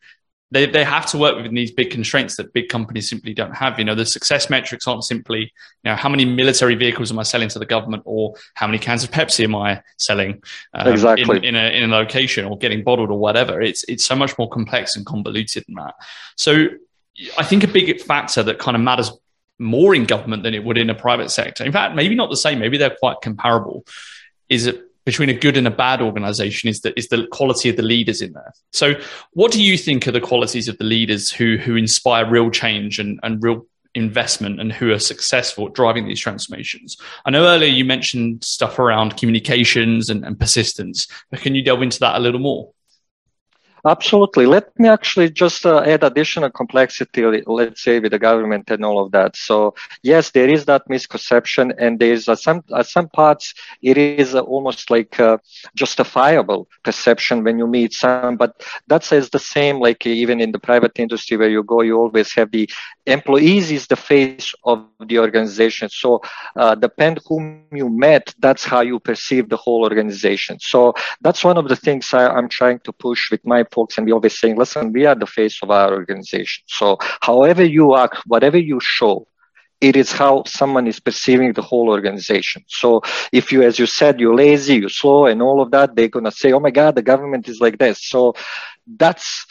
they, 0.52 0.66
they 0.66 0.84
have 0.84 1.06
to 1.06 1.18
work 1.18 1.36
within 1.36 1.54
these 1.54 1.70
big 1.70 1.90
constraints 1.90 2.36
that 2.36 2.52
big 2.52 2.68
companies 2.68 3.08
simply 3.08 3.32
don't 3.32 3.54
have. 3.54 3.78
You 3.78 3.84
know, 3.84 3.94
the 3.94 4.04
success 4.04 4.50
metrics 4.50 4.86
aren't 4.86 5.04
simply, 5.04 5.40
you 5.40 5.90
know, 5.90 5.94
how 5.94 6.08
many 6.08 6.24
military 6.24 6.74
vehicles 6.74 7.12
am 7.12 7.18
I 7.18 7.22
selling 7.22 7.48
to 7.50 7.58
the 7.58 7.66
government 7.66 8.02
or 8.04 8.34
how 8.54 8.66
many 8.66 8.78
cans 8.78 9.04
of 9.04 9.10
Pepsi 9.10 9.44
am 9.44 9.54
I 9.54 9.82
selling 9.98 10.42
um, 10.74 10.88
exactly. 10.88 11.38
in, 11.38 11.44
in, 11.44 11.56
a, 11.56 11.68
in 11.70 11.92
a 11.92 11.96
location 11.96 12.46
or 12.46 12.58
getting 12.58 12.82
bottled 12.82 13.10
or 13.10 13.18
whatever. 13.18 13.60
It's, 13.60 13.84
it's 13.84 14.04
so 14.04 14.16
much 14.16 14.36
more 14.38 14.48
complex 14.48 14.96
and 14.96 15.06
convoluted 15.06 15.64
than 15.68 15.76
that. 15.76 15.94
So 16.36 16.66
I 17.38 17.44
think 17.44 17.62
a 17.62 17.68
big 17.68 18.00
factor 18.00 18.42
that 18.42 18.58
kind 18.58 18.76
of 18.76 18.82
matters 18.82 19.12
more 19.58 19.94
in 19.94 20.04
government 20.04 20.42
than 20.42 20.54
it 20.54 20.64
would 20.64 20.78
in 20.78 20.90
a 20.90 20.94
private 20.94 21.30
sector. 21.30 21.64
In 21.64 21.70
fact, 21.70 21.94
maybe 21.94 22.14
not 22.14 22.30
the 22.30 22.36
same. 22.36 22.58
Maybe 22.58 22.78
they're 22.78 22.96
quite 22.98 23.16
comparable. 23.22 23.84
Is 24.48 24.66
it 24.66 24.82
between 25.04 25.28
a 25.28 25.34
good 25.34 25.56
and 25.56 25.66
a 25.66 25.70
bad 25.70 26.00
organization 26.00 26.68
is 26.68 26.80
the, 26.80 26.98
is 26.98 27.08
the 27.08 27.26
quality 27.28 27.68
of 27.68 27.76
the 27.76 27.82
leaders 27.82 28.22
in 28.22 28.32
there. 28.32 28.52
So, 28.72 28.94
what 29.32 29.52
do 29.52 29.62
you 29.62 29.78
think 29.78 30.06
are 30.06 30.12
the 30.12 30.20
qualities 30.20 30.68
of 30.68 30.78
the 30.78 30.84
leaders 30.84 31.30
who, 31.30 31.56
who 31.56 31.76
inspire 31.76 32.28
real 32.28 32.50
change 32.50 32.98
and, 32.98 33.18
and 33.22 33.42
real 33.42 33.66
investment 33.94 34.60
and 34.60 34.72
who 34.72 34.92
are 34.92 34.98
successful 34.98 35.66
at 35.66 35.74
driving 35.74 36.06
these 36.06 36.20
transformations? 36.20 36.96
I 37.24 37.30
know 37.30 37.46
earlier 37.46 37.70
you 37.70 37.84
mentioned 37.84 38.44
stuff 38.44 38.78
around 38.78 39.16
communications 39.16 40.10
and, 40.10 40.24
and 40.24 40.38
persistence, 40.38 41.06
but 41.30 41.40
can 41.40 41.54
you 41.54 41.62
delve 41.62 41.82
into 41.82 42.00
that 42.00 42.16
a 42.16 42.20
little 42.20 42.40
more? 42.40 42.70
Absolutely. 43.86 44.46
Let 44.46 44.78
me 44.78 44.88
actually 44.88 45.30
just 45.30 45.64
uh, 45.66 45.80
add 45.80 46.04
additional 46.04 46.50
complexity, 46.50 47.24
let's 47.46 47.82
say, 47.82 47.98
with 48.00 48.10
the 48.12 48.18
government 48.18 48.70
and 48.70 48.84
all 48.84 48.98
of 49.02 49.12
that. 49.12 49.36
So, 49.36 49.74
yes, 50.02 50.30
there 50.30 50.48
is 50.48 50.64
that 50.66 50.82
misconception, 50.88 51.72
and 51.78 51.98
there's 51.98 52.28
uh, 52.28 52.36
some 52.36 52.62
uh, 52.72 52.82
some 52.82 53.08
parts 53.08 53.54
it 53.82 53.96
is 53.98 54.34
uh, 54.34 54.40
almost 54.40 54.90
like 54.90 55.18
uh, 55.20 55.38
justifiable 55.76 56.68
perception 56.84 57.44
when 57.44 57.58
you 57.58 57.66
meet 57.66 57.92
some, 57.92 58.20
but 58.36 58.42
that 58.74 58.88
says 59.04 59.16
the 59.30 59.38
same. 59.38 59.64
Like 59.80 60.06
even 60.06 60.40
in 60.40 60.42
the 60.42 60.50
private 60.52 60.92
industry 60.98 61.36
where 61.36 61.48
you 61.50 61.62
go, 61.62 61.80
you 61.80 61.96
always 61.96 62.32
have 62.34 62.50
the 62.50 62.68
employees 63.12 63.70
is 63.70 63.86
the 63.86 63.96
face 63.96 64.54
of 64.64 64.86
the 65.06 65.18
organization. 65.18 65.88
So, 65.88 66.20
uh, 66.56 66.74
depend 66.74 67.20
whom 67.26 67.64
you 67.72 67.88
met, 67.88 68.34
that's 68.38 68.64
how 68.64 68.80
you 68.80 68.98
perceive 69.00 69.48
the 69.48 69.56
whole 69.56 69.82
organization. 69.82 70.58
So, 70.60 70.94
that's 71.20 71.44
one 71.44 71.56
of 71.56 71.68
the 71.68 71.76
things 71.76 72.12
I, 72.12 72.26
I'm 72.28 72.48
trying 72.48 72.80
to 72.80 72.92
push 72.92 73.30
with 73.30 73.44
my 73.44 73.64
folks 73.72 73.98
and 73.98 74.06
we 74.06 74.12
always 74.12 74.38
saying, 74.38 74.56
listen, 74.56 74.92
we 74.92 75.06
are 75.06 75.14
the 75.14 75.26
face 75.26 75.58
of 75.62 75.70
our 75.70 75.92
organization. 75.92 76.64
So 76.66 76.98
however 77.20 77.64
you 77.64 77.96
act, 77.96 78.18
whatever 78.26 78.58
you 78.58 78.80
show, 78.80 79.26
it 79.80 79.96
is 79.96 80.12
how 80.12 80.44
someone 80.46 80.86
is 80.86 81.00
perceiving 81.00 81.52
the 81.52 81.62
whole 81.62 81.88
organization. 81.88 82.64
So 82.68 83.00
if 83.32 83.50
you, 83.50 83.62
as 83.62 83.78
you 83.78 83.86
said, 83.86 84.20
you're 84.20 84.34
lazy, 84.34 84.76
you're 84.76 84.90
slow 84.90 85.26
and 85.26 85.40
all 85.40 85.62
of 85.62 85.70
that, 85.70 85.96
they're 85.96 86.08
to 86.08 86.30
say, 86.30 86.52
oh 86.52 86.60
my 86.60 86.70
God, 86.70 86.94
the 86.94 87.02
government 87.02 87.48
is 87.48 87.60
like 87.60 87.78
this. 87.78 88.04
So 88.04 88.34
that's 88.86 89.46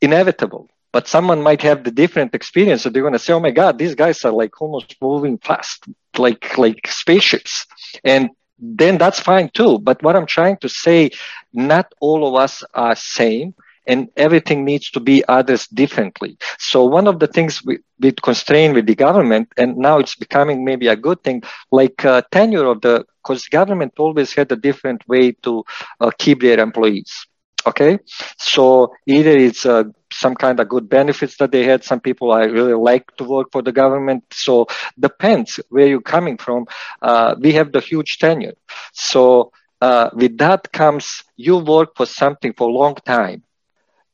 inevitable. 0.00 0.68
But 0.92 1.08
someone 1.08 1.42
might 1.42 1.62
have 1.62 1.84
the 1.84 1.90
different 1.90 2.34
experience. 2.34 2.82
So 2.82 2.90
they're 2.90 3.02
going 3.02 3.12
to 3.12 3.18
say, 3.18 3.32
oh 3.32 3.40
my 3.40 3.50
God, 3.50 3.78
these 3.78 3.94
guys 3.94 4.24
are 4.24 4.32
like 4.32 4.60
almost 4.60 4.96
moving 5.00 5.38
fast, 5.38 5.84
like, 6.16 6.56
like 6.58 6.86
spaceships. 6.86 7.66
And 8.04 8.30
then 8.58 8.98
that's 8.98 9.20
fine 9.20 9.50
too. 9.54 9.78
But 9.78 10.02
what 10.02 10.16
I'm 10.16 10.26
trying 10.26 10.58
to 10.58 10.68
say, 10.68 11.10
not 11.52 11.92
all 12.00 12.26
of 12.26 12.40
us 12.40 12.62
are 12.74 12.94
same 12.96 13.54
and 13.86 14.08
everything 14.16 14.64
needs 14.64 14.90
to 14.90 15.00
be 15.00 15.24
addressed 15.28 15.74
differently. 15.74 16.36
So 16.58 16.84
one 16.84 17.06
of 17.06 17.18
the 17.18 17.26
things 17.26 17.62
we, 17.64 17.78
we 17.98 18.12
constrain 18.12 18.74
with 18.74 18.86
the 18.86 18.94
government, 18.94 19.48
and 19.56 19.76
now 19.76 19.98
it's 19.98 20.14
becoming 20.14 20.64
maybe 20.64 20.86
a 20.88 20.96
good 20.96 21.22
thing, 21.22 21.42
like 21.70 22.04
uh, 22.04 22.22
tenure 22.30 22.66
of 22.66 22.80
the, 22.82 23.04
because 23.22 23.46
government 23.48 23.94
always 23.98 24.32
had 24.34 24.50
a 24.52 24.56
different 24.56 25.06
way 25.08 25.32
to 25.42 25.64
uh, 26.00 26.10
keep 26.18 26.40
their 26.40 26.60
employees. 26.60 27.26
Okay, 27.66 27.98
so 28.38 28.92
either 29.06 29.36
it's 29.36 29.66
uh, 29.66 29.84
some 30.20 30.34
kind 30.44 30.58
of 30.60 30.68
good 30.68 30.88
benefits 30.88 31.36
that 31.38 31.50
they 31.52 31.64
had. 31.64 31.84
Some 31.84 32.00
people 32.00 32.32
I 32.32 32.44
really 32.58 32.74
like 32.90 33.06
to 33.18 33.24
work 33.24 33.48
for 33.52 33.62
the 33.62 33.72
government. 33.82 34.22
So 34.32 34.66
depends 34.98 35.60
where 35.70 35.86
you're 35.86 36.10
coming 36.16 36.36
from. 36.36 36.66
Uh, 37.02 37.34
we 37.44 37.52
have 37.58 37.72
the 37.72 37.80
huge 37.80 38.18
tenure. 38.18 38.56
So 38.92 39.52
uh, 39.80 40.10
with 40.20 40.36
that 40.38 40.72
comes 40.72 41.24
you 41.36 41.56
work 41.58 41.90
for 41.96 42.06
something 42.06 42.52
for 42.58 42.68
a 42.68 42.72
long 42.82 42.94
time, 43.16 43.42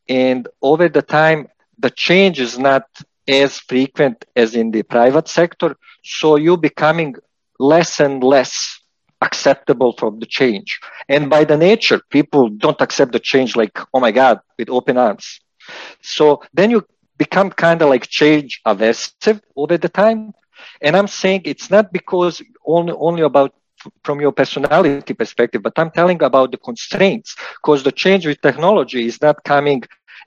and 0.08 0.48
over 0.62 0.88
the 0.88 1.02
time 1.02 1.48
the 1.78 1.90
change 1.90 2.40
is 2.40 2.58
not 2.58 2.84
as 3.28 3.58
frequent 3.58 4.24
as 4.36 4.54
in 4.54 4.70
the 4.70 4.82
private 4.82 5.28
sector. 5.28 5.76
So 6.04 6.36
you're 6.36 6.56
becoming 6.70 7.14
less 7.58 8.00
and 8.00 8.22
less 8.22 8.80
acceptable 9.20 9.92
from 9.92 10.18
the 10.20 10.26
change. 10.26 10.78
And 11.08 11.28
by 11.30 11.44
the 11.44 11.56
nature, 11.56 12.00
people 12.10 12.48
don't 12.48 12.80
accept 12.80 13.12
the 13.12 13.20
change 13.20 13.56
like, 13.56 13.78
oh 13.94 14.00
my 14.00 14.12
God, 14.12 14.40
with 14.58 14.68
open 14.70 14.96
arms. 14.98 15.40
So 16.02 16.42
then 16.52 16.70
you 16.70 16.86
become 17.18 17.50
kind 17.50 17.82
of 17.82 17.88
like 17.88 18.08
change 18.08 18.60
aversive 18.66 19.40
over 19.56 19.78
the 19.78 19.88
time. 19.88 20.34
And 20.82 20.96
I'm 20.96 21.06
saying 21.08 21.42
it's 21.44 21.70
not 21.70 21.92
because 21.92 22.42
only, 22.66 22.92
only 22.92 23.22
about 23.22 23.54
from 24.04 24.20
your 24.20 24.32
personality 24.32 25.14
perspective, 25.14 25.62
but 25.62 25.72
I'm 25.76 25.90
telling 25.90 26.22
about 26.22 26.50
the 26.50 26.58
constraints 26.58 27.36
because 27.60 27.82
the 27.82 27.92
change 27.92 28.26
with 28.26 28.40
technology 28.40 29.06
is 29.06 29.20
not 29.20 29.44
coming 29.44 29.82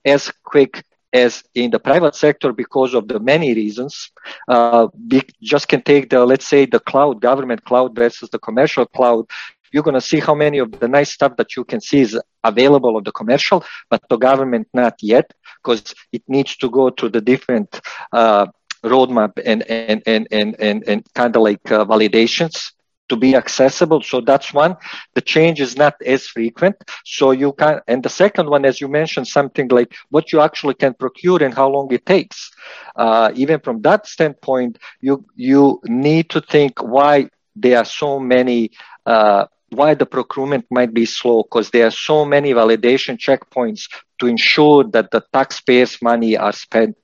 as 0.06 0.32
quick 0.44 0.84
as 1.14 1.44
in 1.56 1.72
the 1.72 1.80
private 1.80 2.16
sector 2.16 2.54
because 2.54 2.94
of 2.94 3.08
the 3.08 3.20
many 3.20 3.54
reasons. 3.54 4.12
Uh, 4.48 4.88
we 5.10 5.22
just 5.42 5.68
can 5.68 5.82
take 5.82 6.10
the, 6.10 6.24
let's 6.26 6.48
say, 6.48 6.66
the 6.66 6.80
cloud, 6.80 7.22
government 7.22 7.64
cloud 7.66 7.96
versus 7.96 8.30
the 8.30 8.40
commercial 8.40 8.86
cloud. 8.86 9.26
You're 9.72 9.84
going 9.84 9.96
to 9.96 10.02
see 10.02 10.20
how 10.20 10.36
many 10.36 10.60
of 10.60 10.72
the 10.80 10.88
nice 10.88 11.12
stuff 11.12 11.36
that 11.38 11.56
you 11.56 11.64
can 11.64 11.82
see 11.82 12.02
is 12.02 12.20
available 12.44 12.98
of 12.98 13.04
the 13.04 13.12
commercial, 13.12 13.64
but 13.90 14.02
the 14.10 14.18
government 14.18 14.68
not 14.74 14.96
yet 15.02 15.32
because 15.64 15.94
it 16.12 16.24
needs 16.28 16.56
to 16.58 16.70
go 16.70 16.90
through 16.90 17.10
the 17.10 17.22
different 17.22 17.82
uh, 18.12 18.48
roadmap 18.84 19.40
and, 19.46 19.64
and, 19.64 20.02
and, 20.06 20.28
and, 20.32 20.56
and, 20.60 20.84
and 20.88 21.14
kind 21.14 21.36
of 21.36 21.42
like 21.42 21.72
uh, 21.72 21.86
validations 21.86 22.72
to 23.10 23.16
be 23.16 23.36
accessible. 23.36 24.02
So 24.02 24.22
that's 24.22 24.54
one. 24.54 24.78
The 25.16 25.22
change 25.22 25.60
is 25.60 25.76
not 25.76 25.96
as 26.06 26.28
frequent. 26.28 26.76
So 27.04 27.32
you 27.32 27.54
can, 27.54 27.82
and 27.88 28.02
the 28.02 28.10
second 28.10 28.50
one, 28.50 28.66
as 28.66 28.80
you 28.80 28.88
mentioned, 28.88 29.28
something 29.28 29.68
like 29.68 29.94
what 30.10 30.32
you 30.32 30.40
actually 30.42 30.76
can 30.76 30.94
procure 30.94 31.44
and 31.44 31.54
how 31.54 31.70
long 31.70 31.92
it 31.92 32.06
takes. 32.06 32.52
Uh, 32.96 33.32
even 33.36 33.60
from 33.60 33.82
that 33.82 34.08
standpoint, 34.08 34.78
you, 35.02 35.26
you 35.36 35.82
need 35.86 36.30
to 36.30 36.40
think 36.40 36.82
why 36.82 37.30
there 37.56 37.80
are 37.80 37.86
so 37.86 38.20
many, 38.20 38.72
uh, 39.06 39.46
why 39.72 39.94
the 39.94 40.06
procurement 40.06 40.66
might 40.72 40.94
be 40.94 41.06
slow 41.06 41.44
because 41.44 41.70
there 41.72 41.88
are 41.88 41.92
so 41.92 42.26
many 42.26 42.54
validation 42.54 43.18
checkpoints 43.18 43.88
to 44.20 44.28
ensure 44.28 44.84
that 44.92 45.12
the 45.12 45.24
taxpayers' 45.34 46.02
money 46.02 46.38
are 46.38 46.54
spent 46.54 46.96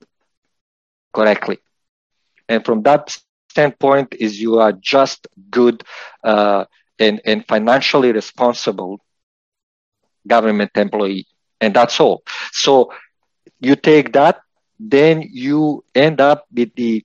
correctly. 1.14 1.58
And 2.48 2.64
from 2.64 2.82
that 2.82 3.10
standpoint 3.10 4.14
is 4.18 4.40
you 4.40 4.58
are 4.58 4.72
just 4.72 5.26
good 5.50 5.82
uh, 6.24 6.64
and, 6.98 7.20
and 7.24 7.46
financially 7.46 8.12
responsible 8.12 9.00
government 10.26 10.70
employee. 10.76 11.26
And 11.60 11.74
that's 11.74 12.00
all. 12.00 12.22
So 12.52 12.92
you 13.60 13.76
take 13.76 14.12
that, 14.12 14.40
then 14.78 15.22
you 15.30 15.84
end 15.94 16.20
up 16.20 16.46
with 16.54 16.74
the 16.74 17.04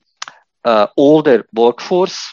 uh, 0.64 0.86
older 0.96 1.46
workforce 1.54 2.32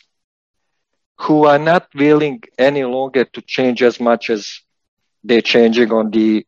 who 1.19 1.45
are 1.45 1.59
not 1.59 1.87
willing 1.95 2.41
any 2.57 2.83
longer 2.83 3.25
to 3.25 3.41
change 3.41 3.83
as 3.83 3.99
much 3.99 4.29
as 4.29 4.61
they're 5.23 5.41
changing 5.41 5.91
on 5.91 6.09
the 6.11 6.45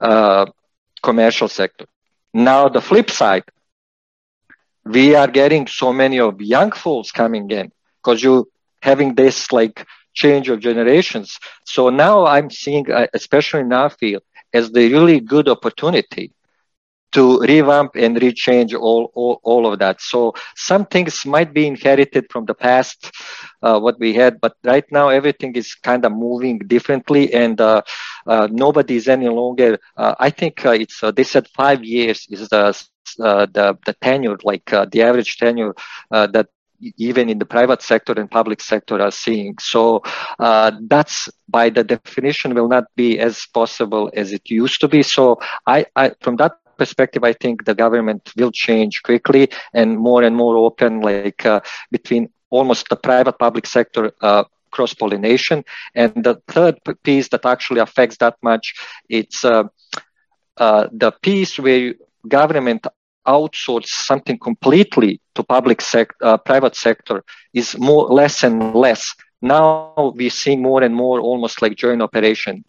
uh, 0.00 0.46
commercial 1.02 1.48
sector. 1.48 1.86
Now, 2.32 2.68
the 2.68 2.80
flip 2.80 3.10
side, 3.10 3.44
we 4.84 5.14
are 5.14 5.28
getting 5.28 5.66
so 5.66 5.92
many 5.92 6.20
of 6.20 6.40
young 6.40 6.72
folks 6.72 7.10
coming 7.12 7.50
in 7.50 7.70
because 8.02 8.22
you 8.22 8.48
having 8.82 9.14
this 9.14 9.52
like 9.52 9.86
change 10.14 10.48
of 10.48 10.60
generations. 10.60 11.38
So 11.64 11.88
now 11.90 12.26
I'm 12.26 12.50
seeing, 12.50 12.90
uh, 12.90 13.06
especially 13.14 13.60
in 13.60 13.72
our 13.72 13.90
field, 13.90 14.22
as 14.52 14.70
the 14.72 14.92
really 14.92 15.20
good 15.20 15.48
opportunity 15.48 16.32
to 17.14 17.40
revamp 17.40 17.92
and 17.96 18.16
rechange 18.16 18.74
all, 18.78 19.10
all, 19.14 19.40
all 19.42 19.66
of 19.72 19.78
that. 19.78 20.00
So 20.00 20.34
some 20.56 20.84
things 20.86 21.24
might 21.24 21.54
be 21.54 21.66
inherited 21.66 22.26
from 22.30 22.44
the 22.46 22.54
past, 22.54 23.10
uh, 23.62 23.78
what 23.80 23.98
we 23.98 24.14
had, 24.14 24.40
but 24.40 24.54
right 24.64 24.84
now 24.90 25.08
everything 25.08 25.54
is 25.54 25.74
kind 25.74 26.04
of 26.04 26.12
moving 26.12 26.58
differently 26.58 27.32
and 27.32 27.60
uh, 27.60 27.82
uh, 28.26 28.48
nobody 28.50 28.96
is 28.96 29.08
any 29.08 29.28
longer, 29.28 29.78
uh, 29.96 30.14
I 30.18 30.30
think 30.30 30.64
uh, 30.66 30.70
it's, 30.70 31.02
uh, 31.02 31.10
they 31.10 31.24
said 31.24 31.48
five 31.48 31.84
years 31.84 32.26
is 32.30 32.48
the 32.48 32.74
the 33.18 33.78
the 33.86 33.92
tenure, 34.00 34.38
like 34.42 34.64
the 34.92 35.02
average 35.02 35.36
tenure 35.36 35.74
that 36.10 36.48
even 36.96 37.28
in 37.28 37.38
the 37.38 37.46
private 37.46 37.82
sector 37.82 38.12
and 38.12 38.30
public 38.30 38.60
sector 38.60 39.00
are 39.00 39.10
seeing. 39.10 39.54
So 39.60 40.02
uh, 40.38 40.72
that's 40.88 41.28
by 41.48 41.70
the 41.70 41.84
definition 41.84 42.54
will 42.54 42.68
not 42.68 42.84
be 42.96 43.18
as 43.18 43.46
possible 43.52 44.10
as 44.14 44.32
it 44.32 44.50
used 44.50 44.80
to 44.80 44.88
be. 44.88 45.02
So 45.02 45.38
I, 45.66 45.86
I 45.96 46.12
from 46.20 46.36
that 46.36 46.52
perspective, 46.76 47.24
I 47.24 47.32
think 47.32 47.64
the 47.64 47.74
government 47.74 48.32
will 48.36 48.50
change 48.52 49.02
quickly 49.02 49.48
and 49.72 49.98
more 49.98 50.22
and 50.22 50.36
more 50.36 50.56
open, 50.56 51.00
like 51.00 51.44
uh, 51.46 51.60
between 51.90 52.30
almost 52.50 52.88
the 52.88 52.96
private 52.96 53.38
public 53.38 53.66
sector 53.66 54.12
uh, 54.20 54.44
cross 54.70 54.94
pollination. 54.94 55.64
And 55.94 56.12
the 56.24 56.40
third 56.48 56.78
piece 57.02 57.28
that 57.28 57.46
actually 57.46 57.80
affects 57.80 58.18
that 58.18 58.36
much, 58.42 58.74
it's 59.08 59.44
uh, 59.44 59.64
uh, 60.56 60.88
the 60.92 61.12
piece 61.22 61.58
where 61.58 61.94
government 62.28 62.86
outsource 63.26 63.86
something 63.86 64.38
completely 64.38 65.20
to 65.34 65.42
public 65.42 65.80
sector, 65.80 66.16
uh, 66.22 66.36
private 66.36 66.76
sector 66.76 67.24
is 67.52 67.78
more 67.78 68.06
less 68.06 68.42
and 68.44 68.74
less. 68.74 69.14
Now 69.40 70.12
we 70.14 70.28
see 70.28 70.56
more 70.56 70.82
and 70.82 70.94
more 70.94 71.20
almost 71.20 71.62
like 71.62 71.76
joint 71.76 72.02
operation. 72.02 72.64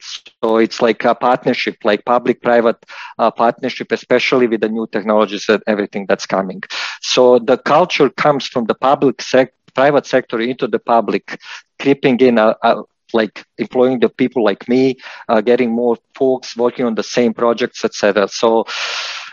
So 0.00 0.56
it's 0.56 0.80
like 0.80 1.04
a 1.04 1.14
partnership, 1.14 1.76
like 1.84 2.04
public-private 2.04 2.84
uh, 3.18 3.30
partnership, 3.30 3.92
especially 3.92 4.46
with 4.46 4.60
the 4.60 4.68
new 4.68 4.86
technologies 4.86 5.48
and 5.48 5.62
everything 5.66 6.06
that's 6.08 6.26
coming. 6.26 6.62
So 7.00 7.38
the 7.38 7.58
culture 7.58 8.08
comes 8.10 8.46
from 8.46 8.66
the 8.66 8.74
public 8.74 9.20
sector, 9.22 9.54
private 9.74 10.06
sector 10.06 10.40
into 10.40 10.66
the 10.66 10.78
public, 10.78 11.38
creeping 11.78 12.18
in, 12.20 12.38
uh, 12.38 12.54
uh, 12.62 12.82
like 13.12 13.44
employing 13.58 14.00
the 14.00 14.08
people 14.08 14.44
like 14.44 14.68
me, 14.68 14.96
uh, 15.28 15.40
getting 15.40 15.70
more 15.70 15.96
folks 16.14 16.56
working 16.56 16.86
on 16.86 16.94
the 16.94 17.02
same 17.02 17.34
projects, 17.34 17.84
etc. 17.84 18.28
So 18.28 18.66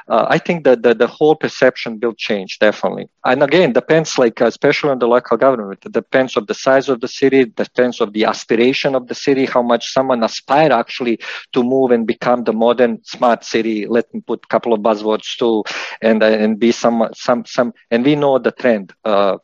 uh, 0.09 0.25
I 0.29 0.37
think 0.37 0.63
that 0.63 0.83
the, 0.83 0.93
the 0.93 1.07
whole 1.07 1.35
perception 1.35 1.99
will 2.01 2.13
change 2.13 2.59
definitely. 2.59 3.09
And 3.25 3.43
again, 3.43 3.73
depends 3.73 4.17
like 4.17 4.39
especially 4.41 4.91
on 4.91 4.99
the 4.99 5.07
local 5.07 5.37
government. 5.37 5.79
It 5.85 5.91
depends 5.91 6.37
of 6.37 6.47
the 6.47 6.53
size 6.53 6.89
of 6.89 7.01
the 7.01 7.07
city, 7.07 7.45
depends 7.45 7.99
of 8.01 8.13
the 8.13 8.25
aspiration 8.25 8.95
of 8.95 9.07
the 9.07 9.15
city, 9.15 9.45
how 9.45 9.61
much 9.61 9.91
someone 9.91 10.23
aspire 10.23 10.71
actually 10.71 11.19
to 11.53 11.63
move 11.63 11.91
and 11.91 12.07
become 12.07 12.43
the 12.43 12.53
modern 12.53 13.03
smart 13.03 13.43
city. 13.43 13.85
Let 13.87 14.13
me 14.13 14.21
put 14.21 14.43
a 14.43 14.47
couple 14.47 14.73
of 14.73 14.81
buzzwords 14.81 15.37
too, 15.37 15.63
and 16.01 16.23
uh, 16.23 16.27
and 16.27 16.59
be 16.59 16.71
some 16.71 17.07
some 17.13 17.45
some. 17.45 17.73
And 17.91 18.05
we 18.05 18.15
know 18.15 18.37
the 18.39 18.51
trend. 18.51 18.93
Uh, 19.03 19.37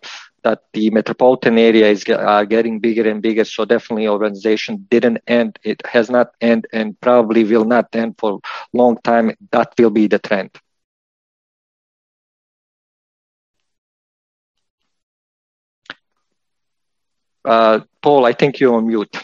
that 0.43 0.63
the 0.73 0.89
metropolitan 0.89 1.57
area 1.57 1.87
is 1.89 2.05
uh, 2.07 2.43
getting 2.43 2.79
bigger 2.79 3.09
and 3.09 3.21
bigger. 3.21 3.45
So 3.45 3.65
definitely 3.65 4.05
urbanization 4.05 4.87
didn't 4.89 5.19
end. 5.27 5.59
It 5.63 5.85
has 5.85 6.09
not 6.09 6.31
end 6.41 6.67
and 6.73 6.99
probably 6.99 7.43
will 7.43 7.65
not 7.65 7.93
end 7.93 8.15
for 8.17 8.39
long 8.73 8.97
time. 9.03 9.35
That 9.51 9.73
will 9.77 9.89
be 9.89 10.07
the 10.07 10.19
trend. 10.19 10.51
Uh, 17.45 17.81
Paul, 18.01 18.25
I 18.25 18.33
think 18.33 18.59
you're 18.59 18.75
on 18.75 18.87
mute. 18.87 19.15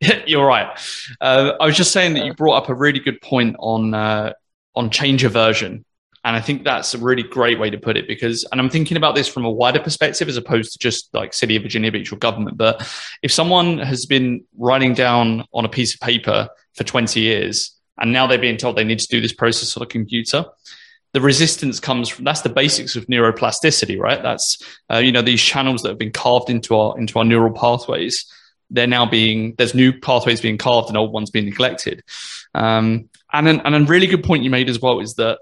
you're 0.26 0.46
right. 0.46 0.78
Uh, 1.20 1.52
I 1.60 1.66
was 1.66 1.76
just 1.76 1.92
saying 1.92 2.14
that 2.14 2.24
you 2.24 2.34
brought 2.34 2.62
up 2.62 2.68
a 2.68 2.74
really 2.74 3.00
good 3.00 3.20
point 3.20 3.56
on 3.58 3.94
uh, 3.94 4.32
on 4.74 4.90
change 4.90 5.24
aversion 5.24 5.84
and 6.28 6.36
I 6.36 6.42
think 6.42 6.62
that's 6.62 6.92
a 6.92 6.98
really 6.98 7.22
great 7.22 7.58
way 7.58 7.70
to 7.70 7.78
put 7.78 7.96
it 7.96 8.06
because, 8.06 8.44
and 8.52 8.60
I'm 8.60 8.68
thinking 8.68 8.98
about 8.98 9.14
this 9.14 9.26
from 9.26 9.46
a 9.46 9.50
wider 9.50 9.80
perspective 9.80 10.28
as 10.28 10.36
opposed 10.36 10.72
to 10.72 10.78
just 10.78 11.08
like 11.14 11.32
City 11.32 11.56
of 11.56 11.62
Virginia 11.62 11.90
Beach 11.90 12.12
or 12.12 12.16
government. 12.16 12.58
But 12.58 12.86
if 13.22 13.32
someone 13.32 13.78
has 13.78 14.04
been 14.04 14.44
writing 14.58 14.92
down 14.92 15.46
on 15.54 15.64
a 15.64 15.70
piece 15.70 15.94
of 15.94 16.00
paper 16.00 16.50
for 16.74 16.84
20 16.84 17.18
years 17.18 17.74
and 17.96 18.12
now 18.12 18.26
they're 18.26 18.36
being 18.36 18.58
told 18.58 18.76
they 18.76 18.84
need 18.84 18.98
to 18.98 19.08
do 19.08 19.22
this 19.22 19.32
process 19.32 19.74
on 19.74 19.82
a 19.82 19.86
computer, 19.86 20.44
the 21.14 21.22
resistance 21.22 21.80
comes 21.80 22.10
from 22.10 22.26
that's 22.26 22.42
the 22.42 22.50
basics 22.50 22.94
of 22.94 23.06
neuroplasticity, 23.06 23.98
right? 23.98 24.22
That's 24.22 24.58
uh, 24.92 24.98
you 24.98 25.12
know 25.12 25.22
these 25.22 25.40
channels 25.40 25.80
that 25.80 25.88
have 25.88 25.98
been 25.98 26.12
carved 26.12 26.50
into 26.50 26.76
our 26.76 26.98
into 26.98 27.18
our 27.18 27.24
neural 27.24 27.54
pathways. 27.54 28.30
They're 28.68 28.86
now 28.86 29.06
being 29.06 29.54
there's 29.56 29.74
new 29.74 29.98
pathways 29.98 30.42
being 30.42 30.58
carved 30.58 30.88
and 30.88 30.98
old 30.98 31.10
ones 31.10 31.30
being 31.30 31.46
neglected. 31.46 32.04
Um, 32.54 33.08
and 33.32 33.48
an, 33.48 33.60
and 33.64 33.74
a 33.74 33.80
really 33.84 34.06
good 34.06 34.24
point 34.24 34.42
you 34.42 34.50
made 34.50 34.68
as 34.68 34.78
well 34.78 35.00
is 35.00 35.14
that 35.14 35.38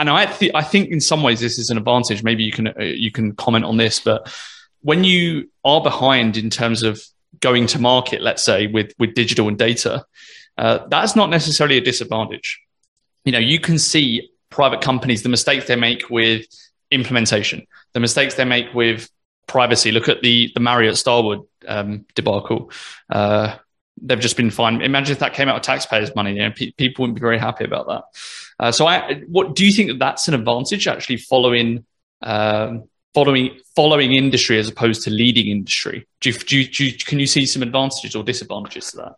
and 0.00 0.08
I, 0.08 0.24
th- 0.24 0.52
I 0.54 0.62
think 0.62 0.88
in 0.88 1.00
some 1.00 1.22
ways 1.22 1.40
this 1.40 1.58
is 1.58 1.68
an 1.68 1.76
advantage. 1.76 2.22
Maybe 2.22 2.42
you 2.42 2.52
can 2.52 2.68
uh, 2.68 2.72
you 2.78 3.12
can 3.12 3.36
comment 3.36 3.66
on 3.66 3.76
this, 3.76 4.00
but 4.00 4.32
when 4.80 5.04
you 5.04 5.50
are 5.62 5.82
behind 5.82 6.38
in 6.38 6.48
terms 6.48 6.82
of 6.82 7.02
going 7.40 7.66
to 7.66 7.78
market, 7.78 8.22
let's 8.22 8.42
say 8.42 8.66
with 8.66 8.92
with 8.98 9.14
digital 9.14 9.46
and 9.46 9.58
data, 9.58 10.06
uh, 10.56 10.86
that's 10.88 11.14
not 11.14 11.28
necessarily 11.28 11.76
a 11.76 11.82
disadvantage. 11.82 12.60
You 13.26 13.32
know, 13.32 13.38
you 13.38 13.60
can 13.60 13.78
see 13.78 14.30
private 14.48 14.80
companies 14.80 15.22
the 15.22 15.28
mistakes 15.28 15.66
they 15.66 15.76
make 15.76 16.08
with 16.08 16.46
implementation, 16.90 17.66
the 17.92 18.00
mistakes 18.00 18.34
they 18.36 18.46
make 18.46 18.72
with 18.74 19.06
privacy. 19.46 19.92
Look 19.92 20.08
at 20.08 20.22
the 20.22 20.50
the 20.54 20.60
Marriott 20.60 20.96
Starwood 20.96 21.46
um, 21.68 22.06
debacle. 22.14 22.70
Uh, 23.10 23.56
they've 24.02 24.20
just 24.20 24.36
been 24.36 24.50
fine. 24.50 24.82
Imagine 24.82 25.12
if 25.12 25.18
that 25.20 25.34
came 25.34 25.48
out 25.48 25.56
of 25.56 25.62
taxpayers' 25.62 26.14
money. 26.14 26.32
You 26.32 26.42
know, 26.42 26.50
pe- 26.50 26.72
people 26.72 27.02
wouldn't 27.02 27.16
be 27.16 27.20
very 27.20 27.38
happy 27.38 27.64
about 27.64 27.86
that. 27.88 28.04
Uh, 28.58 28.72
so, 28.72 28.86
I, 28.86 29.22
what 29.26 29.54
do 29.54 29.64
you 29.64 29.72
think 29.72 29.88
that 29.90 29.98
that's 29.98 30.28
an 30.28 30.34
advantage 30.34 30.86
actually 30.86 31.16
following 31.18 31.84
um, 32.22 32.88
following 33.14 33.58
following 33.74 34.14
industry 34.14 34.58
as 34.58 34.68
opposed 34.68 35.02
to 35.04 35.10
leading 35.10 35.48
industry? 35.48 36.06
Do 36.20 36.30
you, 36.30 36.38
do, 36.38 36.58
you, 36.58 36.68
do 36.68 36.84
you, 36.84 36.92
can 36.98 37.18
you 37.18 37.26
see 37.26 37.46
some 37.46 37.62
advantages 37.62 38.14
or 38.14 38.22
disadvantages 38.22 38.90
to 38.92 38.96
that? 38.98 39.12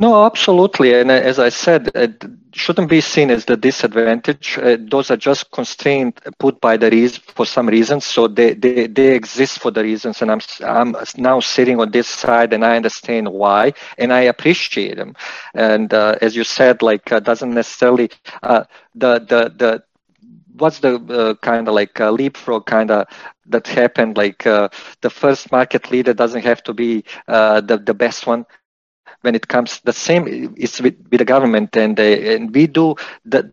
No, 0.00 0.24
absolutely. 0.24 0.94
And 0.94 1.10
uh, 1.10 1.14
as 1.14 1.38
I 1.38 1.50
said, 1.50 1.90
it 1.94 2.24
shouldn't 2.54 2.88
be 2.88 3.02
seen 3.02 3.30
as 3.30 3.44
the 3.44 3.56
disadvantage. 3.56 4.58
Uh, 4.58 4.78
those 4.80 5.10
are 5.10 5.16
just 5.18 5.50
constraints 5.52 6.22
put 6.38 6.58
by 6.60 6.78
the 6.78 6.90
reason 6.90 7.22
for 7.26 7.44
some 7.44 7.68
reasons. 7.68 8.06
So 8.06 8.26
they, 8.26 8.54
they, 8.54 8.86
they 8.86 9.14
exist 9.14 9.58
for 9.60 9.70
the 9.70 9.82
reasons. 9.82 10.22
And 10.22 10.30
I'm, 10.30 10.40
I'm 10.64 10.96
now 11.18 11.40
sitting 11.40 11.78
on 11.80 11.90
this 11.90 12.08
side 12.08 12.54
and 12.54 12.64
I 12.64 12.76
understand 12.76 13.28
why 13.28 13.74
and 13.98 14.10
I 14.12 14.22
appreciate 14.22 14.96
them. 14.96 15.14
And 15.54 15.92
uh, 15.92 16.16
as 16.22 16.34
you 16.34 16.44
said, 16.44 16.82
like, 16.82 17.12
uh, 17.12 17.20
doesn't 17.20 17.52
necessarily, 17.52 18.10
uh, 18.42 18.64
the, 18.94 19.18
the, 19.18 19.52
the, 19.54 19.82
what's 20.56 20.80
the 20.80 20.96
uh, 20.96 21.34
kind 21.44 21.68
of 21.68 21.74
like 21.74 22.00
uh, 22.00 22.10
leapfrog 22.10 22.66
kind 22.66 22.90
of 22.90 23.06
that 23.46 23.66
happened 23.66 24.16
like 24.16 24.46
uh, 24.46 24.68
the 25.00 25.10
first 25.10 25.50
market 25.52 25.90
leader 25.90 26.12
doesn't 26.14 26.42
have 26.44 26.62
to 26.62 26.72
be 26.72 27.04
uh, 27.28 27.60
the, 27.60 27.78
the 27.78 27.94
best 27.94 28.26
one 28.26 28.44
when 29.22 29.34
it 29.34 29.48
comes 29.48 29.80
the 29.80 29.92
same 29.92 30.54
is 30.56 30.80
with, 30.80 30.96
with 31.10 31.18
the 31.18 31.24
government 31.24 31.76
and 31.76 31.98
uh, 31.98 32.02
and 32.02 32.54
we 32.54 32.66
do 32.66 32.94
the 33.24 33.52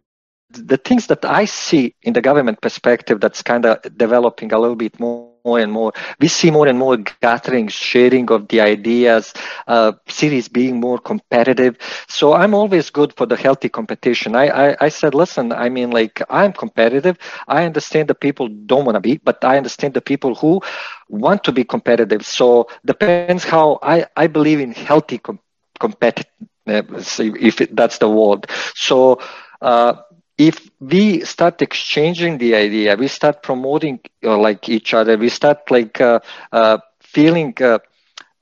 the 0.49 0.77
things 0.77 1.07
that 1.07 1.25
I 1.25 1.45
see 1.45 1.95
in 2.03 2.13
the 2.13 2.21
government 2.21 2.61
perspective 2.61 3.19
that's 3.19 3.41
kind 3.41 3.65
of 3.65 3.79
developing 3.97 4.53
a 4.53 4.59
little 4.59 4.75
bit 4.75 4.99
more, 4.99 5.27
more 5.45 5.59
and 5.59 5.71
more. 5.71 5.93
We 6.19 6.27
see 6.27 6.51
more 6.51 6.67
and 6.67 6.77
more 6.79 6.97
gatherings, 6.97 7.73
sharing 7.73 8.29
of 8.31 8.47
the 8.47 8.61
ideas, 8.61 9.33
uh, 9.67 9.93
cities 10.07 10.47
being 10.47 10.79
more 10.79 10.97
competitive. 10.97 11.77
So 12.07 12.33
I'm 12.33 12.53
always 12.53 12.89
good 12.89 13.13
for 13.13 13.25
the 13.25 13.35
healthy 13.35 13.69
competition. 13.69 14.35
I, 14.35 14.47
I, 14.71 14.77
I 14.81 14.89
said, 14.89 15.13
listen, 15.13 15.51
I 15.51 15.69
mean, 15.69 15.91
like, 15.91 16.21
I'm 16.29 16.53
competitive. 16.53 17.17
I 17.47 17.65
understand 17.65 18.07
the 18.07 18.15
people 18.15 18.47
don't 18.47 18.85
want 18.85 18.95
to 18.95 19.01
be, 19.01 19.17
but 19.17 19.43
I 19.43 19.57
understand 19.57 19.93
the 19.93 20.01
people 20.01 20.35
who 20.35 20.61
want 21.09 21.43
to 21.45 21.51
be 21.51 21.63
competitive. 21.65 22.25
So 22.25 22.67
depends 22.85 23.43
how 23.45 23.79
I, 23.81 24.05
I 24.15 24.27
believe 24.27 24.59
in 24.59 24.71
healthy 24.73 25.17
competition 25.19 25.46
competitive, 25.79 26.25
if 26.65 27.57
that's 27.71 27.97
the 27.99 28.09
word. 28.09 28.47
So, 28.75 29.19
uh, 29.61 29.93
if 30.37 30.69
we 30.79 31.21
start 31.21 31.61
exchanging 31.61 32.37
the 32.37 32.55
idea, 32.55 32.95
we 32.95 33.07
start 33.07 33.41
promoting 33.41 33.99
uh, 34.23 34.37
like 34.37 34.69
each 34.69 34.93
other, 34.93 35.17
we 35.17 35.29
start 35.29 35.69
like 35.71 35.99
uh, 35.99 36.19
uh 36.51 36.77
feeling 37.01 37.53
uh, 37.61 37.79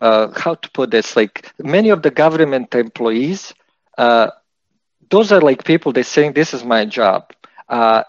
uh, 0.01 0.27
how 0.37 0.55
to 0.55 0.69
put 0.71 0.91
this. 0.91 1.15
Like 1.15 1.51
many 1.59 1.89
of 1.89 2.01
the 2.01 2.11
government 2.11 2.75
employees, 2.75 3.53
those 3.97 5.31
are 5.31 5.41
like 5.41 5.63
people. 5.63 5.91
They're 5.93 6.03
saying, 6.03 6.33
"This 6.33 6.53
is 6.53 6.63
my 6.63 6.85
job." 6.85 7.31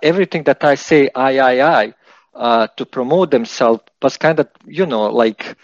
everything 0.03 0.45
that 0.45 0.63
I 0.65 0.75
say, 0.75 1.09
I, 1.15 1.39
I, 1.39 1.95
I, 2.35 2.67
to 2.77 2.85
promote 2.85 3.31
themselves 3.31 3.83
was 4.03 4.19
kind 4.19 4.39
of, 4.39 4.49
you 4.67 4.85
know, 4.85 5.07
like 5.11 5.57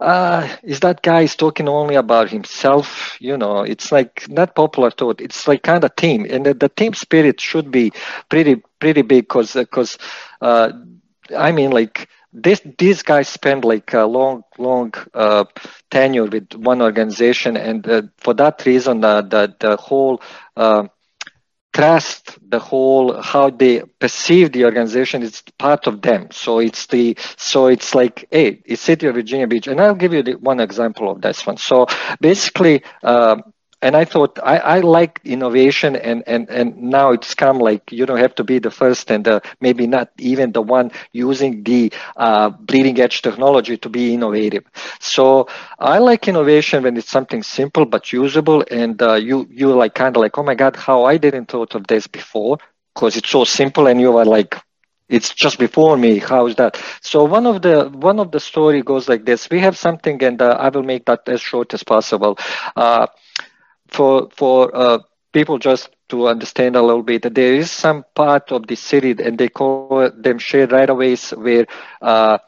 uh, 0.00 0.46
is 0.62 0.80
that 0.80 1.02
guy 1.02 1.22
is 1.22 1.36
talking 1.36 1.68
only 1.68 1.94
about 1.94 2.30
himself? 2.30 3.16
You 3.20 3.36
know, 3.36 3.62
it's 3.62 3.90
like 3.92 4.28
not 4.28 4.54
popular 4.54 4.90
thought. 4.90 5.20
It's 5.20 5.46
like 5.48 5.62
kind 5.62 5.84
of 5.84 5.94
team, 5.96 6.26
and 6.28 6.46
the, 6.46 6.54
the 6.54 6.68
team 6.68 6.94
spirit 6.94 7.40
should 7.40 7.70
be 7.70 7.92
pretty 8.28 8.62
pretty 8.80 9.02
big 9.02 9.24
because 9.24 9.52
because 9.54 9.98
uh, 10.40 10.72
I 11.36 11.52
mean 11.52 11.70
like 11.70 12.08
this 12.32 12.60
these 12.78 13.02
guys 13.02 13.28
spend 13.28 13.64
like 13.64 13.92
a 13.94 14.04
long 14.04 14.42
long 14.58 14.92
uh, 15.14 15.44
tenure 15.90 16.24
with 16.26 16.52
one 16.54 16.80
organization, 16.82 17.56
and 17.56 17.86
uh, 17.88 18.02
for 18.18 18.34
that 18.34 18.64
reason, 18.66 19.04
uh, 19.04 19.22
the 19.22 19.54
the 19.60 19.76
whole 19.76 20.20
uh, 20.56 20.84
trust 21.78 22.38
the 22.50 22.58
whole 22.58 23.20
how 23.22 23.50
they 23.50 23.82
perceive 24.00 24.52
the 24.52 24.64
organization 24.64 25.22
is 25.22 25.42
part 25.58 25.86
of 25.86 26.02
them. 26.02 26.28
So 26.32 26.58
it's 26.58 26.86
the 26.86 27.16
so 27.36 27.66
it's 27.68 27.94
like 27.94 28.26
hey 28.30 28.60
it's 28.64 28.82
city 28.82 29.06
of 29.06 29.14
virginia 29.14 29.46
beach. 29.46 29.68
And 29.68 29.80
i'll 29.80 29.94
give 29.94 30.12
you 30.12 30.22
the, 30.22 30.34
one 30.34 30.60
example 30.60 31.10
of 31.10 31.20
this 31.22 31.46
one. 31.46 31.56
So 31.56 31.86
basically 32.20 32.82
uh, 33.02 33.36
and 33.82 33.96
I 33.96 34.04
thought 34.04 34.38
I, 34.42 34.58
I 34.58 34.80
like 34.80 35.20
innovation 35.24 35.96
and, 35.96 36.22
and, 36.26 36.48
and 36.50 36.76
now 36.82 37.12
it's 37.12 37.34
come 37.34 37.58
like 37.58 37.92
you 37.92 38.06
don't 38.06 38.18
have 38.18 38.34
to 38.36 38.44
be 38.44 38.58
the 38.58 38.70
first 38.70 39.10
and 39.10 39.26
uh, 39.26 39.40
maybe 39.60 39.86
not 39.86 40.10
even 40.18 40.52
the 40.52 40.62
one 40.62 40.90
using 41.12 41.62
the 41.64 41.92
uh, 42.16 42.50
bleeding 42.50 42.98
edge 43.00 43.22
technology 43.22 43.76
to 43.78 43.88
be 43.88 44.14
innovative. 44.14 44.64
So 45.00 45.48
I 45.78 45.98
like 45.98 46.28
innovation 46.28 46.82
when 46.84 46.96
it's 46.96 47.10
something 47.10 47.42
simple 47.42 47.84
but 47.86 48.12
usable 48.12 48.64
and 48.70 49.00
uh, 49.02 49.14
you 49.14 49.46
you 49.50 49.72
like 49.74 49.94
kind 49.94 50.16
of 50.16 50.20
like 50.20 50.38
oh 50.38 50.42
my 50.42 50.54
god 50.54 50.76
how 50.76 51.04
I 51.04 51.16
didn't 51.16 51.46
thought 51.46 51.74
of 51.74 51.86
this 51.86 52.06
before 52.06 52.58
because 52.94 53.16
it's 53.16 53.30
so 53.30 53.44
simple 53.44 53.86
and 53.86 54.00
you 54.00 54.16
are 54.16 54.24
like 54.24 54.56
it's 55.08 55.34
just 55.34 55.58
before 55.58 55.96
me 55.96 56.18
how 56.18 56.46
is 56.46 56.56
that? 56.56 56.76
So 57.02 57.24
one 57.24 57.46
of 57.46 57.62
the 57.62 57.88
one 57.88 58.18
of 58.18 58.30
the 58.30 58.40
story 58.40 58.82
goes 58.82 59.08
like 59.08 59.24
this. 59.24 59.48
We 59.50 59.60
have 59.60 59.76
something 59.76 60.22
and 60.22 60.40
uh, 60.40 60.56
i 60.58 60.68
will 60.68 60.82
make 60.82 61.06
that 61.06 61.28
as 61.28 61.40
short 61.40 61.72
as 61.74 61.82
possible. 61.82 62.38
Uh, 62.76 63.06
for 63.88 64.28
for 64.34 64.74
uh, 64.74 64.98
people 65.32 65.58
just 65.58 65.90
to 66.08 66.28
understand 66.28 66.76
a 66.76 66.82
little 66.82 67.02
bit 67.02 67.34
there 67.34 67.54
is 67.54 67.70
some 67.70 68.04
part 68.14 68.50
of 68.50 68.66
the 68.66 68.74
city 68.74 69.14
and 69.22 69.38
they 69.38 69.48
call 69.48 70.10
them 70.16 70.38
shared 70.38 70.72
right 70.72 70.88
of 70.88 70.96
ways 70.96 71.30
where 71.30 71.66
uh, 72.00 72.38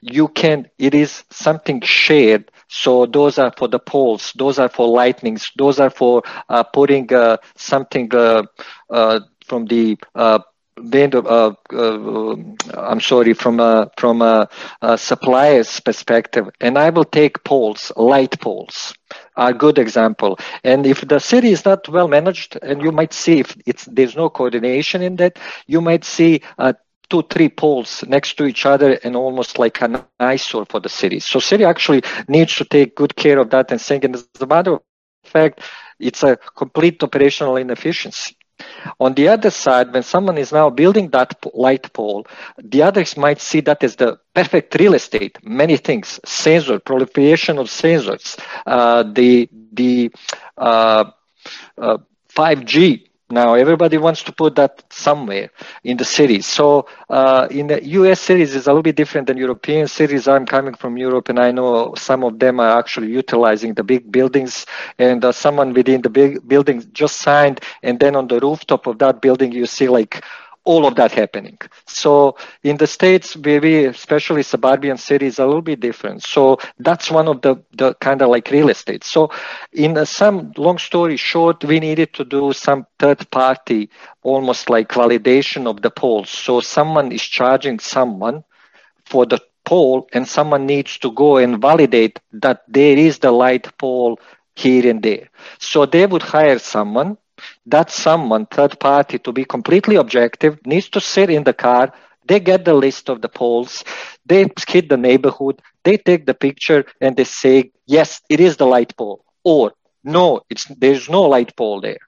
you 0.00 0.28
can 0.28 0.68
it 0.78 0.94
is 0.94 1.24
something 1.30 1.80
shared. 1.82 2.50
So 2.68 3.04
those 3.04 3.38
are 3.38 3.52
for 3.56 3.68
the 3.68 3.78
poles 3.78 4.32
those 4.36 4.58
are 4.58 4.68
for 4.68 4.88
lightnings 4.88 5.50
those 5.56 5.80
are 5.80 5.90
for 5.90 6.22
uh, 6.48 6.62
putting 6.62 7.12
uh, 7.12 7.38
something 7.56 8.14
uh, 8.14 8.44
uh 8.88 9.20
from 9.44 9.66
the 9.66 9.98
vendor, 10.82 11.22
uh, 11.26 11.52
uh, 11.72 12.36
I'm 12.74 13.00
sorry, 13.00 13.34
from 13.34 13.60
a 13.60 13.90
from 13.96 14.22
a, 14.22 14.48
a, 14.82 14.98
supplier's 14.98 15.80
perspective, 15.80 16.48
and 16.60 16.78
I 16.78 16.90
will 16.90 17.04
take 17.04 17.44
poles, 17.44 17.92
light 17.96 18.40
poles, 18.40 18.94
a 19.40 19.54
good 19.54 19.78
example. 19.78 20.38
And 20.64 20.86
if 20.86 21.00
the 21.08 21.20
city 21.20 21.50
is 21.52 21.64
not 21.64 21.88
well 21.88 22.08
managed, 22.08 22.58
and 22.62 22.82
you 22.82 22.92
might 22.92 23.12
see 23.12 23.40
if 23.40 23.56
it's 23.66 23.84
there's 23.86 24.16
no 24.16 24.30
coordination 24.30 25.02
in 25.02 25.16
that, 25.16 25.38
you 25.66 25.80
might 25.80 26.04
see 26.04 26.42
uh, 26.58 26.74
two, 27.10 27.22
three 27.30 27.48
poles 27.48 28.04
next 28.08 28.34
to 28.38 28.44
each 28.46 28.66
other 28.66 28.98
and 29.04 29.16
almost 29.16 29.58
like 29.58 29.82
an 29.82 29.96
eyesore 30.20 30.66
for 30.66 30.80
the 30.80 30.88
city. 30.90 31.18
So 31.20 31.40
city 31.40 31.64
actually 31.64 32.02
needs 32.28 32.54
to 32.56 32.64
take 32.64 32.96
good 32.96 33.16
care 33.16 33.50
of 33.50 33.50
that 33.50 33.80
and 33.80 33.80
saying, 33.80 34.16
and 34.16 34.30
as 34.34 34.42
a 34.42 34.46
matter 34.46 34.82
of 34.84 35.24
fact, 35.24 35.60
it's 35.98 36.22
a 36.22 36.36
complete 36.56 37.02
operational 37.02 37.56
inefficiency. 37.56 38.39
On 38.98 39.14
the 39.14 39.28
other 39.28 39.50
side, 39.50 39.92
when 39.92 40.02
someone 40.02 40.38
is 40.38 40.52
now 40.52 40.70
building 40.70 41.10
that 41.10 41.34
light 41.54 41.92
pole, 41.92 42.26
the 42.58 42.82
others 42.82 43.16
might 43.16 43.40
see 43.40 43.60
that 43.60 43.82
as 43.82 43.96
the 43.96 44.18
perfect 44.34 44.74
real 44.78 44.94
estate. 44.94 45.38
Many 45.42 45.76
things, 45.76 46.20
sensor, 46.24 46.78
proliferation 46.78 47.58
of 47.58 47.66
sensors, 47.66 48.38
uh, 48.66 49.02
the 49.02 49.48
the 49.72 50.10
uh, 50.56 51.04
uh, 51.78 51.98
5G 52.34 53.09
now 53.30 53.54
everybody 53.54 53.98
wants 53.98 54.22
to 54.24 54.32
put 54.32 54.56
that 54.56 54.82
somewhere 54.90 55.50
in 55.84 55.96
the 55.96 56.04
cities. 56.04 56.46
So 56.46 56.86
uh, 57.08 57.48
in 57.50 57.68
the 57.68 57.84
U.S. 58.00 58.20
cities 58.20 58.54
is 58.54 58.66
a 58.66 58.70
little 58.70 58.82
bit 58.82 58.96
different 58.96 59.26
than 59.26 59.36
European 59.36 59.86
cities. 59.88 60.26
I'm 60.28 60.46
coming 60.46 60.74
from 60.74 60.96
Europe, 60.96 61.28
and 61.28 61.38
I 61.38 61.50
know 61.50 61.94
some 61.96 62.24
of 62.24 62.38
them 62.38 62.60
are 62.60 62.78
actually 62.78 63.08
utilizing 63.08 63.74
the 63.74 63.82
big 63.84 64.10
buildings. 64.10 64.66
And 64.98 65.24
uh, 65.24 65.32
someone 65.32 65.72
within 65.72 66.02
the 66.02 66.10
big 66.10 66.46
building 66.48 66.84
just 66.92 67.18
signed, 67.18 67.60
and 67.82 67.98
then 68.00 68.16
on 68.16 68.28
the 68.28 68.40
rooftop 68.40 68.86
of 68.86 68.98
that 68.98 69.20
building, 69.20 69.52
you 69.52 69.66
see 69.66 69.88
like 69.88 70.24
all 70.70 70.86
of 70.86 70.94
that 70.96 71.12
happening. 71.12 71.58
So 71.86 72.36
in 72.62 72.76
the 72.76 72.86
states, 72.86 73.36
maybe 73.36 73.84
especially 73.84 74.42
suburban 74.42 74.96
cities, 74.98 75.38
a 75.38 75.46
little 75.46 75.62
bit 75.70 75.80
different. 75.80 76.22
So 76.22 76.58
that's 76.78 77.10
one 77.10 77.28
of 77.28 77.42
the, 77.42 77.56
the 77.80 77.94
kind 77.94 78.22
of 78.22 78.28
like 78.30 78.50
real 78.50 78.68
estate. 78.70 79.04
So 79.04 79.30
in 79.72 79.92
some 80.06 80.52
long 80.56 80.78
story 80.78 81.16
short, 81.16 81.64
we 81.64 81.80
needed 81.80 82.12
to 82.14 82.24
do 82.24 82.52
some 82.52 82.86
third 82.98 83.30
party, 83.30 83.90
almost 84.22 84.70
like 84.70 84.88
validation 84.88 85.66
of 85.66 85.82
the 85.82 85.90
poles. 85.90 86.30
So 86.30 86.60
someone 86.60 87.12
is 87.12 87.22
charging 87.22 87.78
someone 87.80 88.44
for 89.06 89.26
the 89.26 89.40
pole, 89.64 90.08
and 90.12 90.26
someone 90.26 90.66
needs 90.66 90.98
to 90.98 91.10
go 91.12 91.36
and 91.36 91.60
validate 91.60 92.18
that 92.32 92.62
there 92.68 92.96
is 92.96 93.18
the 93.18 93.30
light 93.30 93.66
pole 93.78 94.18
here 94.56 94.88
and 94.90 95.02
there. 95.02 95.28
So 95.58 95.86
they 95.86 96.06
would 96.06 96.22
hire 96.22 96.58
someone 96.58 97.16
that 97.66 97.90
someone, 97.90 98.46
third 98.46 98.78
party, 98.80 99.18
to 99.18 99.32
be 99.32 99.44
completely 99.44 99.96
objective, 99.96 100.58
needs 100.66 100.88
to 100.90 101.00
sit 101.00 101.30
in 101.30 101.44
the 101.44 101.52
car. 101.52 101.92
They 102.26 102.40
get 102.40 102.64
the 102.64 102.74
list 102.74 103.08
of 103.08 103.20
the 103.22 103.28
poles. 103.28 103.84
They 104.26 104.46
hit 104.68 104.88
the 104.88 104.96
neighborhood. 104.96 105.60
They 105.84 105.96
take 105.96 106.26
the 106.26 106.34
picture 106.34 106.84
and 107.00 107.16
they 107.16 107.24
say, 107.24 107.72
yes, 107.86 108.20
it 108.28 108.40
is 108.40 108.56
the 108.56 108.66
light 108.66 108.96
pole. 108.96 109.24
Or 109.44 109.72
no, 110.04 110.40
it's 110.50 110.64
there's 110.66 111.08
no 111.08 111.22
light 111.22 111.56
pole 111.56 111.80
there. 111.80 111.98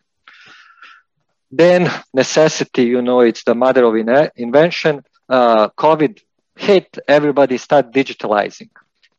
Then 1.51 1.91
necessity, 2.13 2.85
you 2.85 3.03
know, 3.03 3.21
it's 3.21 3.45
the 3.45 3.55
mother 3.55 3.85
of 3.85 3.97
in- 3.97 4.31
invention. 4.37 5.03
Uh, 5.29 5.69
COVID 5.71 6.21
hit, 6.57 6.99
everybody 7.09 7.57
start 7.59 7.93
digitalizing. 7.93 8.71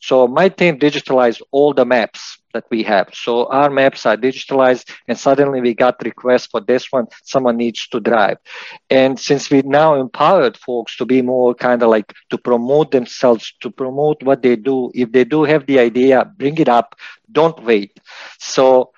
So 0.04 0.28
my 0.28 0.50
team 0.50 0.80
digitalized 0.80 1.42
all 1.52 1.74
the 1.74 1.86
maps 1.86 2.38
that 2.54 2.66
we 2.70 2.84
have. 2.84 3.08
So 3.14 3.46
our 3.48 3.70
maps 3.70 4.06
are 4.06 4.18
digitalized 4.18 4.86
and 5.08 5.18
suddenly 5.18 5.62
we 5.62 5.74
got 5.74 5.96
requests 6.04 6.48
for 6.48 6.62
this 6.62 6.92
one. 6.92 7.08
Someone 7.24 7.58
needs 7.58 7.88
to 7.90 8.00
drive. 8.00 8.38
And 8.90 9.20
since 9.20 9.50
we 9.50 9.62
now 9.64 9.96
empowered 9.96 10.58
folks 10.58 10.98
to 10.98 11.06
be 11.06 11.22
more 11.22 11.54
kind 11.56 11.82
of 11.84 11.90
like 11.90 12.14
to 12.32 12.38
promote 12.38 12.92
themselves, 12.92 13.54
to 13.62 13.70
promote 13.72 14.24
what 14.24 14.42
they 14.44 14.56
do, 14.56 14.92
if 14.94 15.12
they 15.12 15.24
do 15.24 15.44
have 15.44 15.66
the 15.68 15.80
idea, 15.80 16.30
bring 16.38 16.58
it 16.58 16.70
up. 16.70 16.96
Don't 17.32 17.64
wait. 17.64 18.00
So 18.40 18.92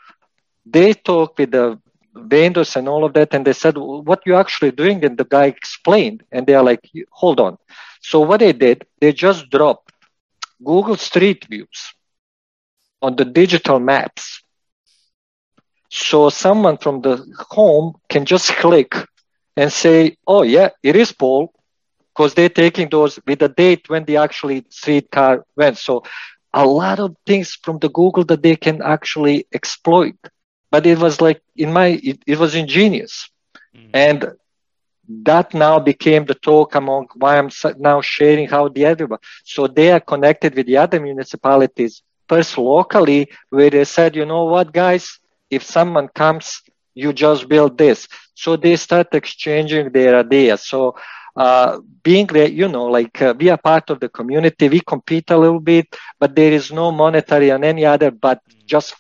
they 0.66 0.94
talk 0.94 1.38
with 1.38 1.52
the 1.52 1.80
vendors 2.16 2.76
and 2.76 2.88
all 2.88 3.04
of 3.06 3.14
that. 3.14 3.34
And 3.34 3.46
they 3.46 3.54
said, 3.54 3.78
what 3.78 4.22
you 4.26 4.36
actually 4.36 4.72
doing? 4.72 5.04
And 5.06 5.18
the 5.18 5.26
guy 5.26 5.46
explained 5.46 6.24
and 6.32 6.48
they 6.48 6.56
are 6.56 6.64
like, 6.64 6.90
hold 7.12 7.40
on. 7.40 7.58
So 8.02 8.20
what 8.20 8.40
they 8.40 8.54
did, 8.54 8.86
they 9.02 9.12
just 9.14 9.50
dropped 9.50 9.92
Google 10.64 10.96
Street 10.98 11.46
Views 11.50 11.94
on 13.02 13.16
the 13.16 13.26
digital 13.26 13.80
maps. 13.80 14.42
So 15.90 16.30
someone 16.30 16.78
from 16.78 17.02
the 17.02 17.24
home 17.52 17.94
can 18.10 18.26
just 18.26 18.50
click 18.56 18.94
and 19.56 19.72
say, 19.72 20.18
oh, 20.28 20.44
yeah, 20.44 20.70
it 20.84 20.96
is 20.96 21.12
Paul, 21.12 21.52
because 22.14 22.34
they're 22.34 22.50
taking 22.50 22.90
those 22.90 23.20
with 23.26 23.40
the 23.40 23.50
date 23.50 23.90
when 23.90 24.04
the 24.06 24.18
actually 24.18 24.66
streetcar 24.70 25.46
went. 25.56 25.78
So 25.78 26.04
a 26.54 26.66
lot 26.66 27.00
of 27.00 27.16
things 27.26 27.58
from 27.64 27.80
the 27.80 27.90
Google 27.90 28.24
that 28.26 28.42
they 28.44 28.56
can 28.56 28.82
actually 28.82 29.48
exploit. 29.54 30.16
But 30.72 30.86
it 30.86 30.98
was 30.98 31.22
like 31.22 31.42
in 31.56 31.72
my, 31.72 32.00
it, 32.04 32.20
it 32.26 32.38
was 32.38 32.56
ingenious. 32.56 33.30
Mm. 33.76 33.90
And 33.94 34.26
that 35.24 35.54
now 35.54 35.80
became 35.80 36.26
the 36.26 36.34
talk 36.36 36.76
among 36.76 37.08
why 37.16 37.38
I'm 37.38 37.50
now 37.78 38.02
sharing 38.02 38.48
how 38.48 38.68
the 38.70 38.86
other 38.86 39.08
so 39.44 39.68
they 39.68 39.92
are 39.92 40.00
connected 40.00 40.56
with 40.56 40.66
the 40.68 40.78
other 40.78 41.00
municipalities 41.00 42.02
first 42.28 42.58
locally 42.58 43.28
where 43.50 43.70
they 43.70 43.84
said 43.86 44.16
you 44.16 44.26
know 44.26 44.46
what 44.46 44.74
guys? 44.74 45.20
If 45.50 45.64
someone 45.64 46.08
comes 46.10 46.62
you 46.94 47.14
just 47.14 47.48
build 47.50 47.78
this. 47.78 48.08
So 48.36 48.56
they 48.56 48.76
start 48.76 49.08
exchanging 49.14 49.92
their 49.92 50.20
ideas. 50.20 50.66
So 50.68 50.96
uh, 51.36 51.80
being 52.04 52.28
you 52.34 52.68
know 52.68 52.86
like 52.86 53.22
uh, 53.22 53.34
we 53.38 53.50
are 53.50 53.58
part 53.58 53.90
of 53.90 54.00
the 54.00 54.10
community 54.10 54.70
we 54.70 54.80
compete 54.82 55.30
a 55.32 55.38
little 55.38 55.60
bit 55.60 55.86
but 56.20 56.36
there 56.36 56.52
is 56.52 56.72
no 56.72 56.92
monetary 56.92 57.52
on 57.52 57.64
any 57.64 57.86
other 57.86 58.12
but 58.12 58.40
just 58.66 58.96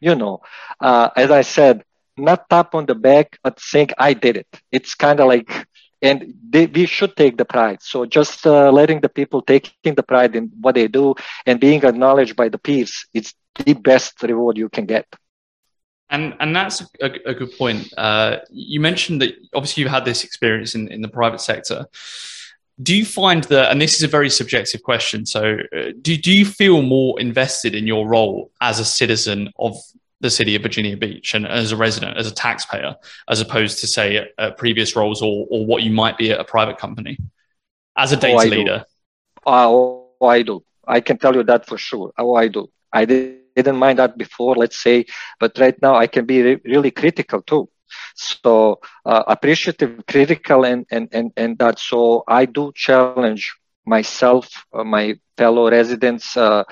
you 0.00 0.14
know 0.14 0.40
uh, 0.80 1.08
as 1.16 1.30
i 1.30 1.40
said 1.42 1.82
not 2.18 2.48
tap 2.50 2.74
on 2.74 2.86
the 2.86 2.94
back, 2.94 3.38
but 3.42 3.58
saying, 3.60 3.90
I 3.98 4.14
did 4.14 4.36
it. 4.36 4.46
It's 4.70 4.94
kind 4.94 5.20
of 5.20 5.28
like, 5.28 5.50
and 6.00 6.34
they, 6.48 6.66
we 6.66 6.86
should 6.86 7.16
take 7.16 7.36
the 7.36 7.44
pride. 7.44 7.82
So 7.82 8.06
just 8.06 8.46
uh, 8.46 8.70
letting 8.70 9.00
the 9.00 9.08
people 9.08 9.42
taking 9.42 9.94
the 9.94 10.02
pride 10.02 10.36
in 10.36 10.50
what 10.60 10.74
they 10.74 10.88
do 10.88 11.14
and 11.46 11.58
being 11.58 11.84
acknowledged 11.84 12.36
by 12.36 12.48
the 12.48 12.58
peers, 12.58 13.06
it's 13.14 13.34
the 13.54 13.74
best 13.74 14.22
reward 14.22 14.56
you 14.56 14.68
can 14.68 14.86
get. 14.86 15.06
And 16.10 16.34
and 16.40 16.56
that's 16.56 16.80
a, 17.02 17.10
a 17.26 17.34
good 17.34 17.52
point. 17.58 17.92
Uh, 17.96 18.38
you 18.50 18.80
mentioned 18.80 19.20
that 19.20 19.34
obviously 19.54 19.82
you've 19.82 19.92
had 19.92 20.04
this 20.04 20.24
experience 20.24 20.74
in, 20.74 20.90
in 20.90 21.02
the 21.02 21.08
private 21.08 21.40
sector. 21.40 21.86
Do 22.80 22.96
you 22.96 23.04
find 23.04 23.42
that, 23.44 23.72
and 23.72 23.82
this 23.82 23.96
is 23.96 24.04
a 24.04 24.08
very 24.08 24.30
subjective 24.30 24.84
question, 24.84 25.26
so 25.26 25.58
uh, 25.76 25.90
do, 26.00 26.16
do 26.16 26.32
you 26.32 26.46
feel 26.46 26.80
more 26.80 27.20
invested 27.20 27.74
in 27.74 27.88
your 27.88 28.06
role 28.06 28.52
as 28.60 28.78
a 28.78 28.84
citizen 28.84 29.52
of 29.58 29.76
the 30.20 30.30
city 30.30 30.56
of 30.56 30.62
Virginia 30.62 30.96
Beach 30.96 31.34
and 31.34 31.46
as 31.46 31.72
a 31.72 31.76
resident, 31.76 32.16
as 32.16 32.26
a 32.26 32.34
taxpayer, 32.34 32.96
as 33.28 33.40
opposed 33.40 33.80
to 33.80 33.86
say 33.86 34.28
uh, 34.38 34.50
previous 34.52 34.96
roles 34.96 35.22
or, 35.22 35.46
or 35.50 35.64
what 35.64 35.82
you 35.82 35.92
might 35.92 36.18
be 36.18 36.32
at 36.32 36.40
a 36.40 36.44
private 36.44 36.78
company 36.78 37.18
as 37.96 38.12
a 38.12 38.16
oh, 38.16 38.20
data 38.20 38.42
oh, 38.42 38.48
leader? 38.48 38.84
Oh, 39.46 40.08
I 40.22 40.42
do. 40.42 40.64
I 40.86 41.00
can 41.00 41.18
tell 41.18 41.34
you 41.34 41.44
that 41.44 41.66
for 41.66 41.78
sure. 41.78 42.12
Oh, 42.18 42.34
I 42.34 42.48
do. 42.48 42.68
I 42.92 43.04
didn't 43.04 43.76
mind 43.76 43.98
that 43.98 44.16
before, 44.16 44.54
let's 44.56 44.78
say, 44.78 45.06
but 45.38 45.58
right 45.58 45.80
now 45.82 45.94
I 45.94 46.06
can 46.06 46.24
be 46.24 46.42
re- 46.42 46.60
really 46.64 46.90
critical 46.90 47.42
too. 47.42 47.68
So 48.14 48.80
uh, 49.04 49.24
appreciative, 49.26 50.04
critical, 50.06 50.64
and, 50.64 50.86
and 50.90 51.08
and 51.12 51.32
and 51.36 51.58
that. 51.58 51.78
So 51.78 52.24
I 52.28 52.44
do 52.44 52.72
challenge 52.74 53.54
myself, 53.86 54.66
uh, 54.72 54.84
my 54.84 55.18
fellow 55.36 55.70
residents, 55.70 56.36
uh, 56.36 56.64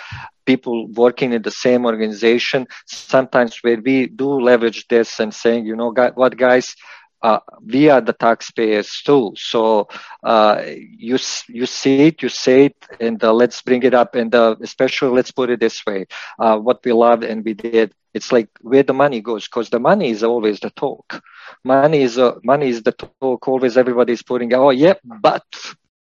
people 0.46 0.88
working 0.94 1.32
in 1.32 1.42
the 1.42 1.50
same 1.52 1.84
organization. 1.86 2.66
Sometimes 2.86 3.58
where 3.62 3.80
we 3.80 4.06
do 4.06 4.40
leverage 4.40 4.86
this 4.88 5.20
and 5.20 5.34
saying, 5.34 5.66
you 5.66 5.76
know, 5.76 5.92
what 6.14 6.36
guys, 6.36 6.74
uh, 7.22 7.40
we 7.64 7.88
are 7.90 8.00
the 8.00 8.12
taxpayers 8.14 9.02
too. 9.04 9.32
So 9.36 9.88
uh, 10.24 10.62
you 10.66 11.18
you 11.48 11.66
see 11.66 11.98
it, 11.98 12.22
you 12.22 12.28
say 12.28 12.66
it, 12.66 12.76
and 13.00 13.22
uh, 13.22 13.32
let's 13.32 13.60
bring 13.62 13.82
it 13.82 13.94
up. 13.94 14.14
And 14.14 14.34
uh, 14.34 14.56
especially, 14.62 15.10
let's 15.10 15.32
put 15.32 15.50
it 15.50 15.60
this 15.60 15.84
way: 15.86 16.06
uh, 16.38 16.58
what 16.58 16.84
we 16.84 16.92
loved 16.92 17.24
and 17.24 17.44
we 17.44 17.54
did. 17.54 17.92
It's 18.14 18.32
like 18.32 18.48
where 18.62 18.82
the 18.82 18.94
money 18.94 19.20
goes, 19.20 19.46
because 19.46 19.70
the 19.70 19.80
money 19.80 20.10
is 20.10 20.22
always 20.22 20.60
the 20.60 20.70
talk. 20.70 21.22
Money 21.64 22.02
is 22.02 22.18
uh, 22.18 22.34
money 22.44 22.68
is 22.68 22.82
the 22.82 22.92
talk. 22.92 23.30
Always 23.32 23.76
everybody's 23.76 24.22
putting, 24.22 24.52
oh 24.54 24.70
yeah, 24.70 24.94
but 25.04 25.44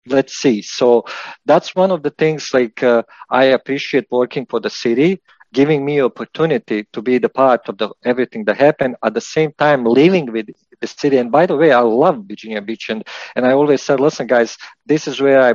let's 0.09 0.35
see. 0.35 0.61
So 0.61 1.05
that's 1.45 1.75
one 1.75 1.91
of 1.91 2.03
the 2.03 2.11
things. 2.11 2.49
Like 2.53 2.83
I 3.29 3.43
appreciate 3.45 4.07
working 4.11 4.45
for 4.45 4.59
the 4.59 4.69
city 4.69 5.21
giving 5.53 5.85
me 5.85 6.01
opportunity 6.01 6.85
to 6.93 7.01
be 7.01 7.17
the 7.17 7.29
part 7.29 7.67
of 7.69 7.77
the 7.77 7.89
everything 8.05 8.45
that 8.45 8.57
happened 8.57 8.95
at 9.03 9.13
the 9.13 9.21
same 9.21 9.51
time 9.57 9.83
living 9.85 10.31
with 10.31 10.47
the 10.81 10.87
city. 10.87 11.17
And 11.17 11.31
by 11.31 11.45
the 11.45 11.55
way, 11.55 11.71
I 11.71 11.79
love 11.79 12.23
Virginia 12.27 12.61
Beach. 12.61 12.89
And, 12.89 13.03
and 13.35 13.45
I 13.45 13.53
always 13.53 13.81
said, 13.81 13.99
listen, 13.99 14.27
guys, 14.27 14.57
this 14.85 15.07
is 15.07 15.21
where 15.21 15.41
I 15.41 15.53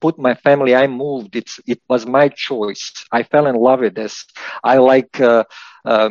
put 0.00 0.18
my 0.18 0.34
family. 0.34 0.74
I 0.74 0.86
moved. 0.86 1.36
It's, 1.36 1.60
it 1.66 1.80
was 1.88 2.06
my 2.06 2.28
choice. 2.28 2.92
I 3.12 3.22
fell 3.22 3.46
in 3.46 3.56
love 3.56 3.80
with 3.80 3.94
this. 3.94 4.24
I 4.62 4.78
like, 4.78 5.20
uh, 5.20 5.44
uh, 5.84 6.10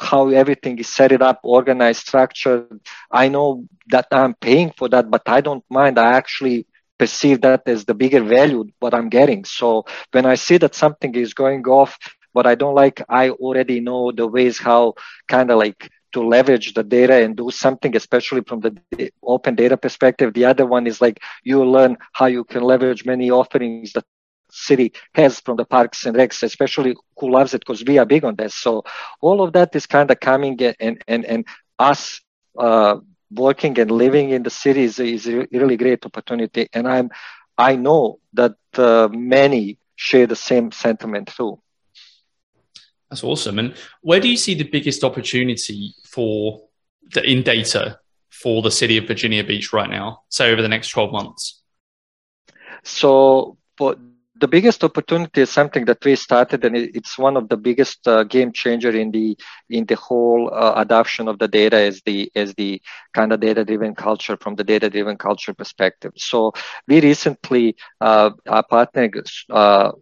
how 0.00 0.28
everything 0.28 0.78
is 0.78 0.88
set 0.88 1.12
it 1.12 1.22
up, 1.22 1.40
organized, 1.44 2.00
structured. 2.00 2.80
I 3.10 3.28
know 3.28 3.64
that 3.88 4.06
I'm 4.12 4.34
paying 4.34 4.72
for 4.76 4.88
that, 4.88 5.10
but 5.10 5.22
I 5.26 5.40
don't 5.40 5.64
mind. 5.70 5.98
I 5.98 6.12
actually 6.16 6.66
perceive 6.98 7.40
that 7.42 7.62
as 7.66 7.84
the 7.84 7.94
bigger 7.94 8.22
value 8.22 8.64
what 8.78 8.94
I'm 8.94 9.08
getting. 9.08 9.44
So 9.44 9.84
when 10.12 10.26
I 10.26 10.34
see 10.34 10.56
that 10.58 10.74
something 10.74 11.14
is 11.14 11.34
going 11.34 11.64
off, 11.66 11.98
what 12.32 12.46
I 12.46 12.54
don't 12.54 12.74
like, 12.74 13.02
I 13.08 13.30
already 13.30 13.80
know 13.80 14.12
the 14.12 14.26
ways 14.26 14.58
how 14.58 14.94
kind 15.28 15.50
of 15.50 15.58
like 15.58 15.90
to 16.12 16.26
leverage 16.26 16.74
the 16.74 16.82
data 16.82 17.14
and 17.22 17.36
do 17.36 17.50
something, 17.50 17.94
especially 17.96 18.42
from 18.46 18.60
the 18.60 19.10
open 19.22 19.54
data 19.54 19.76
perspective. 19.76 20.34
The 20.34 20.44
other 20.46 20.66
one 20.66 20.86
is 20.86 21.00
like 21.00 21.20
you 21.44 21.64
learn 21.64 21.96
how 22.12 22.26
you 22.26 22.44
can 22.44 22.62
leverage 22.62 23.04
many 23.04 23.30
offerings 23.30 23.92
that 23.92 24.04
city 24.50 24.92
has 25.14 25.40
from 25.40 25.56
the 25.56 25.64
parks 25.64 26.06
and 26.06 26.16
recs, 26.16 26.42
especially 26.42 26.96
who 27.18 27.30
loves 27.30 27.54
it 27.54 27.60
because 27.60 27.84
we 27.84 27.98
are 27.98 28.06
big 28.06 28.24
on 28.24 28.36
this. 28.36 28.54
So 28.54 28.84
all 29.20 29.42
of 29.42 29.52
that 29.52 29.74
is 29.74 29.86
kind 29.86 30.10
of 30.10 30.20
coming 30.20 30.60
and 30.80 31.02
and 31.06 31.24
and 31.24 31.46
us 31.78 32.20
uh, 32.58 32.96
working 33.30 33.78
and 33.78 33.90
living 33.90 34.30
in 34.30 34.42
the 34.42 34.50
city 34.50 34.84
is, 34.84 34.98
is 34.98 35.26
a 35.26 35.46
really 35.52 35.76
great 35.76 36.04
opportunity. 36.04 36.68
And 36.72 36.86
I'm 36.88 37.10
I 37.58 37.76
know 37.76 38.20
that 38.34 38.56
uh, 38.76 39.08
many 39.10 39.78
share 39.94 40.26
the 40.26 40.36
same 40.36 40.72
sentiment 40.72 41.28
too. 41.28 41.60
That's 43.10 43.24
awesome. 43.24 43.58
And 43.58 43.74
where 44.02 44.20
do 44.20 44.28
you 44.28 44.36
see 44.36 44.54
the 44.54 44.64
biggest 44.64 45.04
opportunity 45.04 45.94
for 46.04 46.62
the, 47.12 47.22
in 47.22 47.42
data 47.42 48.00
for 48.30 48.62
the 48.62 48.70
city 48.70 48.98
of 48.98 49.06
Virginia 49.06 49.44
Beach 49.44 49.72
right 49.72 49.88
now, 49.88 50.22
say 50.28 50.50
over 50.52 50.60
the 50.60 50.68
next 50.68 50.88
12 50.88 51.12
months? 51.12 51.62
So, 52.82 53.56
for 53.76 53.96
the 54.38 54.48
biggest 54.48 54.84
opportunity 54.84 55.42
is 55.42 55.50
something 55.50 55.84
that 55.86 56.04
we 56.04 56.14
started, 56.16 56.64
and 56.64 56.76
it's 56.76 57.18
one 57.18 57.36
of 57.36 57.48
the 57.48 57.56
biggest 57.56 58.06
uh, 58.06 58.24
game 58.24 58.52
changer 58.52 58.90
in 58.90 59.10
the 59.10 59.36
in 59.70 59.84
the 59.86 59.96
whole 59.96 60.50
uh, 60.52 60.74
adoption 60.76 61.28
of 61.28 61.38
the 61.38 61.48
data 61.48 61.76
as 61.76 62.02
the 62.06 62.30
as 62.34 62.54
the 62.54 62.80
kind 63.14 63.32
of 63.32 63.40
data 63.40 63.64
driven 63.64 63.94
culture 63.94 64.36
from 64.40 64.54
the 64.56 64.64
data 64.64 64.88
driven 64.90 65.16
culture 65.16 65.54
perspective. 65.54 66.12
So 66.16 66.52
we 66.88 67.00
recently 67.00 67.76
uh, 68.00 68.30
our 68.48 68.64
partner 68.64 69.10
uh, 69.50 69.92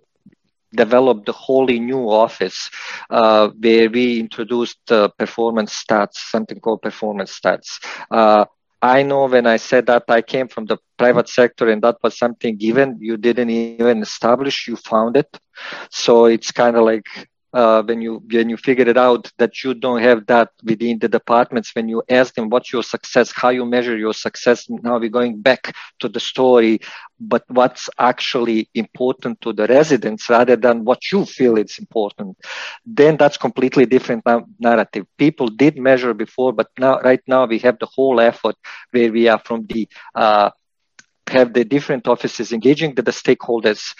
developed 0.74 1.28
a 1.28 1.32
wholly 1.32 1.78
new 1.80 2.08
office 2.10 2.70
uh, 3.10 3.48
where 3.60 3.88
we 3.90 4.20
introduced 4.20 4.90
uh, 4.90 5.08
performance 5.18 5.84
stats, 5.84 6.16
something 6.16 6.60
called 6.60 6.82
performance 6.82 7.38
stats. 7.38 7.78
Uh, 8.10 8.44
I 8.84 9.02
know 9.02 9.26
when 9.28 9.46
I 9.46 9.56
said 9.56 9.86
that 9.86 10.04
I 10.08 10.20
came 10.20 10.46
from 10.46 10.66
the 10.66 10.76
private 10.98 11.28
sector 11.30 11.70
and 11.70 11.82
that 11.82 11.96
was 12.02 12.18
something 12.18 12.58
given, 12.58 12.98
you 13.00 13.16
didn't 13.16 13.48
even 13.48 14.02
establish, 14.02 14.68
you 14.68 14.76
found 14.76 15.16
it. 15.16 15.40
So 15.90 16.26
it's 16.26 16.52
kind 16.52 16.76
of 16.76 16.84
like 16.84 17.06
uh, 17.54 17.82
when 17.82 18.02
you 18.02 18.22
when 18.30 18.50
you 18.50 18.56
figure 18.56 18.88
it 18.88 18.98
out 18.98 19.30
that 19.38 19.62
you 19.64 19.74
don't 19.74 20.02
have 20.02 20.26
that 20.26 20.50
within 20.64 20.98
the 20.98 21.08
departments 21.08 21.74
when 21.74 21.88
you 21.88 22.02
ask 22.10 22.34
them 22.34 22.50
what's 22.50 22.72
your 22.72 22.82
success 22.82 23.32
how 23.34 23.50
you 23.50 23.64
measure 23.64 23.96
your 23.96 24.14
success 24.14 24.66
now 24.68 24.98
we're 24.98 25.08
going 25.20 25.40
back 25.40 25.72
to 26.00 26.08
the 26.08 26.20
story 26.20 26.80
but 27.20 27.44
what's 27.48 27.88
actually 27.98 28.68
important 28.74 29.40
to 29.40 29.52
the 29.52 29.66
residents 29.66 30.28
rather 30.28 30.56
than 30.56 30.84
what 30.84 31.00
you 31.12 31.24
feel 31.24 31.56
is 31.56 31.78
important. 31.78 32.36
Then 32.84 33.16
that's 33.16 33.36
completely 33.38 33.86
different 33.86 34.24
narrative. 34.58 35.06
People 35.18 35.48
did 35.48 35.76
measure 35.78 36.14
before 36.14 36.52
but 36.52 36.68
now 36.78 37.00
right 37.00 37.20
now 37.26 37.46
we 37.46 37.58
have 37.60 37.78
the 37.78 37.88
whole 37.94 38.20
effort 38.20 38.56
where 38.90 39.12
we 39.12 39.28
are 39.28 39.40
from 39.44 39.66
the 39.66 39.88
uh, 40.14 40.50
have 41.28 41.52
the 41.54 41.64
different 41.64 42.06
offices 42.06 42.52
engaging 42.52 42.94
the, 42.94 43.02
the 43.02 43.10
stakeholders 43.10 43.94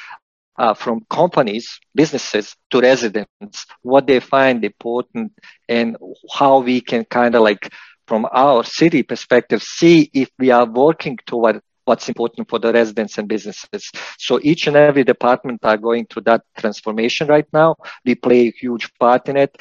uh, 0.56 0.74
from 0.74 1.04
companies, 1.10 1.78
businesses 1.94 2.56
to 2.70 2.80
residents, 2.80 3.66
what 3.82 4.06
they 4.06 4.20
find 4.20 4.64
important 4.64 5.32
and 5.68 5.96
how 6.32 6.60
we 6.60 6.80
can 6.80 7.04
kind 7.04 7.34
of 7.34 7.42
like 7.42 7.72
from 8.06 8.26
our 8.32 8.64
city 8.64 9.02
perspective, 9.02 9.62
see 9.62 10.10
if 10.12 10.30
we 10.38 10.50
are 10.50 10.66
working 10.66 11.18
toward 11.26 11.60
what's 11.84 12.08
important 12.08 12.48
for 12.48 12.58
the 12.58 12.72
residents 12.72 13.18
and 13.18 13.28
businesses. 13.28 13.90
So 14.18 14.40
each 14.42 14.66
and 14.66 14.76
every 14.76 15.04
department 15.04 15.60
are 15.64 15.76
going 15.76 16.06
through 16.06 16.22
that 16.22 16.42
transformation 16.58 17.28
right 17.28 17.46
now. 17.52 17.76
We 18.04 18.14
play 18.14 18.48
a 18.48 18.52
huge 18.52 18.92
part 18.98 19.28
in 19.28 19.36
it. 19.36 19.56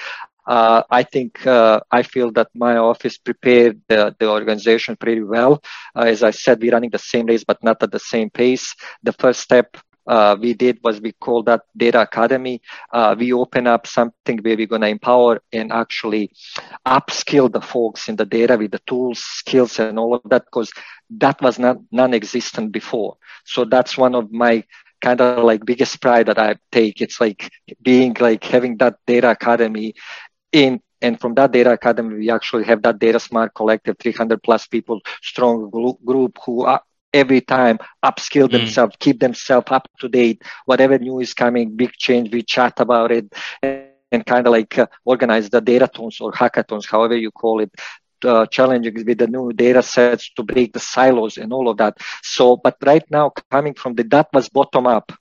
Uh, 0.45 0.83
I 0.89 1.03
think 1.03 1.45
uh, 1.47 1.79
I 1.91 2.03
feel 2.03 2.31
that 2.33 2.49
my 2.53 2.75
office 2.77 3.17
prepared 3.17 3.81
the, 3.87 4.13
the 4.19 4.29
organization 4.29 4.97
pretty 4.97 5.21
well. 5.23 5.63
Uh, 5.95 6.01
as 6.01 6.21
I 6.21 6.31
said, 6.31 6.61
we're 6.61 6.73
running 6.73 6.89
the 6.89 6.99
same 6.99 7.27
race, 7.27 7.45
but 7.45 7.63
not 7.63 7.81
at 7.81 7.91
the 7.91 7.99
same 7.99 8.29
pace. 8.29 8.75
The 9.03 9.13
first 9.13 9.39
step 9.39 9.77
uh, 10.07 10.35
we 10.39 10.53
did 10.53 10.79
was 10.83 11.01
we 11.01 11.11
called 11.13 11.45
that 11.45 11.61
data 11.77 12.01
academy. 12.01 12.61
Uh, 12.91 13.15
we 13.17 13.33
open 13.33 13.67
up 13.67 13.87
something 13.87 14.39
where 14.39 14.55
we're 14.57 14.67
going 14.67 14.81
to 14.81 14.87
empower 14.87 15.41
and 15.51 15.71
actually 15.71 16.31
upskill 16.85 17.51
the 17.51 17.61
folks 17.61 18.07
in 18.09 18.15
the 18.15 18.25
data 18.25 18.57
with 18.57 18.71
the 18.71 18.81
tools, 18.87 19.19
skills, 19.19 19.79
and 19.79 19.97
all 19.99 20.13
of 20.15 20.21
that 20.25 20.45
because 20.45 20.71
that 21.09 21.39
was 21.41 21.59
not 21.59 21.77
non-existent 21.91 22.71
before. 22.71 23.17
So 23.45 23.65
that's 23.65 23.97
one 23.97 24.15
of 24.15 24.31
my 24.31 24.63
kind 25.01 25.21
of 25.21 25.43
like 25.43 25.65
biggest 25.65 26.01
pride 26.01 26.27
that 26.27 26.37
I 26.39 26.55
take. 26.71 27.01
It's 27.01 27.19
like 27.19 27.49
being 27.81 28.15
like 28.19 28.43
having 28.43 28.77
that 28.77 28.95
data 29.05 29.31
academy 29.31 29.93
in 30.51 30.81
and 31.01 31.19
from 31.19 31.33
that 31.35 31.51
data 31.51 31.71
academy 31.71 32.15
we 32.15 32.29
actually 32.31 32.63
have 32.63 32.81
that 32.83 32.99
data 32.99 33.19
smart 33.19 33.53
collective 33.53 33.97
300 33.99 34.41
plus 34.43 34.67
people 34.67 34.99
strong 35.21 35.69
group 36.05 36.37
who 36.45 36.63
are 36.63 36.81
every 37.13 37.41
time 37.41 37.77
upskill 38.03 38.47
mm. 38.47 38.51
themselves, 38.51 38.95
keep 38.99 39.19
themselves 39.19 39.67
up 39.69 39.87
to 39.99 40.09
date. 40.09 40.41
Whatever 40.65 40.97
new 40.97 41.19
is 41.19 41.33
coming, 41.33 41.75
big 41.75 41.91
change, 41.93 42.33
we 42.33 42.41
chat 42.43 42.79
about 42.79 43.11
it 43.11 43.31
and, 43.61 43.85
and 44.11 44.25
kind 44.25 44.47
of 44.47 44.51
like 44.51 44.77
uh, 44.77 44.87
organize 45.05 45.49
the 45.49 45.61
datathons 45.61 46.19
or 46.21 46.31
hackathons, 46.31 46.89
however 46.89 47.15
you 47.15 47.31
call 47.31 47.59
it. 47.59 47.71
Uh, 48.25 48.45
challenging 48.45 48.93
with 49.05 49.17
the 49.17 49.27
new 49.27 49.51
data 49.51 49.83
sets 49.83 50.31
to 50.33 50.43
break 50.43 50.71
the 50.71 50.79
silos 50.79 51.35
and 51.35 51.51
all 51.51 51.67
of 51.67 51.75
that. 51.75 51.97
So, 52.21 52.55
but 52.55 52.77
right 52.85 53.03
now, 53.11 53.33
coming 53.51 53.73
from 53.73 53.95
the 53.95 54.03
that 54.05 54.29
was 54.31 54.47
bottom 54.47 54.87
up, 54.87 55.11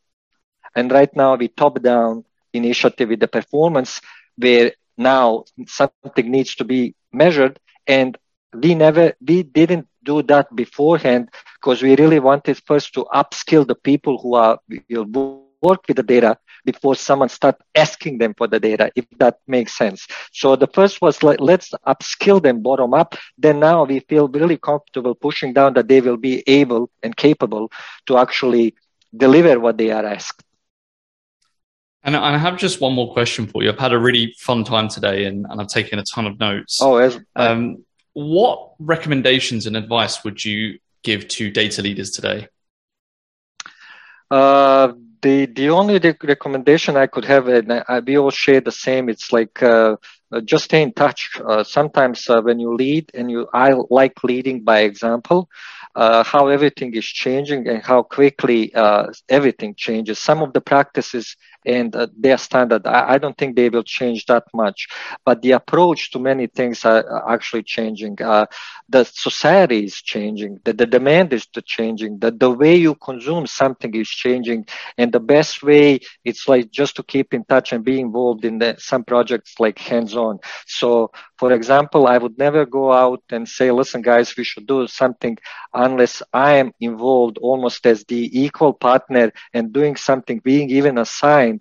and 0.76 0.92
right 0.92 1.10
now 1.16 1.34
we 1.34 1.48
top 1.48 1.82
down 1.82 2.24
initiative 2.52 3.08
with 3.08 3.18
the 3.18 3.26
performance 3.26 4.00
where 4.36 4.72
now 4.96 5.44
something 5.66 6.30
needs 6.30 6.54
to 6.56 6.64
be 6.64 6.94
measured 7.12 7.58
and 7.86 8.16
we 8.54 8.74
never 8.74 9.14
we 9.26 9.42
didn't 9.42 9.88
do 10.04 10.22
that 10.22 10.54
beforehand 10.54 11.28
because 11.54 11.82
we 11.82 11.96
really 11.96 12.18
wanted 12.18 12.60
first 12.66 12.92
to 12.94 13.04
upskill 13.14 13.66
the 13.66 13.74
people 13.74 14.18
who 14.18 14.34
are 14.34 14.58
will 14.90 15.42
work 15.62 15.82
with 15.86 15.96
the 15.96 16.02
data 16.02 16.36
before 16.64 16.94
someone 16.94 17.28
start 17.28 17.56
asking 17.74 18.18
them 18.18 18.34
for 18.36 18.46
the 18.48 18.58
data 18.58 18.90
if 18.96 19.06
that 19.18 19.38
makes 19.46 19.76
sense 19.76 20.06
so 20.32 20.56
the 20.56 20.66
first 20.66 21.00
was 21.00 21.22
like 21.22 21.40
let's 21.40 21.70
upskill 21.86 22.42
them 22.42 22.60
bottom 22.60 22.92
up 22.92 23.14
then 23.38 23.60
now 23.60 23.84
we 23.84 24.00
feel 24.00 24.28
really 24.28 24.56
comfortable 24.56 25.14
pushing 25.14 25.52
down 25.52 25.72
that 25.72 25.88
they 25.88 26.00
will 26.00 26.16
be 26.16 26.42
able 26.46 26.90
and 27.02 27.16
capable 27.16 27.70
to 28.06 28.18
actually 28.18 28.74
deliver 29.16 29.60
what 29.60 29.78
they 29.78 29.90
are 29.90 30.04
asked 30.04 30.42
and 32.04 32.16
I 32.16 32.36
have 32.36 32.56
just 32.58 32.80
one 32.80 32.94
more 32.94 33.12
question 33.12 33.46
for 33.46 33.62
you. 33.62 33.70
I've 33.70 33.78
had 33.78 33.92
a 33.92 33.98
really 33.98 34.34
fun 34.38 34.64
time 34.64 34.88
today 34.88 35.26
and, 35.26 35.46
and 35.48 35.60
I've 35.60 35.68
taken 35.68 36.00
a 36.00 36.02
ton 36.02 36.26
of 36.26 36.38
notes. 36.40 36.80
Oh, 36.82 36.96
as, 36.96 37.20
um, 37.36 37.84
what 38.14 38.72
recommendations 38.78 39.66
and 39.66 39.76
advice 39.76 40.24
would 40.24 40.44
you 40.44 40.78
give 41.02 41.28
to 41.28 41.50
data 41.50 41.82
leaders 41.82 42.10
today? 42.10 42.48
Uh, 44.30 44.92
the 45.20 45.46
the 45.46 45.70
only 45.70 45.98
recommendation 46.22 46.96
I 46.96 47.06
could 47.06 47.24
have, 47.24 47.48
and 47.48 47.72
I, 47.88 48.00
we 48.00 48.18
all 48.18 48.30
share 48.30 48.60
the 48.60 48.72
same. 48.72 49.08
It's 49.08 49.32
like 49.32 49.62
uh, 49.62 49.96
just 50.44 50.64
stay 50.64 50.82
in 50.82 50.92
touch. 50.92 51.40
Uh, 51.44 51.62
sometimes 51.64 52.28
uh, 52.28 52.40
when 52.40 52.58
you 52.58 52.74
lead 52.74 53.10
and 53.14 53.30
you, 53.30 53.48
I 53.52 53.74
like 53.90 54.24
leading 54.24 54.62
by 54.64 54.80
example, 54.80 55.48
uh, 55.94 56.24
how 56.24 56.48
everything 56.48 56.94
is 56.94 57.04
changing 57.04 57.68
and 57.68 57.82
how 57.82 58.02
quickly 58.02 58.74
uh, 58.74 59.06
everything 59.28 59.74
changes. 59.74 60.18
Some 60.18 60.42
of 60.42 60.52
the 60.52 60.60
practices 60.60 61.36
and 61.64 61.94
uh, 61.94 62.08
their 62.16 62.38
standard, 62.38 62.86
I, 62.86 63.14
I, 63.14 63.18
don't 63.18 63.36
think 63.38 63.54
they 63.54 63.68
will 63.68 63.84
change 63.84 64.26
that 64.26 64.44
much, 64.52 64.88
but 65.24 65.42
the 65.42 65.52
approach 65.52 66.10
to 66.12 66.18
many 66.18 66.46
things 66.46 66.84
are 66.84 67.30
actually 67.30 67.62
changing. 67.62 68.16
the 68.16 69.04
society 69.04 69.84
is 69.84 70.02
changing. 70.02 70.60
The, 70.64 70.72
the 70.72 70.86
demand 70.86 71.32
is 71.32 71.46
changing. 71.64 72.18
The, 72.18 72.30
the 72.32 72.50
way 72.50 72.74
you 72.76 72.94
consume 72.96 73.46
something 73.46 73.94
is 73.94 74.08
changing. 74.08 74.66
And 74.98 75.12
the 75.12 75.20
best 75.20 75.62
way, 75.62 76.00
it's 76.24 76.48
like 76.48 76.70
just 76.70 76.96
to 76.96 77.02
keep 77.02 77.32
in 77.32 77.44
touch 77.44 77.72
and 77.72 77.84
be 77.84 78.00
involved 78.00 78.44
in 78.44 78.58
the, 78.58 78.76
some 78.78 79.04
projects 79.04 79.60
like 79.60 79.78
hands-on. 79.78 80.40
So, 80.66 81.12
for 81.42 81.52
example, 81.52 82.06
I 82.08 82.18
would 82.18 82.38
never 82.38 82.66
go 82.66 82.92
out 82.92 83.22
and 83.30 83.48
say, 83.48 83.70
listen, 83.72 84.02
guys, 84.02 84.36
we 84.36 84.44
should 84.44 84.66
do 84.66 84.86
something 84.86 85.38
unless 85.74 86.22
I 86.32 86.54
am 86.54 86.72
involved 86.80 87.38
almost 87.38 87.86
as 87.86 88.04
the 88.04 88.40
equal 88.44 88.74
partner 88.74 89.32
and 89.54 89.72
doing 89.72 89.96
something, 89.96 90.40
being 90.44 90.70
even 90.70 90.98
assigned. 90.98 91.60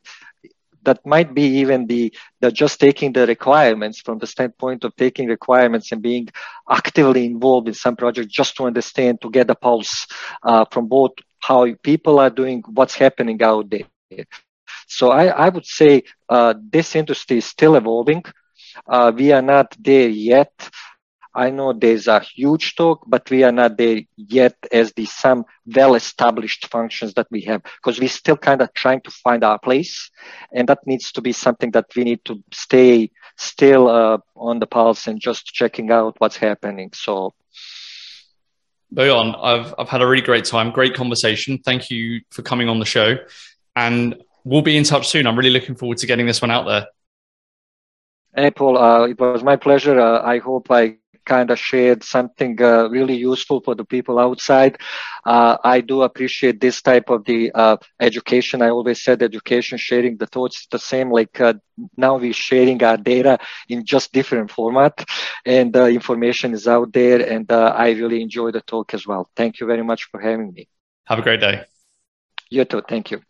That 0.83 1.05
might 1.05 1.33
be 1.33 1.43
even 1.61 1.87
the, 1.87 2.13
the 2.41 2.51
just 2.51 2.79
taking 2.79 3.13
the 3.13 3.25
requirements 3.27 4.01
from 4.01 4.19
the 4.19 4.27
standpoint 4.27 4.83
of 4.85 4.95
taking 4.95 5.27
requirements 5.27 5.91
and 5.91 6.01
being 6.01 6.29
actively 6.69 7.25
involved 7.25 7.67
in 7.67 7.73
some 7.73 7.95
project 7.97 8.29
just 8.31 8.55
to 8.57 8.65
understand 8.65 9.21
to 9.21 9.29
get 9.29 9.49
a 9.49 9.55
pulse 9.55 10.07
uh, 10.43 10.65
from 10.71 10.87
both 10.87 11.11
how 11.39 11.67
people 11.83 12.19
are 12.19 12.29
doing 12.29 12.63
what's 12.73 12.95
happening 12.95 13.41
out 13.43 13.69
there. 13.69 14.25
So 14.87 15.09
i, 15.11 15.25
I 15.25 15.49
would 15.49 15.65
say 15.65 16.03
uh, 16.29 16.53
this 16.71 16.95
industry 16.95 17.37
is 17.39 17.45
still 17.45 17.75
evolving 17.75 18.23
uh, 18.87 19.11
we 19.15 19.31
are 19.31 19.41
not 19.41 19.75
there 19.79 20.09
yet 20.09 20.69
I 21.33 21.49
know 21.49 21.71
there's 21.71 22.07
a 22.07 22.19
huge 22.19 22.75
talk, 22.75 23.05
but 23.07 23.29
we 23.29 23.43
are 23.43 23.51
not 23.51 23.77
there 23.77 24.01
yet 24.17 24.55
as 24.71 24.91
the 24.93 25.05
some 25.05 25.45
well-established 25.65 26.67
functions 26.67 27.13
that 27.13 27.27
we 27.31 27.41
have 27.41 27.63
because 27.63 27.99
we're 27.99 28.09
still 28.09 28.35
kind 28.35 28.61
of 28.61 28.73
trying 28.73 29.01
to 29.01 29.11
find 29.11 29.43
our 29.43 29.57
place, 29.57 30.09
and 30.53 30.67
that 30.67 30.85
needs 30.85 31.11
to 31.13 31.21
be 31.21 31.31
something 31.31 31.71
that 31.71 31.85
we 31.95 32.03
need 32.03 32.25
to 32.25 32.43
stay 32.51 33.11
still 33.37 33.87
uh, 33.87 34.17
on 34.35 34.59
the 34.59 34.67
pulse 34.67 35.07
and 35.07 35.21
just 35.21 35.45
checking 35.45 35.89
out 35.91 36.15
what's 36.19 36.37
happening. 36.37 36.91
So. 36.93 37.33
Bojan, 38.93 39.33
I've 39.41 39.73
I've 39.79 39.87
had 39.87 40.01
a 40.01 40.07
really 40.07 40.21
great 40.21 40.43
time, 40.43 40.71
great 40.71 40.95
conversation. 40.95 41.59
Thank 41.59 41.89
you 41.89 42.21
for 42.31 42.41
coming 42.41 42.67
on 42.67 42.79
the 42.79 42.85
show, 42.85 43.15
and 43.73 44.21
we'll 44.43 44.63
be 44.63 44.75
in 44.75 44.83
touch 44.83 45.07
soon. 45.07 45.27
I'm 45.27 45.37
really 45.37 45.49
looking 45.49 45.75
forward 45.75 45.99
to 45.99 46.07
getting 46.07 46.25
this 46.25 46.41
one 46.41 46.51
out 46.51 46.65
there. 46.65 46.87
Hey, 48.35 48.51
Paul, 48.51 48.77
uh, 48.77 49.05
it 49.07 49.19
was 49.19 49.43
my 49.43 49.55
pleasure. 49.55 49.99
Uh, 49.99 50.21
I 50.21 50.39
hope 50.39 50.71
I 50.71 50.81
kind 50.87 51.11
of 51.51 51.59
shared 51.59 52.03
something 52.03 52.61
uh, 52.61 52.87
really 52.89 53.15
useful 53.15 53.61
for 53.61 53.75
the 53.75 53.85
people 53.85 54.19
outside. 54.19 54.77
Uh, 55.25 55.57
I 55.63 55.81
do 55.81 56.01
appreciate 56.01 56.59
this 56.59 56.81
type 56.81 57.09
of 57.09 57.23
the 57.25 57.51
uh, 57.53 57.77
education. 57.99 58.61
I 58.61 58.69
always 58.69 59.03
said 59.03 59.21
education, 59.21 59.77
sharing 59.77 60.17
the 60.17 60.25
thoughts, 60.27 60.67
the 60.71 60.79
same. 60.79 61.11
Like 61.11 61.39
uh, 61.39 61.53
now 61.97 62.17
we're 62.17 62.33
sharing 62.33 62.83
our 62.83 62.97
data 62.97 63.37
in 63.69 63.85
just 63.85 64.11
different 64.13 64.49
format, 64.51 65.03
and 65.45 65.75
uh, 65.75 65.85
information 65.85 66.53
is 66.53 66.67
out 66.67 66.91
there. 66.93 67.19
And 67.21 67.51
uh, 67.51 67.73
I 67.75 67.91
really 67.91 68.21
enjoy 68.21 68.51
the 68.51 68.61
talk 68.61 68.93
as 68.93 69.05
well. 69.05 69.29
Thank 69.35 69.59
you 69.59 69.67
very 69.67 69.83
much 69.83 70.05
for 70.09 70.19
having 70.19 70.53
me. 70.53 70.67
Have 71.05 71.19
a 71.19 71.23
great 71.23 71.41
day. 71.41 71.65
You 72.49 72.65
too. 72.65 72.81
Thank 72.87 73.11
you. 73.11 73.21